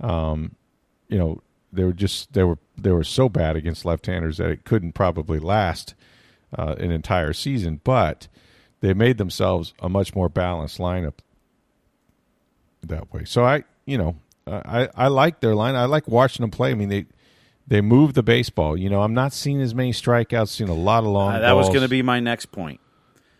Um, 0.00 0.54
you 1.08 1.18
know, 1.18 1.42
they 1.72 1.84
were 1.84 1.94
just 1.94 2.34
they 2.34 2.44
were 2.44 2.58
they 2.76 2.92
were 2.92 3.04
so 3.04 3.28
bad 3.28 3.56
against 3.56 3.86
left-handers 3.86 4.36
that 4.36 4.50
it 4.50 4.64
couldn't 4.64 4.92
probably 4.92 5.38
last 5.38 5.94
uh, 6.56 6.74
an 6.78 6.90
entire 6.90 7.32
season. 7.32 7.80
But 7.82 8.28
they 8.80 8.92
made 8.92 9.16
themselves 9.16 9.72
a 9.80 9.88
much 9.88 10.14
more 10.14 10.28
balanced 10.28 10.78
lineup 10.78 11.14
that 12.82 13.12
way. 13.12 13.24
So 13.24 13.44
I, 13.44 13.64
you 13.86 13.96
know, 13.96 14.16
I 14.46 14.90
I 14.94 15.08
like 15.08 15.40
their 15.40 15.54
line. 15.54 15.74
I 15.74 15.86
like 15.86 16.06
watching 16.06 16.42
them 16.42 16.50
play. 16.50 16.70
I 16.70 16.74
mean, 16.74 16.90
they 16.90 17.06
they 17.66 17.80
move 17.80 18.14
the 18.14 18.22
baseball. 18.22 18.76
You 18.76 18.88
know, 18.90 19.02
I'm 19.02 19.14
not 19.14 19.32
seeing 19.32 19.60
as 19.60 19.74
many 19.74 19.92
strikeouts. 19.92 20.48
Seeing 20.48 20.70
a 20.70 20.74
lot 20.74 21.00
of 21.04 21.10
long. 21.10 21.34
Uh, 21.34 21.38
that 21.40 21.52
was 21.52 21.68
going 21.68 21.82
to 21.82 21.88
be 21.88 22.02
my 22.02 22.20
next 22.20 22.46
point. 22.46 22.80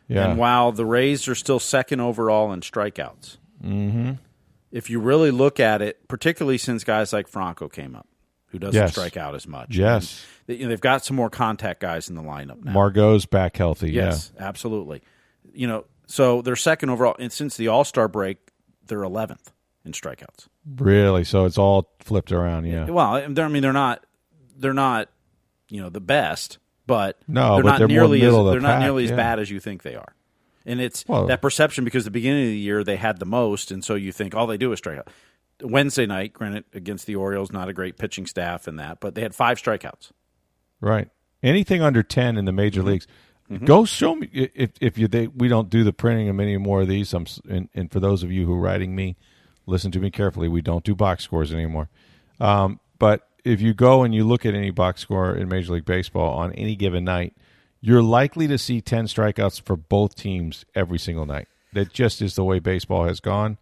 Yeah. 0.08 0.28
And 0.28 0.38
while 0.38 0.70
the 0.72 0.84
Rays 0.86 1.26
are 1.28 1.34
still 1.34 1.58
second 1.58 2.00
overall 2.00 2.52
in 2.52 2.60
strikeouts, 2.60 3.38
Mm-hmm. 3.64 4.12
if 4.70 4.90
you 4.90 5.00
really 5.00 5.30
look 5.30 5.58
at 5.58 5.80
it, 5.80 6.06
particularly 6.08 6.58
since 6.58 6.84
guys 6.84 7.12
like 7.12 7.26
Franco 7.26 7.68
came 7.68 7.96
up, 7.96 8.06
who 8.48 8.58
doesn't 8.58 8.80
Yes. 8.80 8.92
strike 8.92 9.16
out 9.16 9.34
as 9.34 9.46
much. 9.48 9.74
Yes. 9.76 10.24
And 10.46 10.46
they, 10.46 10.54
you 10.60 10.64
know, 10.64 10.68
they've 10.70 10.80
got 10.80 11.04
some 11.04 11.16
more 11.16 11.30
contact 11.30 11.80
guys 11.80 12.08
in 12.08 12.14
the 12.16 12.22
lineup 12.22 12.62
now. 12.62 12.72
Margot's 12.72 13.26
back 13.26 13.56
healthy. 13.56 13.90
Yes, 13.92 14.30
absolutely. 14.38 15.02
You 15.54 15.66
know, 15.66 15.84
so 16.06 16.42
they're 16.42 16.54
second 16.54 16.90
overall, 16.90 17.16
and 17.18 17.32
since 17.32 17.56
the 17.56 17.68
All 17.68 17.82
Star 17.84 18.06
break, 18.08 18.36
they're 18.86 19.02
eleventh 19.02 19.50
in 19.84 19.92
strikeouts. 19.92 20.46
Really. 20.76 21.24
So 21.24 21.46
it's 21.46 21.58
all 21.58 21.90
flipped 22.00 22.30
around. 22.30 22.66
Yeah. 22.66 22.84
Well, 22.90 23.06
I 23.16 23.26
mean, 23.48 23.62
they're 23.62 23.72
not, 23.72 24.04
they're 24.59 24.73
not, 24.75 25.09
you 25.69 25.81
know, 25.81 25.88
the 25.90 26.01
best, 26.01 26.59
but 26.87 27.19
No, 27.29 27.55
they're 27.57 27.62
but 27.64 27.69
not 27.71 27.79
they're 27.79 27.88
nearly 27.88 28.23
as 28.23 28.33
the 28.33 28.51
they're 28.51 28.61
not 28.61 28.75
pack, 28.77 28.83
nearly 28.83 29.05
as 29.05 29.11
bad 29.12 29.38
as 29.38 29.51
you 29.51 29.61
think 29.61 29.83
they 29.83 29.95
are. 29.95 30.14
And 30.64 30.81
it's 30.81 31.05
Well- 31.07 31.27
that 31.27 31.40
perception 31.42 31.85
because 31.85 32.05
the 32.05 32.11
beginning 32.11 32.45
of 32.45 32.49
the 32.51 32.59
year 32.59 32.83
they 32.85 32.97
had 32.97 33.19
the 33.19 33.27
most, 33.27 33.71
and 33.71 33.85
so 33.85 33.95
you 33.95 34.12
think 34.12 34.35
all 34.35 34.47
they 34.47 34.57
do 34.57 34.73
is 34.73 34.79
strike 34.79 34.99
out. 34.99 35.09
Wednesday 35.62 36.05
night, 36.07 36.33
granted, 36.33 36.64
against 36.75 37.07
the 37.07 37.16
Orioles, 37.16 37.51
not 37.51 37.69
a 37.69 37.73
great 37.73 37.97
pitching 37.97 38.27
staff 38.27 38.69
in 38.69 38.77
that, 38.77 39.01
but 39.01 39.14
they 39.14 39.23
had 39.23 39.35
five 39.35 39.59
strikeouts. 39.62 40.11
Right. 40.81 41.09
Anything 41.42 41.81
under 41.83 42.03
ten 42.03 42.37
in 42.37 42.45
the 42.45 42.53
major 42.53 42.81
Mm-hmm. 42.81 42.88
leagues. 42.88 43.07
Go 43.64 43.85
show 43.85 44.16
me 44.16 44.29
if 44.33 44.73
if 44.81 44.99
you 44.99 45.07
they, 45.07 45.29
we 45.29 45.47
don't 45.47 45.71
do 45.71 45.85
the 45.85 45.92
printing 45.92 46.29
of 46.29 46.35
many 46.35 46.57
more 46.59 46.81
of 46.83 46.88
these. 46.88 47.14
I'm 47.14 47.27
and, 47.49 47.69
and 47.75 47.90
for 47.92 48.01
those 48.01 48.25
of 48.25 48.33
you 48.33 48.45
who 48.45 48.53
are 48.55 48.61
writing 48.61 48.97
me, 48.97 49.16
listen 49.66 49.92
to 49.92 50.01
me 50.01 50.11
carefully. 50.11 50.49
We 50.49 50.62
don't 50.62 50.83
do 50.85 50.97
box 50.97 51.23
scores 51.23 51.53
anymore. 51.55 51.88
Um, 52.40 52.81
but 52.99 53.29
if 53.46 53.61
you 53.61 53.72
go 53.74 54.02
and 54.02 54.12
you 54.12 54.24
look 54.24 54.44
at 54.44 54.54
any 54.54 54.72
box 54.72 55.00
score 55.00 55.35
in 55.35 55.48
Major 55.48 55.74
League 55.74 55.85
Baseball 55.85 56.37
on 56.37 56.52
any 56.54 56.74
given 56.74 57.04
night, 57.04 57.32
you're 57.80 58.02
likely 58.02 58.48
to 58.48 58.59
see 58.59 58.80
ten 58.80 59.06
strikeouts 59.06 59.62
for 59.62 59.76
both 59.76 60.16
teams 60.16 60.64
every 60.74 60.98
single 60.98 61.26
night. 61.26 61.46
That 61.72 61.92
just 61.92 62.20
is 62.20 62.35
the 62.35 62.42
way 62.42 62.59
baseball 62.59 63.04
has 63.04 63.20
gone. 63.20 63.59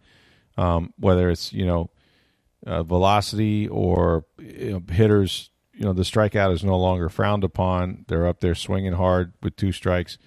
Um, 0.57 0.93
whether 0.97 1.29
it's 1.29 1.53
you 1.53 1.65
know 1.65 1.91
uh, 2.65 2.81
velocity 2.81 3.67
or 3.67 4.25
you 4.39 4.71
know, 4.71 4.93
hitters, 4.93 5.51
you 5.73 5.85
know, 5.85 5.93
the 5.93 6.01
strikeout 6.01 6.51
is 6.51 6.63
no 6.63 6.77
longer 6.77 7.07
frowned 7.07 7.43
upon. 7.43 8.05
They're 8.07 8.27
up 8.27 8.39
there 8.39 8.55
swinging 8.55 8.93
hard 8.93 9.33
with 9.43 9.55
two 9.55 9.71
strikes, 9.71 10.17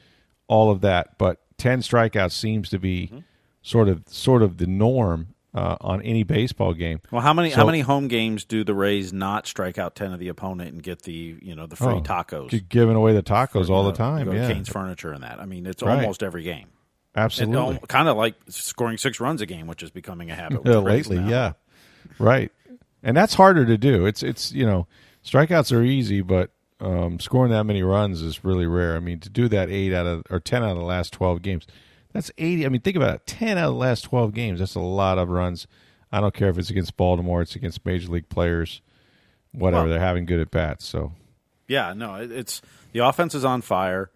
all 0.47 0.71
of 0.71 0.83
that. 0.83 1.19
But 1.19 1.41
ten 1.57 1.81
strikeouts 1.81 2.33
seems 2.33 2.71
to 2.71 2.79
be 2.79 3.25
sort 3.61 3.89
of 3.89 4.05
sort 4.07 4.43
of 4.43 4.59
the 4.59 4.69
norm 4.69 5.35
uh, 5.55 5.77
on 5.81 6.03
any 6.03 6.23
baseball 6.25 6.75
game. 6.75 7.01
Well, 7.11 7.23
how 7.23 7.33
many 7.33 7.51
So- 7.51 7.57
how 7.57 7.67
many 7.67 7.81
home 7.81 8.09
games 8.09 8.45
do 8.45 8.65
the 8.65 8.75
Rays 8.75 9.13
not 9.13 9.47
strike 9.47 9.79
out 9.79 9.95
ten 9.95 10.13
of 10.13 10.19
the 10.21 10.29
opponent 10.29 10.73
and 10.73 10.83
get 10.83 11.03
the 11.03 11.37
you 11.41 11.55
know 11.55 11.67
the 11.67 11.77
free 11.77 11.95
Oh, 11.95 12.01
tacos? 12.01 12.69
Giving 12.69 12.97
away 12.97 13.15
the 13.15 13.23
tacos 13.23 13.69
You 13.69 13.75
all 13.75 13.85
the 13.85 13.93
time. 13.93 14.33
Yeah, 14.33 14.49
Kane's 14.53 14.69
Furniture 14.69 15.13
and 15.13 15.23
that. 15.23 15.41
I 15.41 15.47
mean, 15.47 15.67
it's 15.67 15.83
Right. 15.83 15.99
almost 16.01 16.23
every 16.23 16.43
game. 16.43 16.67
absolutely. 17.17 17.81
kind 17.89 18.09
of 18.09 18.17
like 18.17 18.35
scoring 18.49 18.97
six 18.99 19.19
runs 19.21 19.41
a 19.41 19.47
game, 19.47 19.67
which 19.67 19.83
is 19.83 19.91
becoming 19.91 20.31
a 20.31 20.35
habit. 20.43 20.65
Lately, 20.65 21.19
now. 21.19 21.29
yeah, 21.29 21.53
right. 22.19 22.53
And 23.03 23.17
that's 23.17 23.35
harder 23.35 23.65
to 23.67 23.79
do. 23.79 24.07
It's 24.07 24.23
it's 24.23 24.53
you 24.53 24.67
know 24.67 24.87
strikeouts 25.25 25.73
are 25.77 25.83
easy, 25.83 26.21
but 26.21 26.51
um, 26.81 27.19
scoring 27.21 27.51
that 27.53 27.65
many 27.65 27.83
runs 27.83 28.23
is 28.23 28.45
really 28.45 28.67
rare. 28.67 28.97
I 28.97 29.01
mean, 29.01 29.19
to 29.21 29.29
do 29.31 29.49
that 29.49 29.71
eight 29.71 29.93
out 29.95 30.07
of 30.07 30.23
or 30.31 30.41
ten 30.41 30.63
out 30.63 30.73
of 30.73 30.79
the 30.79 30.85
last 30.85 31.13
twelve 31.13 31.43
games, 31.43 31.67
that's 32.13 32.31
eighty. 32.39 32.65
I 32.67 32.69
mean, 32.69 32.81
think 32.81 32.97
about 32.97 33.15
it. 33.17 33.27
Ten 33.27 33.59
out 33.59 33.69
of 33.69 33.75
the 33.75 33.79
last 33.81 34.03
twelve 34.03 34.33
games. 34.35 34.59
That's 34.61 34.75
a 34.75 34.81
lot 34.81 35.19
of 35.19 35.29
runs. 35.29 35.67
I 36.11 36.21
don't 36.21 36.35
care 36.35 36.49
if 36.49 36.57
it's 36.59 36.71
against 36.71 36.97
Baltimore. 36.97 37.43
It's 37.43 37.55
against 37.55 37.85
major 37.85 38.09
league 38.11 38.29
players. 38.29 38.81
Whatever 39.53 39.83
Well- 39.85 39.91
they're 39.91 40.01
having 40.01 40.25
good 40.27 40.41
at 40.41 40.51
bats. 40.51 40.85
So 40.87 41.13
Yeah, 41.67 41.93
no, 41.95 42.15
it's 42.17 42.63
the 42.93 43.01
offense 43.01 43.35
is 43.35 43.45
on 43.45 43.61
fire. 43.63 44.11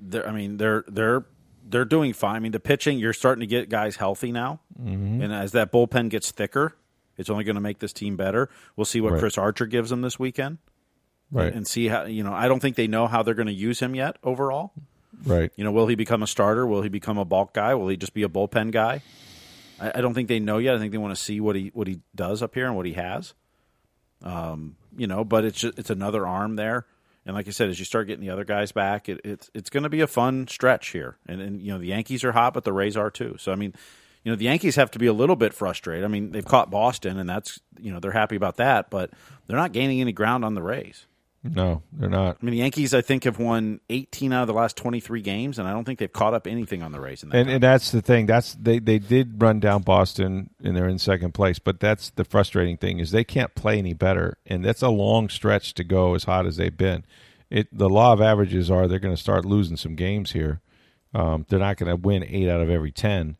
They're, 0.00 0.26
I 0.26 0.32
mean, 0.32 0.56
they're 0.58 0.84
they're 0.88 1.24
they're 1.68 1.84
doing 1.84 2.12
fine. 2.14 2.36
I 2.36 2.38
mean, 2.38 2.52
the 2.52 2.60
pitching, 2.60 2.98
you're 2.98 3.12
starting 3.12 3.40
to 3.40 3.46
get 3.46 3.68
guys 3.68 3.96
healthy 3.96 4.32
now, 4.32 4.60
Mm-hmm. 4.80 5.20
and 5.22 5.32
as 5.34 5.52
that 5.52 5.70
bullpen 5.72 6.08
gets 6.08 6.30
thicker, 6.30 6.76
it's 7.18 7.28
only 7.28 7.44
going 7.44 7.56
to 7.56 7.60
make 7.60 7.80
this 7.80 7.92
team 7.92 8.16
better. 8.16 8.48
We'll 8.76 8.84
see 8.86 9.00
what 9.02 9.12
Right. 9.12 9.20
Chris 9.20 9.36
Archer 9.36 9.66
gives 9.66 9.90
them 9.90 10.00
this 10.00 10.18
weekend, 10.18 10.58
right, 11.32 11.52
and 11.52 11.66
see 11.66 11.88
how 11.88 12.04
you 12.04 12.22
know. 12.22 12.32
I 12.32 12.48
don't 12.48 12.60
think 12.60 12.76
they 12.76 12.86
know 12.86 13.06
how 13.06 13.22
they're 13.22 13.34
going 13.34 13.48
to 13.48 13.52
use 13.52 13.80
him 13.80 13.94
yet. 13.94 14.16
Overall, 14.22 14.72
right. 15.24 15.52
you 15.56 15.64
know, 15.64 15.72
will 15.72 15.86
he 15.86 15.94
become 15.94 16.22
a 16.22 16.26
starter? 16.26 16.66
Will 16.66 16.82
he 16.82 16.88
become 16.88 17.18
a 17.18 17.24
bulk 17.24 17.54
guy? 17.54 17.74
Will 17.74 17.88
he 17.88 17.96
just 17.96 18.14
be 18.14 18.22
a 18.22 18.28
bullpen 18.28 18.70
guy? 18.70 19.02
I, 19.80 19.92
I 19.96 20.00
don't 20.00 20.14
think 20.14 20.28
they 20.28 20.40
know 20.40 20.58
yet. 20.58 20.74
I 20.74 20.78
think 20.78 20.92
they 20.92 20.98
want 20.98 21.14
to 21.14 21.20
see 21.20 21.40
what 21.40 21.56
he 21.56 21.70
what 21.74 21.86
he 21.86 22.00
does 22.14 22.42
up 22.42 22.54
here 22.54 22.66
and 22.66 22.76
what 22.76 22.86
he 22.86 22.94
has. 22.94 23.34
Um, 24.22 24.76
you 24.96 25.06
know, 25.06 25.24
but 25.24 25.44
it's 25.44 25.60
just, 25.60 25.78
it's 25.78 25.90
another 25.90 26.26
arm 26.26 26.56
there, 26.56 26.86
and 27.24 27.36
like 27.36 27.46
I 27.46 27.50
said, 27.50 27.68
as 27.68 27.78
you 27.78 27.84
start 27.84 28.06
getting 28.06 28.24
the 28.24 28.32
other 28.32 28.44
guys 28.44 28.72
back, 28.72 29.08
it, 29.08 29.20
it's 29.22 29.50
it's 29.54 29.70
going 29.70 29.82
to 29.82 29.88
be 29.88 30.00
a 30.00 30.06
fun 30.06 30.48
stretch 30.48 30.88
here. 30.88 31.18
And 31.26 31.40
and 31.40 31.60
you 31.60 31.72
know, 31.72 31.78
the 31.78 31.88
Yankees 31.88 32.24
are 32.24 32.32
hot, 32.32 32.54
but 32.54 32.64
the 32.64 32.72
Rays 32.72 32.96
are 32.96 33.10
too. 33.10 33.36
So 33.38 33.52
I 33.52 33.54
mean, 33.54 33.74
you 34.24 34.32
know, 34.32 34.36
the 34.36 34.46
Yankees 34.46 34.76
have 34.76 34.90
to 34.92 34.98
be 34.98 35.06
a 35.06 35.12
little 35.12 35.36
bit 35.36 35.54
frustrated. 35.54 36.04
I 36.04 36.08
mean, 36.08 36.32
they've 36.32 36.44
caught 36.44 36.70
Boston, 36.70 37.18
and 37.18 37.28
that's 37.28 37.60
you 37.78 37.92
know 37.92 38.00
they're 38.00 38.12
happy 38.12 38.36
about 38.36 38.56
that, 38.56 38.90
but 38.90 39.10
they're 39.46 39.56
not 39.56 39.72
gaining 39.72 40.00
any 40.00 40.12
ground 40.12 40.44
on 40.44 40.54
the 40.54 40.62
Rays. 40.62 41.06
No, 41.54 41.82
they're 41.92 42.08
not. 42.08 42.38
I 42.40 42.44
mean, 42.44 42.52
the 42.52 42.58
Yankees, 42.58 42.94
I 42.94 43.00
think, 43.00 43.24
have 43.24 43.38
won 43.38 43.80
18 43.90 44.32
out 44.32 44.42
of 44.42 44.48
the 44.48 44.54
last 44.54 44.76
23 44.76 45.20
games, 45.22 45.58
and 45.58 45.68
I 45.68 45.72
don't 45.72 45.84
think 45.84 45.98
they've 45.98 46.12
caught 46.12 46.34
up 46.34 46.46
anything 46.46 46.82
on 46.82 46.92
the 46.92 47.00
Rays. 47.00 47.22
in 47.22 47.28
that. 47.28 47.36
And, 47.36 47.50
and 47.50 47.62
that's 47.62 47.90
the 47.90 48.02
thing. 48.02 48.26
That's 48.26 48.54
they, 48.54 48.78
they 48.78 48.98
did 48.98 49.40
run 49.40 49.60
down 49.60 49.82
Boston 49.82 50.50
and 50.62 50.76
they're 50.76 50.88
in 50.88 50.98
second 50.98 51.32
place. 51.32 51.58
But 51.58 51.80
that's 51.80 52.10
the 52.10 52.24
frustrating 52.24 52.76
thing 52.76 52.98
is 52.98 53.10
they 53.10 53.24
can't 53.24 53.54
play 53.54 53.78
any 53.78 53.94
better, 53.94 54.38
and 54.46 54.64
that's 54.64 54.82
a 54.82 54.88
long 54.88 55.28
stretch 55.28 55.74
to 55.74 55.84
go 55.84 56.14
as 56.14 56.24
hot 56.24 56.46
as 56.46 56.56
they've 56.56 56.76
been. 56.76 57.04
It 57.50 57.68
the 57.76 57.88
law 57.88 58.12
of 58.12 58.20
averages 58.20 58.70
are 58.70 58.86
they're 58.86 58.98
going 58.98 59.14
to 59.14 59.20
start 59.20 59.44
losing 59.44 59.76
some 59.76 59.96
games 59.96 60.32
here. 60.32 60.60
Um, 61.14 61.46
they're 61.48 61.58
not 61.58 61.78
going 61.78 61.90
to 61.90 61.96
win 61.96 62.24
eight 62.24 62.48
out 62.48 62.60
of 62.60 62.68
every 62.68 62.92
ten. 62.92 63.36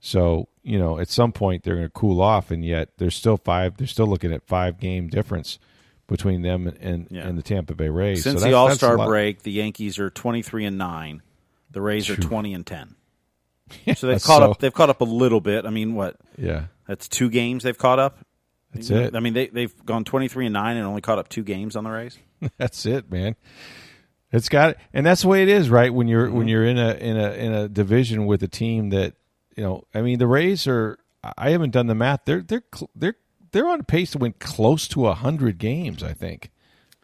So 0.00 0.48
you 0.62 0.78
know 0.78 0.98
at 0.98 1.08
some 1.08 1.32
point 1.32 1.62
they're 1.62 1.76
going 1.76 1.86
to 1.86 1.92
cool 1.92 2.20
off, 2.20 2.50
and 2.50 2.64
yet 2.64 2.90
they're 2.98 3.10
still 3.10 3.36
five. 3.36 3.76
They're 3.76 3.86
still 3.86 4.06
looking 4.06 4.32
at 4.32 4.46
five 4.46 4.78
game 4.78 5.08
difference 5.08 5.58
between 6.10 6.42
them 6.42 6.66
and 6.80 7.06
Yeah. 7.10 7.26
and 7.26 7.38
the 7.38 7.42
Tampa 7.42 7.74
Bay 7.74 7.88
Rays. 7.88 8.22
Since 8.24 8.40
So 8.42 8.46
the 8.48 8.54
All 8.54 8.70
Star 8.72 8.96
break, 8.98 9.42
the 9.42 9.52
Yankees 9.52 9.98
are 9.98 10.10
twenty 10.10 10.42
three 10.42 10.64
and 10.66 10.76
nine. 10.76 11.22
The 11.70 11.80
Rays 11.80 12.10
are 12.10 12.16
twenty 12.16 12.52
and 12.54 12.66
ten. 12.66 12.96
So 13.94 14.08
they've 14.08 14.22
caught 14.22 14.42
so- 14.42 14.50
up. 14.50 14.58
They've 14.58 14.74
caught 14.74 14.90
up 14.90 15.00
a 15.00 15.04
little 15.04 15.40
bit. 15.40 15.64
I 15.64 15.70
mean, 15.70 15.94
what? 15.94 16.16
yeah, 16.36 16.64
That's 16.88 17.08
two 17.08 17.30
games 17.30 17.62
they've 17.62 17.78
caught 17.78 18.00
up. 18.00 18.18
that's 18.74 18.90
it. 18.90 19.14
I 19.14 19.20
mean, 19.20 19.32
they 19.32 19.46
they've 19.46 19.72
gone 19.86 20.04
twenty 20.04 20.26
three 20.28 20.46
and 20.46 20.52
nine 20.52 20.76
and 20.76 20.84
only 20.84 21.00
caught 21.00 21.18
up 21.18 21.28
two 21.28 21.44
games 21.44 21.76
on 21.76 21.84
the 21.84 21.90
Rays. 21.90 22.18
That's 22.58 22.84
it, 22.86 23.10
man. 23.12 23.36
It's 24.32 24.48
got, 24.48 24.76
and 24.94 25.04
that's 25.04 25.22
the 25.22 25.28
way 25.28 25.42
it 25.42 25.48
is, 25.48 25.68
right? 25.70 25.92
When 25.92 26.06
you're 26.08 26.26
Mm-hmm. 26.28 26.36
when 26.38 26.48
you're 26.48 26.64
in 26.64 26.78
a 26.78 26.94
in 26.94 27.16
a 27.16 27.30
in 27.32 27.52
a 27.52 27.68
division 27.68 28.26
with 28.26 28.42
a 28.42 28.48
team 28.48 28.90
that 28.90 29.14
you 29.56 29.62
know, 29.64 29.84
I 29.94 30.02
mean, 30.02 30.18
the 30.18 30.26
Rays 30.26 30.66
are. 30.66 30.98
I 31.36 31.50
haven't 31.50 31.70
done 31.72 31.86
the 31.86 31.94
math. 31.94 32.20
They're 32.24 32.40
they're 32.42 32.62
they're 32.94 33.16
they're 33.52 33.68
on 33.68 33.84
pace 33.84 34.12
to 34.12 34.18
win 34.18 34.34
close 34.38 34.86
to 34.88 35.06
hundred 35.06 35.58
games. 35.58 36.02
I 36.02 36.12
think 36.12 36.50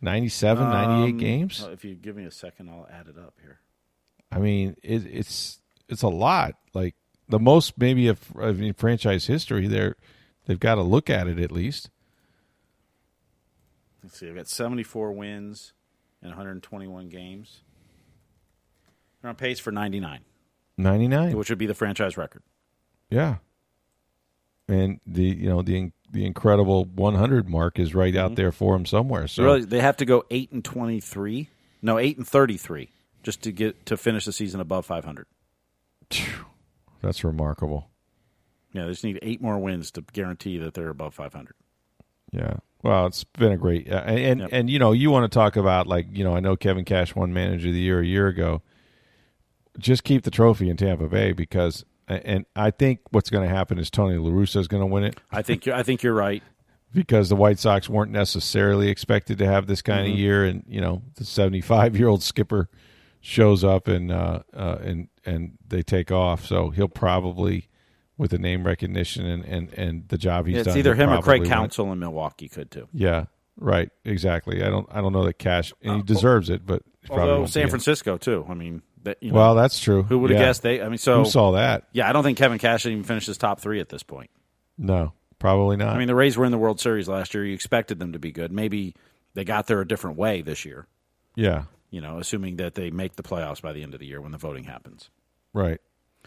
97, 0.00 0.68
98 0.68 1.10
Um, 1.12 1.16
games. 1.18 1.66
If 1.72 1.84
you 1.84 1.94
give 1.94 2.16
me 2.16 2.24
a 2.24 2.30
second, 2.30 2.68
I'll 2.70 2.86
add 2.90 3.08
it 3.08 3.18
up 3.18 3.34
here. 3.42 3.60
I 4.30 4.38
mean, 4.38 4.76
it, 4.82 5.06
it's 5.06 5.60
it's 5.88 6.02
a 6.02 6.08
lot. 6.08 6.54
Like 6.74 6.94
the 7.28 7.38
most 7.38 7.78
maybe 7.78 8.08
of, 8.08 8.20
of 8.36 8.60
in 8.60 8.72
franchise 8.74 9.26
history. 9.26 9.66
They're 9.68 9.96
they've 10.46 10.60
got 10.60 10.76
to 10.76 10.82
look 10.82 11.08
at 11.10 11.26
it 11.28 11.38
at 11.38 11.50
least. 11.52 11.90
Let's 14.02 14.18
see. 14.18 14.28
I've 14.28 14.36
got 14.36 14.48
seventy 14.48 14.82
four 14.82 15.12
wins 15.12 15.72
in 16.22 16.28
one 16.28 16.36
hundred 16.36 16.62
twenty 16.62 16.86
one 16.86 17.08
games. 17.08 17.60
They're 19.20 19.30
on 19.30 19.36
pace 19.36 19.58
for 19.58 19.72
ninety 19.72 19.98
nine, 20.00 20.20
Ninety 20.76 21.08
nine. 21.08 21.36
which 21.36 21.48
would 21.50 21.58
be 21.58 21.66
the 21.66 21.74
franchise 21.74 22.16
record. 22.16 22.42
Yeah. 23.10 23.36
And 24.68 25.00
the 25.06 25.22
you 25.24 25.48
know 25.48 25.62
the 25.62 25.92
the 26.10 26.24
incredible 26.24 26.84
100 26.84 27.48
mark 27.48 27.78
is 27.78 27.94
right 27.94 28.14
out 28.16 28.34
there 28.36 28.52
for 28.52 28.74
him 28.74 28.86
somewhere. 28.86 29.26
So 29.28 29.44
Really, 29.44 29.64
they 29.64 29.80
have 29.80 29.96
to 29.98 30.04
go 30.04 30.24
eight 30.30 30.50
and 30.52 30.64
twenty 30.64 31.00
three. 31.00 31.50
No, 31.82 31.98
eight 31.98 32.16
and 32.16 32.26
thirty 32.26 32.56
three, 32.56 32.90
just 33.22 33.42
to 33.42 33.52
get 33.52 33.86
to 33.86 33.96
finish 33.96 34.24
the 34.24 34.32
season 34.32 34.60
above 34.60 34.86
five 34.86 35.04
hundred. 35.04 35.26
that's 37.02 37.24
remarkable. 37.24 37.88
Yeah, 38.72 38.84
they 38.84 38.90
just 38.90 39.04
need 39.04 39.18
eight 39.22 39.40
more 39.40 39.58
wins 39.58 39.90
to 39.92 40.02
guarantee 40.12 40.58
that 40.58 40.74
they're 40.74 40.88
above 40.88 41.14
five 41.14 41.32
hundred. 41.32 41.54
Yeah. 42.32 42.56
Well, 42.82 43.06
it's 43.06 43.24
been 43.24 43.52
a 43.52 43.56
great 43.56 43.90
uh, 43.90 44.02
and 44.06 44.18
and, 44.18 44.40
Yep. 44.40 44.48
and 44.52 44.70
you 44.70 44.78
know 44.78 44.92
you 44.92 45.10
want 45.10 45.30
to 45.30 45.34
talk 45.34 45.56
about 45.56 45.86
like 45.86 46.06
you 46.12 46.24
know 46.24 46.36
I 46.36 46.40
know 46.40 46.56
Kevin 46.56 46.84
Cash 46.84 47.14
won 47.14 47.32
Manager 47.32 47.68
of 47.68 47.74
the 47.74 47.80
Year 47.80 48.00
a 48.00 48.06
year 48.06 48.26
ago. 48.28 48.62
Just 49.78 50.04
keep 50.04 50.22
the 50.22 50.30
trophy 50.30 50.68
in 50.70 50.76
Tampa 50.76 51.06
Bay 51.08 51.32
because 51.32 51.84
and 52.08 52.46
I 52.54 52.70
think 52.70 53.00
what's 53.10 53.30
going 53.30 53.48
to 53.48 53.54
happen 53.54 53.78
is 53.78 53.90
Tony 53.90 54.16
La 54.16 54.30
Russa 54.30 54.56
is 54.56 54.68
going 54.68 54.80
to 54.82 54.86
win 54.86 55.04
it 55.04 55.18
I 55.32 55.42
think 55.42 55.66
you're, 55.66 55.74
I 55.74 55.82
think 55.82 56.02
you're 56.02 56.14
right. 56.14 56.42
because 56.92 57.28
the 57.28 57.36
White 57.36 57.58
Sox 57.58 57.88
weren't 57.88 58.12
necessarily 58.12 58.88
expected 58.88 59.38
to 59.38 59.46
have 59.46 59.66
this 59.66 59.82
kind 59.82 60.06
Mm-hmm. 60.06 60.12
of 60.12 60.18
year, 60.18 60.44
and 60.44 60.64
you 60.68 60.80
know 60.80 61.02
the 61.16 61.24
seventy-five-year-old 61.24 62.22
skipper 62.22 62.68
shows 63.20 63.64
up 63.64 63.88
and 63.88 64.12
uh, 64.12 64.40
uh, 64.54 64.78
and 64.82 65.08
and 65.24 65.58
they 65.66 65.82
take 65.82 66.12
off. 66.12 66.46
So 66.46 66.70
he'll 66.70 66.86
probably, 66.88 67.68
with 68.16 68.30
the 68.30 68.38
name 68.38 68.64
recognition 68.64 69.26
and 69.26 69.44
and, 69.44 69.72
and 69.74 70.08
the 70.08 70.18
job 70.18 70.46
he's 70.46 70.54
Yeah, 70.54 70.60
it's 70.60 70.68
done, 70.68 70.78
either 70.78 70.94
him 70.94 71.10
or 71.10 71.14
Craig 71.22 71.22
probably 71.24 71.40
win 71.40 71.46
it. 71.46 71.50
Counsell 71.54 71.92
in 71.92 71.98
Milwaukee 71.98 72.48
could 72.48 72.70
too. 72.70 72.88
Yeah, 72.92 73.24
right, 73.58 73.90
exactly. 74.04 74.62
I 74.62 74.70
don't 74.70 74.86
I 74.92 75.00
don't 75.00 75.12
know 75.12 75.24
that 75.24 75.38
Cash 75.38 75.72
and 75.82 75.96
he 75.96 76.02
deserves 76.02 76.50
it, 76.50 76.64
but 76.64 76.82
Uh, 77.10 77.14
Although 77.14 77.46
San. 77.46 77.68
Francisco 77.68 78.16
too. 78.16 78.46
I 78.48 78.54
mean, 78.54 78.82
that, 79.02 79.18
you 79.22 79.30
know, 79.30 79.36
Well, 79.38 79.54
that's 79.54 79.78
true. 79.80 80.02
who 80.04 80.18
would 80.20 80.30
have 80.30 80.40
Yeah. 80.40 80.46
guessed 80.46 80.62
they? 80.62 80.82
I 80.82 80.88
mean, 80.88 80.98
so 80.98 81.24
Who 81.24 81.30
saw 81.30 81.52
that? 81.52 81.84
yeah, 81.92 82.08
I 82.08 82.12
don't 82.12 82.22
think 82.24 82.38
Kevin 82.38 82.58
Cash 82.58 82.86
even 82.86 83.04
finished 83.04 83.26
his 83.26 83.38
top 83.38 83.60
three 83.60 83.80
at 83.80 83.88
this 83.88 84.02
point. 84.02 84.30
No, 84.78 85.12
probably 85.38 85.76
not. 85.76 85.94
I 85.94 85.98
mean, 85.98 86.08
the 86.08 86.14
Rays 86.14 86.36
were 86.36 86.44
in 86.44 86.52
the 86.52 86.58
World 86.58 86.80
Series 86.80 87.08
last 87.08 87.32
year. 87.34 87.44
You 87.44 87.54
expected 87.54 87.98
them 87.98 88.12
to 88.12 88.18
be 88.18 88.32
good. 88.32 88.50
Maybe 88.52 88.94
they 89.34 89.44
got 89.44 89.66
there 89.66 89.80
a 89.80 89.86
different 89.86 90.16
way 90.18 90.42
this 90.42 90.64
year. 90.64 90.86
yeah, 91.34 91.64
You 91.90 92.00
know, 92.00 92.18
assuming 92.18 92.56
that 92.56 92.74
they 92.74 92.90
make 92.90 93.16
the 93.16 93.22
playoffs 93.22 93.60
by 93.62 93.72
the 93.72 93.82
end 93.82 93.94
of 93.94 94.00
the 94.00 94.06
year 94.06 94.20
when 94.20 94.32
the 94.32 94.38
voting 94.38 94.64
happens. 94.64 95.10
right, 95.52 95.80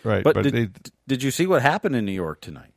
right. 0.03 0.23
But, 0.23 0.35
But, 0.35 0.43
did, 0.43 0.53
they, 0.53 0.69
did 1.07 1.23
you 1.23 1.31
see 1.31 1.45
what 1.47 1.61
happened 1.61 1.95
in 1.95 2.05
New 2.05 2.11
York 2.11 2.39
tonight? 2.41 2.71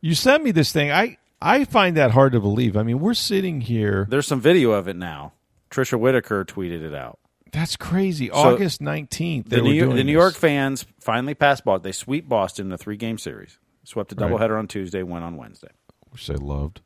you 0.00 0.14
sent 0.14 0.42
me 0.44 0.50
this 0.52 0.72
thing. 0.72 0.90
I 0.92 1.18
I 1.42 1.64
find 1.64 1.96
that 1.96 2.12
hard 2.12 2.32
to 2.32 2.40
believe. 2.40 2.76
I 2.76 2.82
mean, 2.82 2.98
we're 3.00 3.12
sitting 3.14 3.60
here. 3.60 4.06
There's 4.08 4.26
some 4.26 4.40
video 4.40 4.70
of 4.72 4.88
it 4.88 4.96
now. 4.96 5.32
Trisha 5.70 5.98
Whitaker 5.98 6.44
tweeted 6.44 6.82
it 6.82 6.94
out. 6.94 7.18
That's 7.56 7.74
crazy. 7.74 8.30
August 8.30 8.82
nineteenth. 8.82 9.48
The 9.48 9.62
New, 9.62 9.72
York, 9.72 9.96
the 9.96 10.04
New 10.04 10.12
York 10.12 10.34
fans 10.34 10.84
finally 11.00 11.32
passed 11.32 11.64
Boston. 11.64 11.84
They 11.84 11.92
sweep 11.92 12.28
Boston 12.28 12.66
in 12.66 12.72
a 12.72 12.76
three 12.76 12.98
game 12.98 13.16
series. 13.16 13.58
Swept 13.82 14.12
a 14.12 14.14
Right. 14.14 14.30
doubleheader 14.30 14.58
on 14.58 14.68
Tuesday, 14.68 15.02
went 15.02 15.24
on 15.24 15.36
Wednesday. 15.38 15.70
which 16.10 16.26
they 16.26 16.34
loved. 16.34 16.82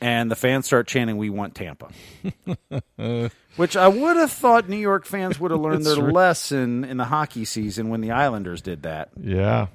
And 0.00 0.30
the 0.30 0.34
fans 0.36 0.64
start 0.64 0.86
chanting, 0.86 1.18
We 1.18 1.28
want 1.28 1.54
Tampa. 1.54 1.88
Which 3.56 3.76
I 3.76 3.88
would 3.88 4.16
have 4.16 4.32
thought 4.32 4.66
New 4.68 4.76
York 4.78 5.04
fans 5.04 5.38
would 5.38 5.50
have 5.50 5.60
learned 5.60 5.84
their 5.84 5.96
right. 6.02 6.12
lesson 6.12 6.84
in 6.84 6.96
the 6.96 7.04
hockey 7.04 7.44
season 7.44 7.90
when 7.90 8.00
the 8.00 8.10
Islanders 8.12 8.62
did 8.62 8.82
that. 8.84 9.10
Yeah, 9.20 9.66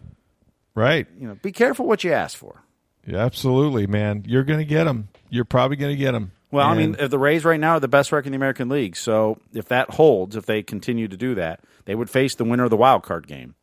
right. 0.75 1.05
You 1.19 1.27
know, 1.27 1.35
be 1.35 1.51
careful 1.51 1.85
what 1.85 2.03
you 2.03 2.11
ask 2.11 2.35
for. 2.37 2.61
Yeah, 3.05 3.19
absolutely, 3.19 3.85
man. 3.87 4.23
You're 4.27 4.43
going 4.43 4.59
to 4.59 4.65
get 4.65 4.85
them. 4.85 5.09
You're 5.29 5.45
probably 5.45 5.77
going 5.77 5.93
to 5.93 5.97
get 5.97 6.11
them. 6.13 6.31
Well, 6.51 6.67
I 6.67 6.73
mean, 6.73 6.95
if 6.97 7.11
the 7.11 7.19
Rays 7.19 7.45
right 7.45 7.59
now 7.59 7.73
are 7.73 7.79
the 7.79 7.87
best 7.87 8.11
record 8.11 8.27
in 8.27 8.31
the 8.31 8.37
American 8.37 8.69
League, 8.69 8.95
so 8.95 9.39
if 9.53 9.67
that 9.67 9.91
holds, 9.91 10.35
if 10.35 10.47
they 10.47 10.63
continue 10.63 11.07
to 11.07 11.15
do 11.17 11.35
that, 11.35 11.59
they 11.85 11.93
would 11.93 12.09
face 12.09 12.33
the 12.35 12.43
winner 12.43 12.63
of 12.63 12.71
the 12.71 12.77
wild 12.77 13.03
card 13.03 13.27
game, 13.27 13.55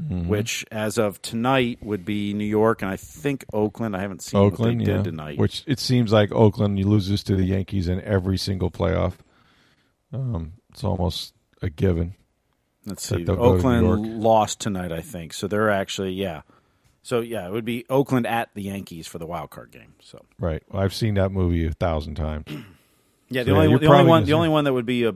Mm-hmm. 0.00 0.28
which 0.28 0.64
as 0.70 0.96
of 0.96 1.20
tonight 1.22 1.78
would 1.82 2.04
be 2.04 2.32
New 2.32 2.44
York 2.44 2.82
and 2.82 2.90
I 2.90 2.96
think 2.96 3.44
Oakland. 3.52 3.96
I 3.96 4.00
haven't 4.00 4.22
seen 4.22 4.40
Oakland, 4.40 4.80
yeah. 4.80 4.98
did 4.98 5.04
tonight. 5.04 5.38
Which 5.38 5.64
it 5.66 5.80
seems 5.80 6.12
like 6.12 6.30
Oakland 6.30 6.78
loses 6.84 7.24
to 7.24 7.34
the 7.34 7.42
Yankees 7.42 7.88
in 7.88 8.00
every 8.02 8.38
single 8.38 8.70
playoff. 8.70 9.14
Um, 10.12 10.52
it's 10.70 10.84
almost 10.84 11.34
a 11.62 11.68
given. 11.68 12.14
Let's 12.86 13.06
see, 13.06 13.24
they'll 13.24 13.34
go 13.34 13.56
to 13.58 13.62
New 13.62 13.88
Oakland 13.88 14.20
lost 14.22 14.60
tonight, 14.60 14.92
I 14.92 15.00
think. 15.00 15.32
So 15.32 15.48
they're 15.48 15.70
actually 15.70 16.12
yeah. 16.12 16.42
So 17.02 17.20
yeah, 17.20 17.46
it 17.46 17.52
would 17.52 17.64
be 17.64 17.84
Oakland 17.88 18.26
at 18.26 18.50
the 18.54 18.62
Yankees 18.62 19.06
for 19.06 19.18
the 19.18 19.26
wild 19.26 19.50
card 19.50 19.70
game. 19.70 19.94
So 20.00 20.24
Right. 20.38 20.62
Well, 20.70 20.82
I've 20.82 20.94
seen 20.94 21.14
that 21.14 21.30
movie 21.30 21.66
a 21.66 21.72
thousand 21.72 22.16
times. 22.16 22.46
yeah, 23.28 23.42
the 23.42 23.50
yeah, 23.50 23.56
only 23.56 23.70
you're 23.70 23.78
the 23.78 23.86
only 23.86 24.04
one 24.04 24.24
the 24.24 24.32
only 24.32 24.48
one 24.48 24.64
that 24.64 24.72
would 24.72 24.86
be 24.86 25.04
a 25.04 25.14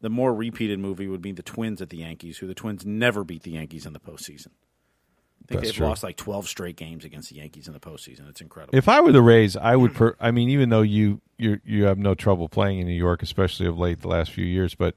the 0.00 0.10
more 0.10 0.34
repeated 0.34 0.78
movie 0.80 1.06
would 1.06 1.22
be 1.22 1.32
the 1.32 1.42
Twins 1.42 1.80
at 1.80 1.90
the 1.90 1.98
Yankees, 1.98 2.38
who 2.38 2.46
the 2.46 2.54
Twins 2.54 2.84
never 2.84 3.22
beat 3.24 3.44
the 3.44 3.52
Yankees 3.52 3.86
in 3.86 3.92
the 3.92 4.00
postseason. 4.00 4.48
I 4.48 5.46
think 5.46 5.60
That's 5.60 5.68
they've 5.68 5.76
true. 5.76 5.86
lost 5.86 6.02
like 6.02 6.16
twelve 6.16 6.46
straight 6.46 6.76
games 6.76 7.04
against 7.04 7.30
the 7.30 7.36
Yankees 7.36 7.66
in 7.66 7.72
the 7.72 7.80
postseason. 7.80 8.28
It's 8.28 8.40
incredible. 8.40 8.76
If 8.76 8.88
I 8.88 9.00
were 9.00 9.12
the 9.12 9.22
Rays, 9.22 9.56
I 9.56 9.74
would. 9.76 9.94
Per, 9.96 10.16
I 10.20 10.30
mean, 10.30 10.50
even 10.50 10.68
though 10.68 10.82
you 10.82 11.20
you 11.38 11.60
you 11.64 11.84
have 11.84 11.98
no 11.98 12.14
trouble 12.14 12.48
playing 12.48 12.78
in 12.78 12.86
New 12.86 12.92
York, 12.92 13.22
especially 13.22 13.66
of 13.66 13.78
late 13.78 14.00
the 14.00 14.08
last 14.08 14.30
few 14.30 14.44
years, 14.44 14.74
but 14.74 14.96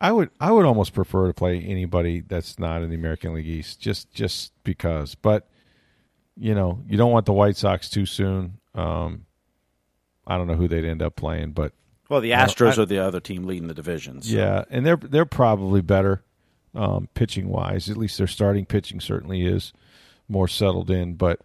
I 0.00 0.12
would 0.12 0.30
I 0.40 0.50
would 0.52 0.66
almost 0.66 0.94
prefer 0.94 1.28
to 1.28 1.34
play 1.34 1.60
anybody 1.60 2.20
that's 2.20 2.58
not 2.58 2.82
in 2.82 2.90
the 2.90 2.96
American 2.96 3.34
League 3.34 3.46
East, 3.46 3.80
just 3.80 4.12
just 4.12 4.52
because. 4.64 5.14
But 5.14 5.48
you 6.38 6.54
know, 6.54 6.82
you 6.88 6.96
don't 6.96 7.10
want 7.10 7.26
the 7.26 7.32
White 7.32 7.56
Sox 7.56 7.88
too 7.90 8.06
soon. 8.06 8.58
Um, 8.74 9.26
I 10.26 10.36
don't 10.36 10.46
know 10.46 10.54
who 10.54 10.68
they'd 10.68 10.84
end 10.84 11.02
up 11.02 11.16
playing, 11.16 11.52
but 11.52 11.72
well, 12.08 12.20
the 12.20 12.30
Astros 12.32 12.78
I- 12.78 12.82
are 12.82 12.86
the 12.86 12.98
other 12.98 13.20
team 13.20 13.44
leading 13.44 13.68
the 13.68 13.74
division. 13.74 14.22
so- 14.22 14.36
yeah, 14.36 14.64
and 14.70 14.84
they're 14.86 14.96
they're 14.96 15.24
probably 15.24 15.80
better 15.80 16.22
um, 16.74 17.08
pitching 17.14 17.48
wise. 17.48 17.88
At 17.90 17.96
least 17.96 18.18
their 18.18 18.26
starting 18.26 18.66
pitching 18.66 19.00
certainly 19.00 19.46
is 19.46 19.72
more 20.28 20.48
settled 20.48 20.90
in. 20.90 21.14
But 21.14 21.40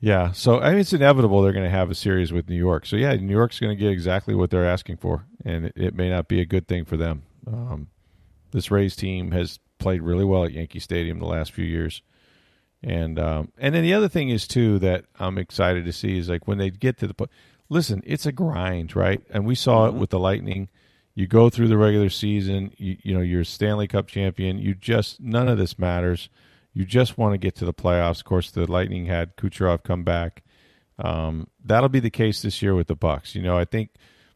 yeah, 0.00 0.32
so 0.32 0.60
I 0.60 0.70
mean 0.70 0.80
it's 0.80 0.92
inevitable 0.92 1.42
they're 1.42 1.52
going 1.52 1.64
to 1.64 1.70
have 1.70 1.90
a 1.90 1.94
series 1.94 2.32
with 2.32 2.48
New 2.48 2.56
York. 2.56 2.86
So 2.86 2.96
yeah, 2.96 3.14
New 3.16 3.32
York's 3.34 3.60
going 3.60 3.76
to 3.76 3.80
get 3.82 3.92
exactly 3.92 4.34
what 4.34 4.50
they're 4.50 4.66
asking 4.68 4.96
for, 4.98 5.26
and 5.44 5.66
it, 5.66 5.72
it 5.76 5.94
may 5.94 6.08
not 6.10 6.28
be 6.28 6.40
a 6.40 6.46
good 6.46 6.66
thing 6.68 6.84
for 6.84 6.96
them. 6.96 7.22
Um, 7.46 7.88
this 8.50 8.70
Rays 8.70 8.96
team 8.96 9.30
has 9.30 9.58
played 9.78 10.02
really 10.02 10.24
well 10.24 10.44
at 10.44 10.52
Yankee 10.52 10.80
Stadium 10.80 11.18
the 11.18 11.26
last 11.26 11.52
few 11.52 11.64
years. 11.64 12.02
And 12.82 13.18
um, 13.18 13.52
and 13.58 13.74
then 13.74 13.82
the 13.82 13.92
other 13.92 14.08
thing 14.08 14.30
is 14.30 14.46
too 14.48 14.78
that 14.78 15.04
I'm 15.18 15.36
excited 15.36 15.84
to 15.84 15.92
see 15.92 16.16
is 16.18 16.28
like 16.28 16.48
when 16.48 16.58
they 16.58 16.70
get 16.70 16.98
to 16.98 17.06
the 17.06 17.14
po- 17.14 17.28
listen, 17.68 18.02
it's 18.06 18.26
a 18.26 18.32
grind, 18.32 18.96
right? 18.96 19.22
And 19.30 19.46
we 19.46 19.54
saw 19.54 19.86
it 19.86 19.94
with 19.94 20.10
the 20.10 20.18
Lightning. 20.18 20.68
You 21.14 21.26
go 21.26 21.50
through 21.50 21.68
the 21.68 21.76
regular 21.76 22.08
season, 22.08 22.72
you, 22.78 22.96
you 23.02 23.14
know 23.14 23.20
you're 23.20 23.42
a 23.42 23.46
Stanley 23.46 23.86
Cup 23.86 24.06
champion. 24.06 24.58
You 24.58 24.74
just 24.74 25.20
none 25.20 25.48
of 25.48 25.58
this 25.58 25.78
matters. 25.78 26.30
You 26.72 26.84
just 26.84 27.18
want 27.18 27.34
to 27.34 27.38
get 27.38 27.56
to 27.56 27.64
the 27.64 27.74
playoffs. 27.74 28.20
Of 28.20 28.24
course, 28.24 28.50
the 28.50 28.70
Lightning 28.70 29.06
had 29.06 29.36
Kucherov 29.36 29.82
come 29.82 30.04
back. 30.04 30.42
Um, 30.98 31.48
that'll 31.64 31.88
be 31.88 32.00
the 32.00 32.10
case 32.10 32.42
this 32.42 32.62
year 32.62 32.74
with 32.74 32.86
the 32.86 32.94
Bucks. 32.94 33.34
You 33.34 33.42
know, 33.42 33.58
I 33.58 33.64
think 33.64 33.90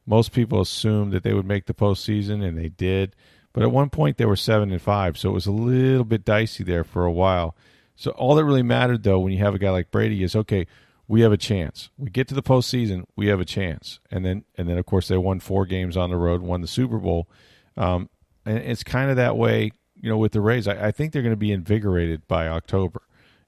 most 0.06 0.32
people 0.32 0.60
assumed 0.60 1.12
that 1.12 1.22
they 1.22 1.32
would 1.32 1.46
make 1.46 1.66
the 1.66 1.74
postseason, 1.74 2.44
and 2.44 2.58
they 2.58 2.68
did. 2.68 3.14
But 3.52 3.62
at 3.62 3.70
one 3.70 3.88
point, 3.88 4.16
they 4.16 4.24
were 4.24 4.36
seven 4.36 4.72
and 4.72 4.82
five, 4.82 5.16
so 5.16 5.30
it 5.30 5.34
was 5.34 5.46
a 5.46 5.52
little 5.52 6.04
bit 6.04 6.24
dicey 6.24 6.64
there 6.64 6.84
for 6.84 7.04
a 7.04 7.12
while. 7.12 7.54
So 7.96 8.10
all 8.12 8.34
that 8.34 8.44
really 8.44 8.62
mattered, 8.62 9.02
though, 9.02 9.20
when 9.20 9.32
you 9.32 9.38
have 9.38 9.54
a 9.54 9.58
guy 9.58 9.70
like 9.70 9.90
Brady, 9.90 10.22
is 10.22 10.34
okay. 10.34 10.66
We 11.06 11.20
have 11.20 11.32
a 11.32 11.36
chance. 11.36 11.90
We 11.96 12.10
get 12.10 12.28
to 12.28 12.34
the 12.34 12.42
postseason. 12.42 13.04
We 13.14 13.26
have 13.26 13.40
a 13.40 13.44
chance, 13.44 14.00
and 14.10 14.24
then 14.24 14.44
and 14.56 14.68
then 14.68 14.78
of 14.78 14.86
course 14.86 15.06
they 15.08 15.18
won 15.18 15.38
four 15.38 15.66
games 15.66 15.96
on 15.96 16.10
the 16.10 16.16
road, 16.16 16.40
won 16.40 16.60
the 16.62 16.66
Super 16.66 16.98
Bowl, 16.98 17.28
um, 17.76 18.08
and 18.46 18.58
it's 18.58 18.82
kind 18.82 19.10
of 19.10 19.16
that 19.16 19.36
way, 19.36 19.70
you 20.00 20.08
know, 20.08 20.16
with 20.16 20.32
the 20.32 20.40
Rays. 20.40 20.66
I, 20.66 20.86
I 20.86 20.90
think 20.92 21.12
they're 21.12 21.22
going 21.22 21.32
to 21.32 21.36
be 21.36 21.52
invigorated 21.52 22.26
by 22.26 22.48
October. 22.48 23.02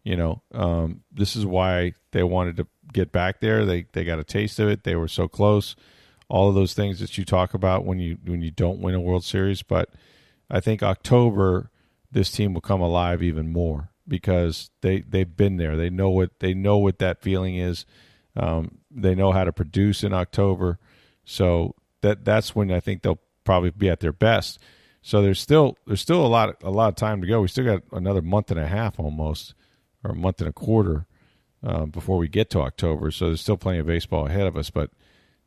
You 0.05 0.17
know, 0.17 0.43
um, 0.53 1.03
this 1.11 1.35
is 1.35 1.47
why 1.47 1.95
they 2.13 2.23
wanted 2.23 2.59
to 2.59 2.67
get 2.93 3.11
back 3.11 3.41
there. 3.41 3.65
They 3.65 3.87
they 3.93 4.05
got 4.05 4.19
a 4.19 4.25
taste 4.25 4.61
of 4.61 4.69
it. 4.69 4.85
They 4.85 4.95
were 4.95 5.09
so 5.09 5.27
close. 5.27 5.75
all 6.29 6.49
of 6.49 6.55
those 6.55 6.75
things 6.75 7.01
that 7.01 7.17
you 7.19 7.25
talk 7.25 7.55
about 7.55 7.85
when 7.85 7.99
you 7.99 8.19
when 8.25 8.43
you 8.43 8.51
don't 8.51 8.81
win 8.81 8.95
a 8.95 9.01
World 9.01 9.25
Series. 9.25 9.63
But 9.63 9.91
I 10.51 10.61
think 10.61 10.83
October 10.83 11.71
this 12.11 12.31
team 12.31 12.55
will 12.55 12.61
come 12.61 12.81
alive 12.81 13.23
even 13.23 13.53
more 13.53 13.91
because 14.09 14.71
they 14.81 15.01
they've 15.01 15.37
been 15.37 15.57
there. 15.57 15.77
They 15.77 15.91
know 15.91 16.11
what 16.11 16.39
they 16.41 16.55
know 16.55 16.79
what 16.79 16.99
that 16.99 17.23
feeling 17.23 17.57
is. 17.57 17.85
Um, 18.37 18.79
they 18.91 19.15
know 19.15 19.33
how 19.33 19.45
to 19.45 19.53
produce 19.53 20.05
in 20.05 20.13
October, 20.13 20.79
so 21.25 21.75
that 22.03 22.25
that's 22.25 22.55
when 22.55 22.71
I 22.71 22.81
think 22.81 23.03
they'll 23.03 23.21
probably 23.45 23.71
be 23.71 23.89
at 23.89 24.01
their 24.01 24.13
best. 24.13 24.59
So 25.03 25.23
there's 25.23 25.41
still 25.41 25.77
there's 25.87 26.01
still 26.01 26.25
a 26.25 26.29
lot 26.29 26.63
a 26.63 26.71
lot 26.71 26.89
of 26.89 26.97
time 26.97 27.21
to 27.21 27.27
go. 27.27 27.41
We 27.41 27.49
still 27.49 27.65
got 27.65 27.83
another 27.93 28.23
month 28.23 28.51
and 28.51 28.61
a 28.61 28.67
half 28.67 28.99
almost, 28.99 29.55
or 30.05 30.11
a 30.11 30.17
month 30.17 30.41
and 30.41 30.49
a 30.49 30.53
quarter 30.53 31.07
uh, 31.65 31.87
before 31.87 32.19
we 32.19 32.29
get 32.29 32.51
to 32.51 32.61
October. 32.61 33.11
So 33.11 33.27
there's 33.27 33.41
still 33.41 33.57
plenty 33.57 33.79
of 33.79 33.87
baseball 33.87 34.27
ahead 34.27 34.47
of 34.47 34.57
us. 34.57 34.71
But 34.71 34.91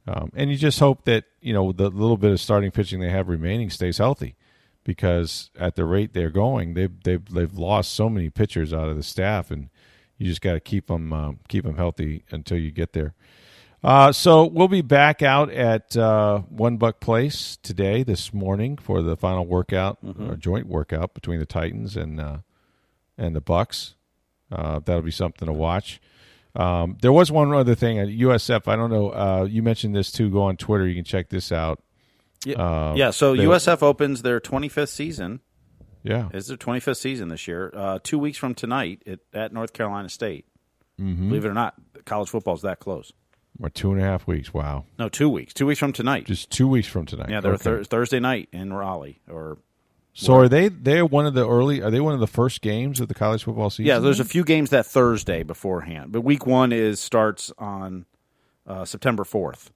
um, 0.08 0.32
and 0.34 0.50
you 0.50 0.58
just 0.58 0.80
hope 0.80 1.04
that 1.06 1.26
you 1.42 1.54
know 1.54 1.72
the 1.72 1.90
little 1.90 2.18
bit 2.18 2.32
of 2.32 2.40
starting 2.40 2.72
pitching 2.72 3.00
they 3.00 3.10
have 3.10 3.28
remaining 3.28 3.70
stays 3.70 3.98
healthy, 3.98 4.36
because 4.84 5.52
at 5.58 5.76
the 5.76 5.86
rate 5.86 6.14
they're 6.14 6.30
going, 6.30 6.74
they've 6.74 7.04
they've 7.04 7.26
they've 7.26 7.58
lost 7.58 7.94
so 7.94 8.10
many 8.10 8.30
pitchers 8.30 8.74
out 8.74 8.90
of 8.90 8.96
the 8.96 9.04
staff, 9.04 9.52
and 9.52 9.70
you 10.18 10.28
just 10.28 10.42
got 10.42 10.54
to 10.54 10.60
keep 10.60 10.88
them 10.88 11.14
uh, 11.14 11.34
keep 11.48 11.64
them 11.64 11.78
healthy 11.78 12.24
until 12.32 12.58
you 12.58 12.72
get 12.72 12.94
there. 12.94 13.14
Uh, 13.82 14.12
so 14.12 14.46
we'll 14.46 14.68
be 14.68 14.82
back 14.82 15.22
out 15.22 15.50
at 15.52 15.96
uh, 15.96 16.40
One 16.50 16.76
Buck 16.78 17.00
Place 17.00 17.58
today, 17.64 18.04
this 18.04 18.34
morning, 18.34 18.78
for 18.78 19.02
the 19.02 19.16
final 19.16 19.46
workout, 19.46 20.04
mm-hmm. 20.04 20.38
joint 20.38 20.68
workout 20.68 21.14
between 21.14 21.40
the 21.40 21.46
Titans 21.46 21.96
and 21.96 22.20
uh, 22.20 22.38
and 23.18 23.36
the 23.36 23.42
Bucks. 23.42 23.96
Uh, 24.52 24.80
that'll 24.80 25.02
be 25.02 25.12
something 25.12 25.46
to 25.46 25.54
watch. 25.54 26.02
Um, 26.56 26.98
there 27.02 27.14
was 27.14 27.32
one 27.32 27.54
other 27.54 27.76
thing 27.76 28.00
at 28.00 28.08
USF. 28.08 28.68
I 28.68 28.76
don't 28.76 28.90
know. 28.90 29.12
Uh, 29.12 29.48
you 29.50 29.62
mentioned 29.64 29.96
this 29.96 30.12
too. 30.12 30.30
Go 30.30 30.42
on 30.42 30.58
Twitter. 30.58 30.88
You 30.88 30.96
can 30.96 31.06
check 31.06 31.30
this 31.30 31.52
out. 31.52 31.82
Yeah. 32.46 32.94
yeah 32.96 33.10
so 33.12 33.36
USF 33.36 33.84
opens 33.84 34.22
their 34.22 34.40
25th 34.40 34.90
season. 34.90 35.42
Yeah. 36.04 36.30
It's 36.34 36.48
their 36.48 36.58
25th 36.58 36.98
season 36.98 37.30
this 37.30 37.48
year. 37.48 37.72
Uh, 37.76 38.00
two 38.02 38.18
weeks 38.18 38.38
from 38.38 38.56
tonight 38.56 39.04
at, 39.06 39.20
at 39.34 39.54
North 39.54 39.74
Carolina 39.74 40.10
State. 40.10 40.46
Mm-hmm. 41.00 41.30
Believe 41.30 41.46
it 41.46 41.50
or 41.50 41.54
not, 41.54 41.76
college 42.06 42.30
football 42.30 42.56
is 42.56 42.62
that 42.62 42.80
close. 42.80 43.12
Or 43.62 43.70
two 43.70 43.92
and 43.92 44.02
a 44.02 44.04
half 44.04 44.26
weeks. 44.26 44.54
Wow. 44.54 44.86
No, 44.98 45.10
two 45.10 45.30
weeks. 45.30 45.54
Two 45.54 45.66
weeks 45.66 45.80
from 45.80 45.92
tonight. 45.92 46.26
Just 46.26 46.50
two 46.50 46.68
weeks 46.68 46.88
from 46.88 47.06
tonight. 47.06 47.30
Yeah, 47.30 47.42
they're 47.42 47.54
okay. 47.54 47.64
thir- 47.64 47.84
Thursday 47.84 48.20
night 48.20 48.48
in 48.54 48.72
Raleigh 48.72 49.20
or 49.30 49.58
so 50.14 50.34
are 50.36 50.50
they? 50.50 50.68
They're 50.68 51.06
one 51.06 51.26
of 51.26 51.34
the 51.34 51.48
early. 51.48 51.82
Are 51.82 51.92
they 51.92 52.02
one 52.02 52.14
of 52.14 52.20
the 52.20 52.28
first 52.28 52.62
games 52.62 53.00
of 53.00 53.08
the 53.08 53.14
college 53.14 53.44
football 53.44 53.70
season? 53.70 53.86
Yeah, 53.86 54.00
there's 54.00 54.20
a 54.20 54.26
few 54.26 54.44
games 54.44 54.72
that 54.72 54.86
Thursday 54.86 55.44
beforehand, 55.44 56.12
but 56.12 56.22
week 56.22 56.46
one 56.46 56.72
is 56.72 57.00
starts 57.00 57.54
on 57.58 58.06
uh, 58.68 58.86
September 58.86 59.24
4th, 59.24 59.70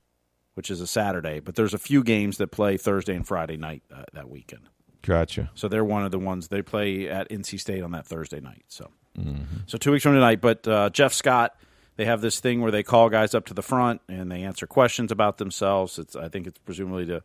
which 0.54 0.70
is 0.70 0.82
a 0.82 0.88
Saturday. 0.88 1.40
But 1.40 1.56
there's 1.56 1.74
a 1.74 1.80
few 1.80 2.04
games 2.04 2.38
that 2.38 2.48
play 2.48 2.78
Thursday 2.78 3.16
and 3.16 3.28
Friday 3.28 3.58
night 3.58 3.84
uh, 3.94 4.04
that 4.14 4.30
weekend. 4.30 4.70
Gotcha. 5.02 5.52
So 5.54 5.68
they're 5.68 5.84
one 5.84 6.06
of 6.06 6.12
the 6.12 6.20
ones 6.20 6.48
they 6.48 6.62
play 6.62 7.10
at 7.10 7.30
NC 7.30 7.60
State 7.60 7.84
on 7.84 7.92
that 7.92 8.08
Thursday 8.08 8.40
night. 8.40 8.64
So, 8.70 8.90
mm-hmm. 9.18 9.44
so 9.68 9.78
two 9.78 9.92
weeks 9.92 10.04
from 10.04 10.14
tonight. 10.14 10.40
But 10.40 10.68
uh, 10.68 10.90
Jeff 10.92 11.14
Scott, 11.14 11.56
they 11.98 12.06
have 12.06 12.22
this 12.22 12.40
thing 12.40 12.62
where 12.62 12.72
they 12.72 12.84
call 12.84 13.10
guys 13.10 13.36
up 13.36 13.46
to 13.48 13.54
the 13.54 13.62
front 13.62 14.02
and 14.08 14.32
they 14.32 14.44
answer 14.44 14.66
questions 14.66 15.12
about 15.12 15.38
themselves. 15.38 16.00
It's 16.00 16.16
I 16.16 16.30
think 16.30 16.48
it's 16.48 16.58
presumably 16.60 17.06
to 17.08 17.22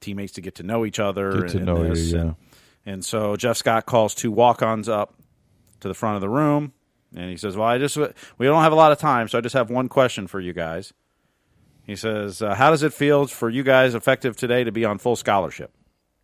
teammates 0.00 0.34
to 0.34 0.40
get 0.40 0.56
to 0.56 0.62
know 0.62 0.86
each 0.86 1.00
other. 1.00 1.42
Get 1.42 1.50
to 1.50 1.56
and, 1.58 1.66
know 1.66 1.82
you, 1.82 1.94
yeah. 1.94 2.20
And, 2.20 2.36
and 2.86 3.04
so 3.04 3.36
Jeff 3.36 3.56
Scott 3.56 3.84
calls 3.84 4.14
two 4.14 4.30
walk-ons 4.30 4.88
up 4.88 5.14
to 5.80 5.88
the 5.88 5.94
front 5.94 6.14
of 6.16 6.20
the 6.20 6.28
room, 6.28 6.72
and 7.14 7.30
he 7.30 7.36
says, 7.36 7.56
"Well, 7.56 7.68
I 7.68 7.78
just 7.78 7.96
we 7.96 8.46
don't 8.46 8.62
have 8.62 8.72
a 8.72 8.76
lot 8.76 8.92
of 8.92 8.98
time, 8.98 9.28
so 9.28 9.38
I 9.38 9.40
just 9.40 9.54
have 9.54 9.70
one 9.70 9.88
question 9.88 10.26
for 10.26 10.40
you 10.40 10.52
guys." 10.52 10.92
He 11.84 11.96
says, 11.96 12.42
uh, 12.42 12.54
"How 12.54 12.70
does 12.70 12.82
it 12.82 12.92
feel 12.92 13.26
for 13.26 13.50
you 13.50 13.62
guys, 13.62 13.94
effective 13.94 14.36
today, 14.36 14.64
to 14.64 14.72
be 14.72 14.84
on 14.84 14.98
full 14.98 15.16
scholarship?" 15.16 15.72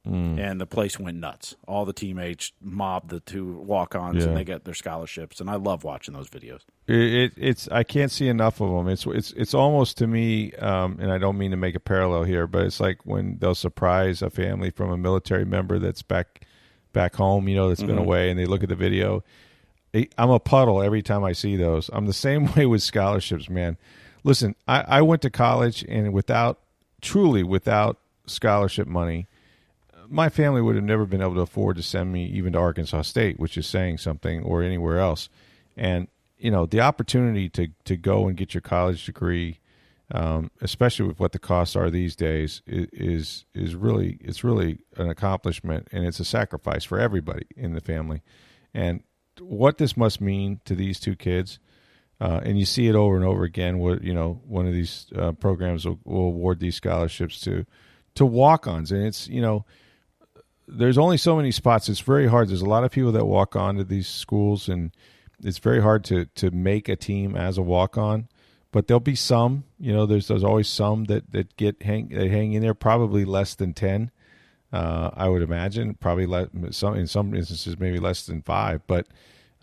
Mm. 0.07 0.39
And 0.39 0.61
the 0.61 0.67
place 0.67 0.99
went 0.99 1.19
nuts. 1.19 1.55
All 1.67 1.85
the 1.85 1.93
teammates 1.93 2.53
mobbed 2.63 3.11
the 3.11 3.21
two 3.21 3.59
walk-ons, 3.59 4.23
yeah. 4.23 4.29
and 4.29 4.37
they 4.37 4.45
get 4.45 4.65
their 4.65 4.75
scholarships. 4.75 5.41
And 5.41 5.51
I 5.51 5.57
love 5.57 5.85
watching 5.85 6.15
those 6.15 6.31
videos. 6.31 6.61
It, 6.87 6.97
it, 6.97 7.33
it's 7.37 7.69
I 7.69 7.83
can't 7.83 8.11
see 8.11 8.29
enough 8.29 8.61
of 8.61 8.71
them. 8.71 8.89
It's 8.89 9.05
it's 9.07 9.33
it's 9.33 9.55
almost 9.55 9.99
to 9.99 10.07
me, 10.07 10.53
um, 10.55 10.99
and 11.01 11.13
I 11.13 11.19
don't 11.19 11.37
mean 11.37 11.51
to 11.51 11.59
make 11.59 11.75
a 11.75 11.81
parallel 11.81 12.25
here, 12.25 12.47
but 12.47 12.65
it's 12.65 12.81
like 12.81 13.05
when 13.05 13.37
they'll 13.39 13.55
surprise 13.55 14.23
a 14.23 14.31
family 14.31 14.71
from 14.71 14.91
a 14.91 14.97
military 14.97 15.45
member 15.45 15.79
that's 15.79 16.03
back 16.03 16.47
back 16.93 17.15
home, 17.15 17.49
you 17.49 17.57
know, 17.57 17.69
that's 17.69 17.81
mm-hmm. 17.81 17.89
been 17.89 17.99
away, 17.99 18.31
and 18.31 18.39
they 18.39 18.47
look 18.47 18.63
at 18.63 18.69
the 18.71 18.77
video. 18.77 19.23
I'm 20.17 20.31
a 20.31 20.39
puddle 20.39 20.83
every 20.83 21.03
time 21.03 21.25
I 21.25 21.33
see 21.33 21.57
those. 21.57 21.91
I'm 21.93 22.07
the 22.07 22.13
same 22.29 22.53
way 22.55 22.65
with 22.65 22.83
scholarships, 22.83 23.51
man. 23.51 23.77
Listen, 24.25 24.55
I, 24.67 24.85
I 24.87 25.03
went 25.03 25.23
to 25.23 25.31
college, 25.31 25.85
and 25.89 26.13
without 26.13 26.61
truly 27.01 27.43
without 27.43 27.99
scholarship 28.27 28.89
money 28.89 29.29
my 30.09 30.29
family 30.29 30.61
would 30.63 30.75
have 30.75 30.85
never 30.85 31.07
been 31.07 31.21
able 31.21 31.35
to 31.35 31.41
afford 31.41 31.77
to 31.77 31.83
send 31.83 32.13
me 32.13 32.27
even 32.27 32.55
to 32.55 32.59
Arkansas 32.59 33.03
State, 33.03 33.39
which 33.39 33.57
is 33.57 33.67
saying 33.67 33.99
something, 33.99 34.43
or 34.43 34.63
anywhere 34.63 34.99
else. 34.99 35.29
And 35.77 36.09
you 36.39 36.51
know, 36.51 36.67
the 36.67 36.81
opportunity 36.81 37.49
to 37.51 37.69
to 37.85 37.97
go 37.97 38.29
and 38.29 38.37
get 38.37 38.55
your 38.55 38.61
college 38.61 39.05
degree, 39.05 39.59
um, 40.11 40.51
especially 40.61 41.07
with 41.07 41.21
what 41.21 41.33
the 41.33 41.39
costs 41.39 41.77
are 41.77 41.91
these 41.91 42.17
days, 42.17 42.63
is 42.67 43.45
is 43.55 43.75
really 43.75 44.19
it's 44.21 44.45
really 44.45 44.79
an 44.97 45.09
accomplishment, 45.09 45.89
and 45.93 46.07
it's 46.07 46.21
a 46.21 46.25
sacrifice 46.25 46.85
for 46.85 46.99
everybody 46.99 47.47
in 47.57 47.75
the 47.75 47.81
family. 47.81 48.23
And 48.73 49.03
what 49.41 49.79
this 49.79 49.97
must 49.97 50.21
mean 50.21 50.61
to 50.65 50.75
these 50.75 50.99
two 50.99 51.17
kids. 51.17 51.59
Uh, 52.21 52.41
and 52.43 52.59
you 52.59 52.65
see 52.65 52.89
it 52.89 52.97
over 52.97 53.15
and 53.15 53.25
over 53.25 53.45
again. 53.45 53.79
What 53.79 54.03
you 54.03 54.13
know, 54.13 54.41
one 54.45 54.67
of 54.67 54.73
these 54.73 55.07
uh, 55.15 55.33
programs 55.33 55.87
will, 55.87 56.01
will 56.05 56.27
award 56.27 56.59
these 56.59 56.75
scholarships 56.75 57.41
to 57.43 57.65
to 58.17 58.27
walk-ons, 58.27 58.91
and 58.91 59.05
it's 59.05 59.29
you 59.29 59.41
know, 59.41 59.65
there's 60.67 60.99
only 60.99 61.17
so 61.17 61.37
many 61.37 61.53
spots. 61.53 61.89
It's 61.89 62.01
very 62.01 62.27
hard. 62.27 62.49
There's 62.49 62.63
a 62.63 62.69
lot 62.69 62.83
of 62.83 62.91
people 62.91 63.13
that 63.13 63.25
walk 63.27 63.55
on 63.55 63.77
to 63.77 63.85
these 63.85 64.09
schools, 64.09 64.69
and 64.69 64.91
it's 65.43 65.59
very 65.59 65.81
hard 65.81 66.05
to 66.05 66.25
to 66.25 66.51
make 66.51 66.89
a 66.89 66.97
team 66.97 67.37
as 67.37 67.57
a 67.57 67.63
walk 67.63 67.97
on. 67.97 68.29
But 68.73 68.87
there'll 68.87 69.01
be 69.01 69.15
some. 69.15 69.65
You 69.79 69.93
know, 69.93 70.05
there's 70.05 70.27
there's 70.27 70.45
always 70.45 70.69
some 70.69 71.05
that 71.05 71.31
that 71.31 71.57
get 71.57 71.83
hang 71.85 72.09
that 72.09 72.29
hang 72.29 72.53
in 72.53 72.63
there. 72.63 72.75
Probably 72.75 73.25
less 73.25 73.55
than 73.55 73.75
ten, 73.75 74.11
uh, 74.73 75.11
I 75.15 75.29
would 75.29 75.43
imagine. 75.43 75.95
Probably 75.95 76.27
some 76.73 76.97
in 76.97 77.07
some 77.07 77.33
instances 77.33 77.79
maybe 77.79 78.01
less 78.01 78.27
than 78.27 78.43
five. 78.43 78.83
But 78.89 79.07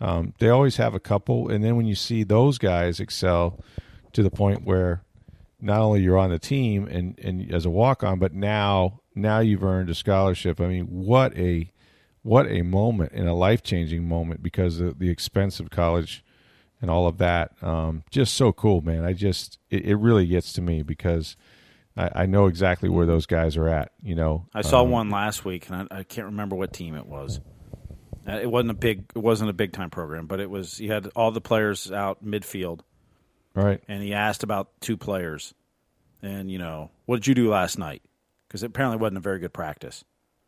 um, 0.00 0.34
they 0.38 0.48
always 0.48 0.76
have 0.76 0.94
a 0.94 1.00
couple. 1.00 1.48
And 1.48 1.64
then 1.64 1.76
when 1.76 1.86
you 1.86 1.94
see 1.94 2.22
those 2.22 2.58
guys 2.58 3.00
excel 3.00 3.58
to 4.12 4.22
the 4.22 4.30
point 4.30 4.64
where 4.64 5.02
not 5.60 5.80
only 5.80 6.02
you're 6.02 6.18
on 6.18 6.30
the 6.30 6.38
team 6.38 6.86
and, 6.86 7.18
and 7.18 7.52
as 7.52 7.64
a 7.64 7.70
walk 7.70 8.02
on, 8.02 8.18
but 8.18 8.32
now 8.32 9.00
now 9.14 9.40
you've 9.40 9.64
earned 9.64 9.88
a 9.88 9.94
scholarship. 9.94 10.60
I 10.60 10.66
mean, 10.66 10.84
what 10.84 11.36
a 11.36 11.70
what 12.22 12.46
a 12.50 12.62
moment 12.62 13.12
and 13.12 13.28
a 13.28 13.34
life 13.34 13.62
changing 13.62 14.06
moment 14.06 14.42
because 14.42 14.80
of 14.80 14.98
the 14.98 15.08
expense 15.08 15.60
of 15.60 15.70
college 15.70 16.24
and 16.80 16.90
all 16.90 17.06
of 17.06 17.18
that. 17.18 17.52
Um, 17.62 18.04
just 18.10 18.34
so 18.34 18.52
cool, 18.52 18.82
man. 18.82 19.04
I 19.04 19.12
just 19.12 19.58
it, 19.70 19.86
it 19.86 19.96
really 19.96 20.26
gets 20.26 20.52
to 20.54 20.60
me 20.60 20.82
because 20.82 21.36
I, 21.96 22.10
I, 22.14 22.26
know 22.26 22.46
exactly 22.46 22.88
where 22.88 23.06
those 23.06 23.26
guys 23.26 23.56
are 23.56 23.68
at. 23.68 23.92
You 24.02 24.14
know, 24.14 24.46
I 24.52 24.62
saw 24.62 24.82
um, 24.82 24.90
one 24.90 25.10
last 25.10 25.44
week, 25.44 25.68
and 25.68 25.88
I, 25.90 25.98
I, 25.98 26.02
can't 26.02 26.26
remember 26.26 26.56
what 26.56 26.72
team 26.72 26.94
it 26.94 27.06
was. 27.06 27.40
Uh, 28.28 28.38
it 28.40 28.50
wasn't 28.50 28.70
a 28.70 28.74
big 28.74 29.04
it 29.14 29.20
wasn't 29.20 29.50
a 29.50 29.52
big 29.52 29.72
time 29.72 29.90
program, 29.90 30.26
but 30.26 30.40
it 30.40 30.50
was. 30.50 30.76
He 30.78 30.88
had 30.88 31.08
all 31.14 31.30
the 31.30 31.40
players 31.40 31.92
out 31.92 32.24
midfield, 32.24 32.80
right? 33.54 33.82
And 33.88 34.02
he 34.02 34.14
asked 34.14 34.42
about 34.42 34.68
two 34.80 34.96
players, 34.96 35.54
and 36.22 36.50
you 36.50 36.58
know, 36.58 36.90
what 37.04 37.16
did 37.16 37.26
you 37.26 37.34
do 37.34 37.50
last 37.50 37.78
night? 37.78 38.02
because 38.48 38.62
it 38.62 38.66
apparently 38.66 38.98
wasn't 38.98 39.18
a 39.18 39.20
very 39.20 39.38
good 39.38 39.52
practice. 39.52 40.04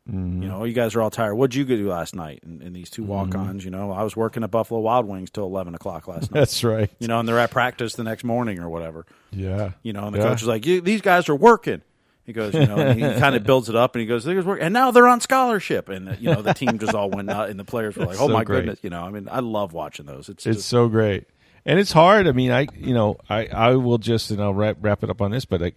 Mm-hmm. 0.09 0.43
You 0.43 0.49
know, 0.49 0.65
you 0.65 0.73
guys 0.73 0.95
are 0.95 1.03
all 1.03 1.11
tired. 1.11 1.35
What 1.35 1.51
did 1.51 1.59
you 1.59 1.65
do 1.77 1.89
last 1.91 2.15
night? 2.15 2.41
And, 2.43 2.63
and 2.63 2.75
these 2.75 2.89
two 2.89 3.03
walk-ons, 3.05 3.49
mm-hmm. 3.49 3.67
you 3.67 3.71
know, 3.71 3.93
I 3.93 4.03
was 4.03 4.17
working 4.17 4.43
at 4.43 4.51
Buffalo 4.51 4.81
Wild 4.81 5.07
Wings 5.07 5.31
till 5.31 5.45
eleven 5.45 5.75
o'clock 5.75 6.09
last 6.09 6.23
night. 6.33 6.41
That's 6.41 6.65
right. 6.65 6.91
You 6.99 7.09
know, 7.09 7.19
and 7.21 7.29
they're 7.29 7.39
at 7.39 7.51
practice 7.51 7.95
the 7.95 8.05
next 8.05 8.25
morning 8.25 8.59
or 8.59 8.71
whatever. 8.71 9.05
Yeah. 9.31 9.73
You 9.83 9.93
know, 9.93 10.07
and 10.07 10.15
the 10.15 10.21
yeah. 10.21 10.29
coach 10.29 10.41
is 10.41 10.49
like, 10.49 10.63
"These 10.63 11.03
guys 11.03 11.29
are 11.29 11.37
working." 11.37 11.83
He 12.29 12.35
goes, 12.35 12.53
you 12.53 12.67
know, 12.67 12.93
he 12.93 13.01
kind 13.01 13.35
of 13.35 13.43
builds 13.45 13.71
it 13.71 13.75
up, 13.75 13.95
and 13.95 14.01
he 14.03 14.07
goes, 14.07 14.23
"There's 14.23 14.45
work," 14.45 14.59
and 14.61 14.75
now 14.75 14.91
they're 14.91 15.09
on 15.09 15.23
scholarship, 15.23 15.89
and 15.89 16.15
you 16.21 16.31
know, 16.31 16.43
the 16.43 16.53
team 16.53 16.79
just 16.79 16.95
all 16.95 17.09
went 17.09 17.27
nuts, 17.27 17.51
and 17.51 17.59
the 17.59 17.65
players 17.65 17.97
were 17.97 18.05
like, 18.07 18.21
"Oh 18.21 18.27
so 18.27 18.29
my 18.29 18.45
great. 18.45 18.59
goodness!" 18.59 18.81
You 18.83 18.91
know, 18.91 19.03
I 19.03 19.09
mean, 19.09 19.31
I 19.33 19.41
love 19.41 19.73
watching 19.73 20.05
those. 20.05 20.29
It's 20.29 20.45
it's 20.45 20.59
just, 20.59 20.69
so 20.69 20.89
great, 20.89 21.25
and 21.65 21.79
it's 21.79 21.91
hard. 21.91 22.29
I 22.29 22.33
mean, 22.33 22.51
I 22.51 22.67
you 22.77 22.93
know, 22.93 23.17
I 23.31 23.47
I 23.47 23.77
will 23.77 23.97
just 23.97 24.31
and 24.31 24.43
I'll 24.43 24.53
wrap 24.53 24.77
wrap 24.83 25.03
it 25.03 25.09
up 25.09 25.23
on 25.23 25.31
this, 25.31 25.47
but 25.47 25.63
like 25.63 25.77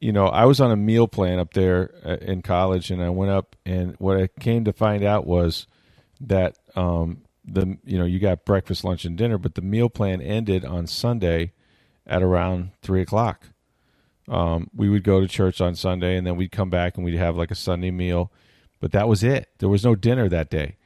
you 0.00 0.12
know, 0.12 0.28
I 0.28 0.46
was 0.46 0.62
on 0.62 0.70
a 0.70 0.76
meal 0.76 1.08
plan 1.08 1.38
up 1.38 1.52
there 1.52 1.90
uh, 2.02 2.16
in 2.22 2.40
college, 2.40 2.90
and 2.90 3.02
I 3.02 3.10
went 3.10 3.32
up, 3.32 3.54
and 3.66 3.96
what 3.98 4.16
I 4.16 4.28
came 4.28 4.64
to 4.64 4.72
find 4.72 5.04
out 5.04 5.26
was 5.26 5.66
that 6.22 6.56
um, 6.74 7.18
the 7.44 7.76
you 7.84 7.98
know 7.98 8.06
you 8.06 8.18
got 8.18 8.46
breakfast, 8.46 8.82
lunch, 8.82 9.04
and 9.04 9.14
dinner, 9.18 9.36
but 9.36 9.56
the 9.56 9.62
meal 9.62 9.90
plan 9.90 10.22
ended 10.22 10.64
on 10.64 10.86
Sunday 10.86 11.52
at 12.06 12.22
around 12.22 12.70
three 12.80 13.02
o'clock. 13.02 13.50
Um, 14.28 14.70
we 14.74 14.88
would 14.88 15.04
go 15.04 15.20
to 15.20 15.28
church 15.28 15.60
on 15.60 15.74
Sunday, 15.74 16.16
and 16.16 16.26
then 16.26 16.36
we'd 16.36 16.52
come 16.52 16.70
back 16.70 16.96
and 16.96 17.04
we'd 17.04 17.16
have 17.16 17.36
like 17.36 17.50
a 17.50 17.56
Sunday 17.56 17.90
meal, 17.90 18.32
but 18.80 18.92
that 18.92 19.08
was 19.08 19.22
it. 19.22 19.48
There 19.58 19.68
was 19.68 19.84
no 19.84 19.94
dinner 19.94 20.28
that 20.28 20.50
day. 20.50 20.76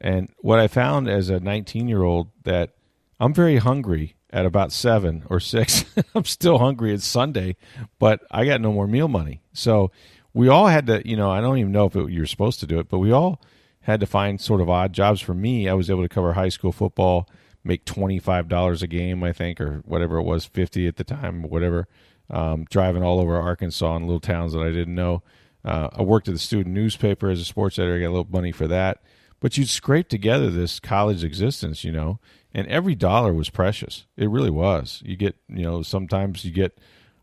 And 0.00 0.30
what 0.38 0.58
I 0.58 0.68
found 0.68 1.08
as 1.08 1.28
a 1.28 1.40
19 1.40 1.88
year 1.88 2.02
old 2.02 2.28
that 2.44 2.74
I'm 3.20 3.34
very 3.34 3.56
hungry 3.56 4.14
at 4.30 4.46
about 4.46 4.72
seven 4.72 5.24
or 5.28 5.40
six. 5.40 5.84
I'm 6.14 6.24
still 6.24 6.58
hungry. 6.58 6.92
It's 6.92 7.06
Sunday, 7.06 7.56
but 7.98 8.20
I 8.30 8.44
got 8.44 8.60
no 8.60 8.72
more 8.72 8.86
meal 8.86 9.08
money. 9.08 9.42
So 9.52 9.90
we 10.34 10.48
all 10.48 10.66
had 10.66 10.86
to, 10.86 11.06
you 11.08 11.16
know, 11.16 11.30
I 11.30 11.40
don't 11.40 11.58
even 11.58 11.72
know 11.72 11.86
if 11.86 11.94
you're 11.94 12.26
supposed 12.26 12.60
to 12.60 12.66
do 12.66 12.78
it, 12.78 12.88
but 12.88 12.98
we 12.98 13.10
all 13.10 13.40
had 13.80 14.00
to 14.00 14.06
find 14.06 14.40
sort 14.40 14.60
of 14.60 14.68
odd 14.68 14.92
jobs. 14.92 15.20
For 15.20 15.34
me, 15.34 15.68
I 15.68 15.74
was 15.74 15.90
able 15.90 16.02
to 16.02 16.08
cover 16.08 16.34
high 16.34 16.50
school 16.50 16.72
football, 16.72 17.28
make 17.64 17.84
twenty 17.84 18.18
five 18.18 18.48
dollars 18.48 18.82
a 18.82 18.86
game, 18.86 19.24
I 19.24 19.32
think, 19.32 19.60
or 19.60 19.82
whatever 19.84 20.18
it 20.18 20.24
was, 20.24 20.44
fifty 20.44 20.86
at 20.86 20.96
the 20.96 21.04
time, 21.04 21.42
whatever. 21.42 21.88
Um, 22.30 22.66
driving 22.68 23.02
all 23.02 23.20
over 23.20 23.36
Arkansas 23.36 23.96
in 23.96 24.02
little 24.02 24.20
towns 24.20 24.52
that 24.52 24.60
I 24.60 24.70
didn't 24.70 24.94
know. 24.94 25.22
Uh, 25.64 25.88
I 25.92 26.02
worked 26.02 26.28
at 26.28 26.34
the 26.34 26.38
student 26.38 26.74
newspaper 26.74 27.30
as 27.30 27.40
a 27.40 27.44
sports 27.44 27.78
editor. 27.78 27.96
I 27.96 28.00
got 28.00 28.08
a 28.08 28.16
little 28.16 28.28
money 28.30 28.52
for 28.52 28.66
that. 28.66 29.02
But 29.40 29.56
you'd 29.56 29.68
scrape 29.68 30.08
together 30.08 30.50
this 30.50 30.80
college 30.80 31.22
existence, 31.22 31.84
you 31.84 31.92
know, 31.92 32.18
and 32.52 32.66
every 32.66 32.94
dollar 32.94 33.32
was 33.32 33.50
precious. 33.50 34.06
It 34.16 34.28
really 34.30 34.50
was. 34.50 35.00
You 35.04 35.16
get, 35.16 35.36
you 35.48 35.62
know, 35.62 35.82
sometimes 35.82 36.44
you 36.44 36.50
get 36.50 36.78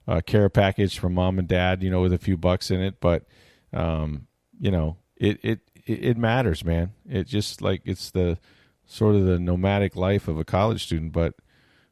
a 0.08 0.22
care 0.22 0.50
package 0.50 0.98
from 0.98 1.14
mom 1.14 1.40
and 1.40 1.48
dad, 1.48 1.84
you 1.84 1.90
know, 1.90 2.02
with 2.02 2.14
a 2.14 2.18
few 2.18 2.38
bucks 2.38 2.72
in 2.72 2.82
it, 2.82 3.02
but 3.02 3.26
um, 3.74 4.28
you 4.60 4.72
know, 4.72 4.98
it 5.18 5.40
it 5.44 5.60
it 5.86 6.18
matters, 6.18 6.64
man. 6.64 6.94
It 7.08 7.28
just 7.28 7.62
like 7.62 7.82
it's 7.86 8.12
the 8.12 8.38
sort 8.86 9.16
of 9.16 9.26
the 9.26 9.40
nomadic 9.40 9.96
life 9.96 10.28
of 10.28 10.38
a 10.40 10.46
college 10.46 10.84
student, 10.84 11.12
but 11.12 11.36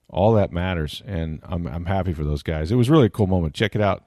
all 0.09 0.33
that 0.33 0.51
matters, 0.51 1.01
and 1.05 1.39
I'm 1.43 1.67
I'm 1.67 1.85
happy 1.85 2.13
for 2.13 2.23
those 2.23 2.43
guys. 2.43 2.71
It 2.71 2.75
was 2.75 2.89
really 2.89 3.07
a 3.07 3.09
cool 3.09 3.27
moment. 3.27 3.53
Check 3.55 3.75
it 3.75 3.81
out. 3.81 4.03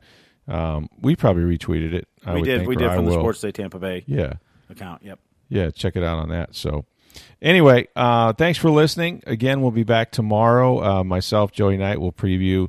Um, 0.49 0.89
we 1.01 1.17
probably 1.17 1.43
retweeted 1.43 1.93
it. 1.93 2.07
I 2.25 2.35
we 2.35 2.43
did. 2.43 2.59
Think, 2.59 2.69
we 2.69 2.77
did 2.77 2.91
from 2.91 3.01
I 3.01 3.03
the 3.03 3.17
will. 3.17 3.21
Sports 3.21 3.41
Day 3.41 3.51
Tampa 3.53 3.79
Bay 3.79 4.05
Yeah, 4.07 4.35
account. 4.71 5.03
Yep. 5.03 5.19
yeah. 5.49 5.71
Check 5.71 5.97
it 5.97 6.05
out 6.05 6.19
on 6.19 6.29
that. 6.29 6.55
So, 6.55 6.85
anyway, 7.43 7.89
uh, 7.97 8.33
thanks 8.35 8.59
for 8.59 8.71
listening. 8.71 9.23
Again, 9.27 9.61
we'll 9.61 9.73
be 9.73 9.83
back 9.85 10.13
tomorrow. 10.13 10.83
Uh, 11.01 11.05
myself, 11.05 11.51
Joey 11.51 11.77
Knight, 11.77 12.01
will 12.01 12.13
preview 12.13 12.69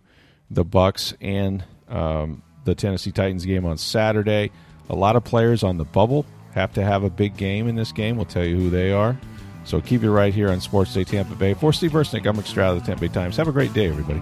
the 0.50 0.64
Bucks 0.66 1.14
and 1.22 1.64
um, 1.88 2.42
the 2.64 2.74
Tennessee 2.74 3.12
Titans 3.12 3.46
game 3.46 3.66
on 3.66 3.78
Saturday. 3.78 4.52
A 4.90 4.96
lot 4.96 5.16
of 5.16 5.24
players 5.24 5.64
on 5.64 5.78
the 5.78 5.86
bubble 5.86 6.26
have 6.54 6.74
to 6.74 6.84
have 6.84 7.04
a 7.04 7.10
big 7.10 7.38
game 7.38 7.68
in 7.68 7.76
this 7.76 7.92
game. 7.92 8.16
We'll 8.16 8.26
tell 8.26 8.46
you 8.46 8.56
who 8.56 8.70
they 8.72 8.92
are. 8.92 9.20
So 9.68 9.82
keep 9.82 10.02
it 10.02 10.10
right 10.10 10.34
here 10.34 10.50
on 10.50 10.62
Sports 10.62 10.94
Day 10.94 11.04
Tampa 11.04 11.36
Bay. 11.36 11.54
For 11.54 11.74
Steve 11.74 11.92
Versnick, 11.92 12.26
I'm 12.26 12.38
Rick 12.38 12.48
Stroud 12.48 12.78
of 12.78 12.82
the 12.82 12.88
Tampa 12.88 13.02
Bay 13.02 13.14
Times. 13.14 13.36
Have 13.36 13.50
a 13.50 13.52
great 13.52 13.74
day, 13.74 13.90
everybody. 13.90 14.22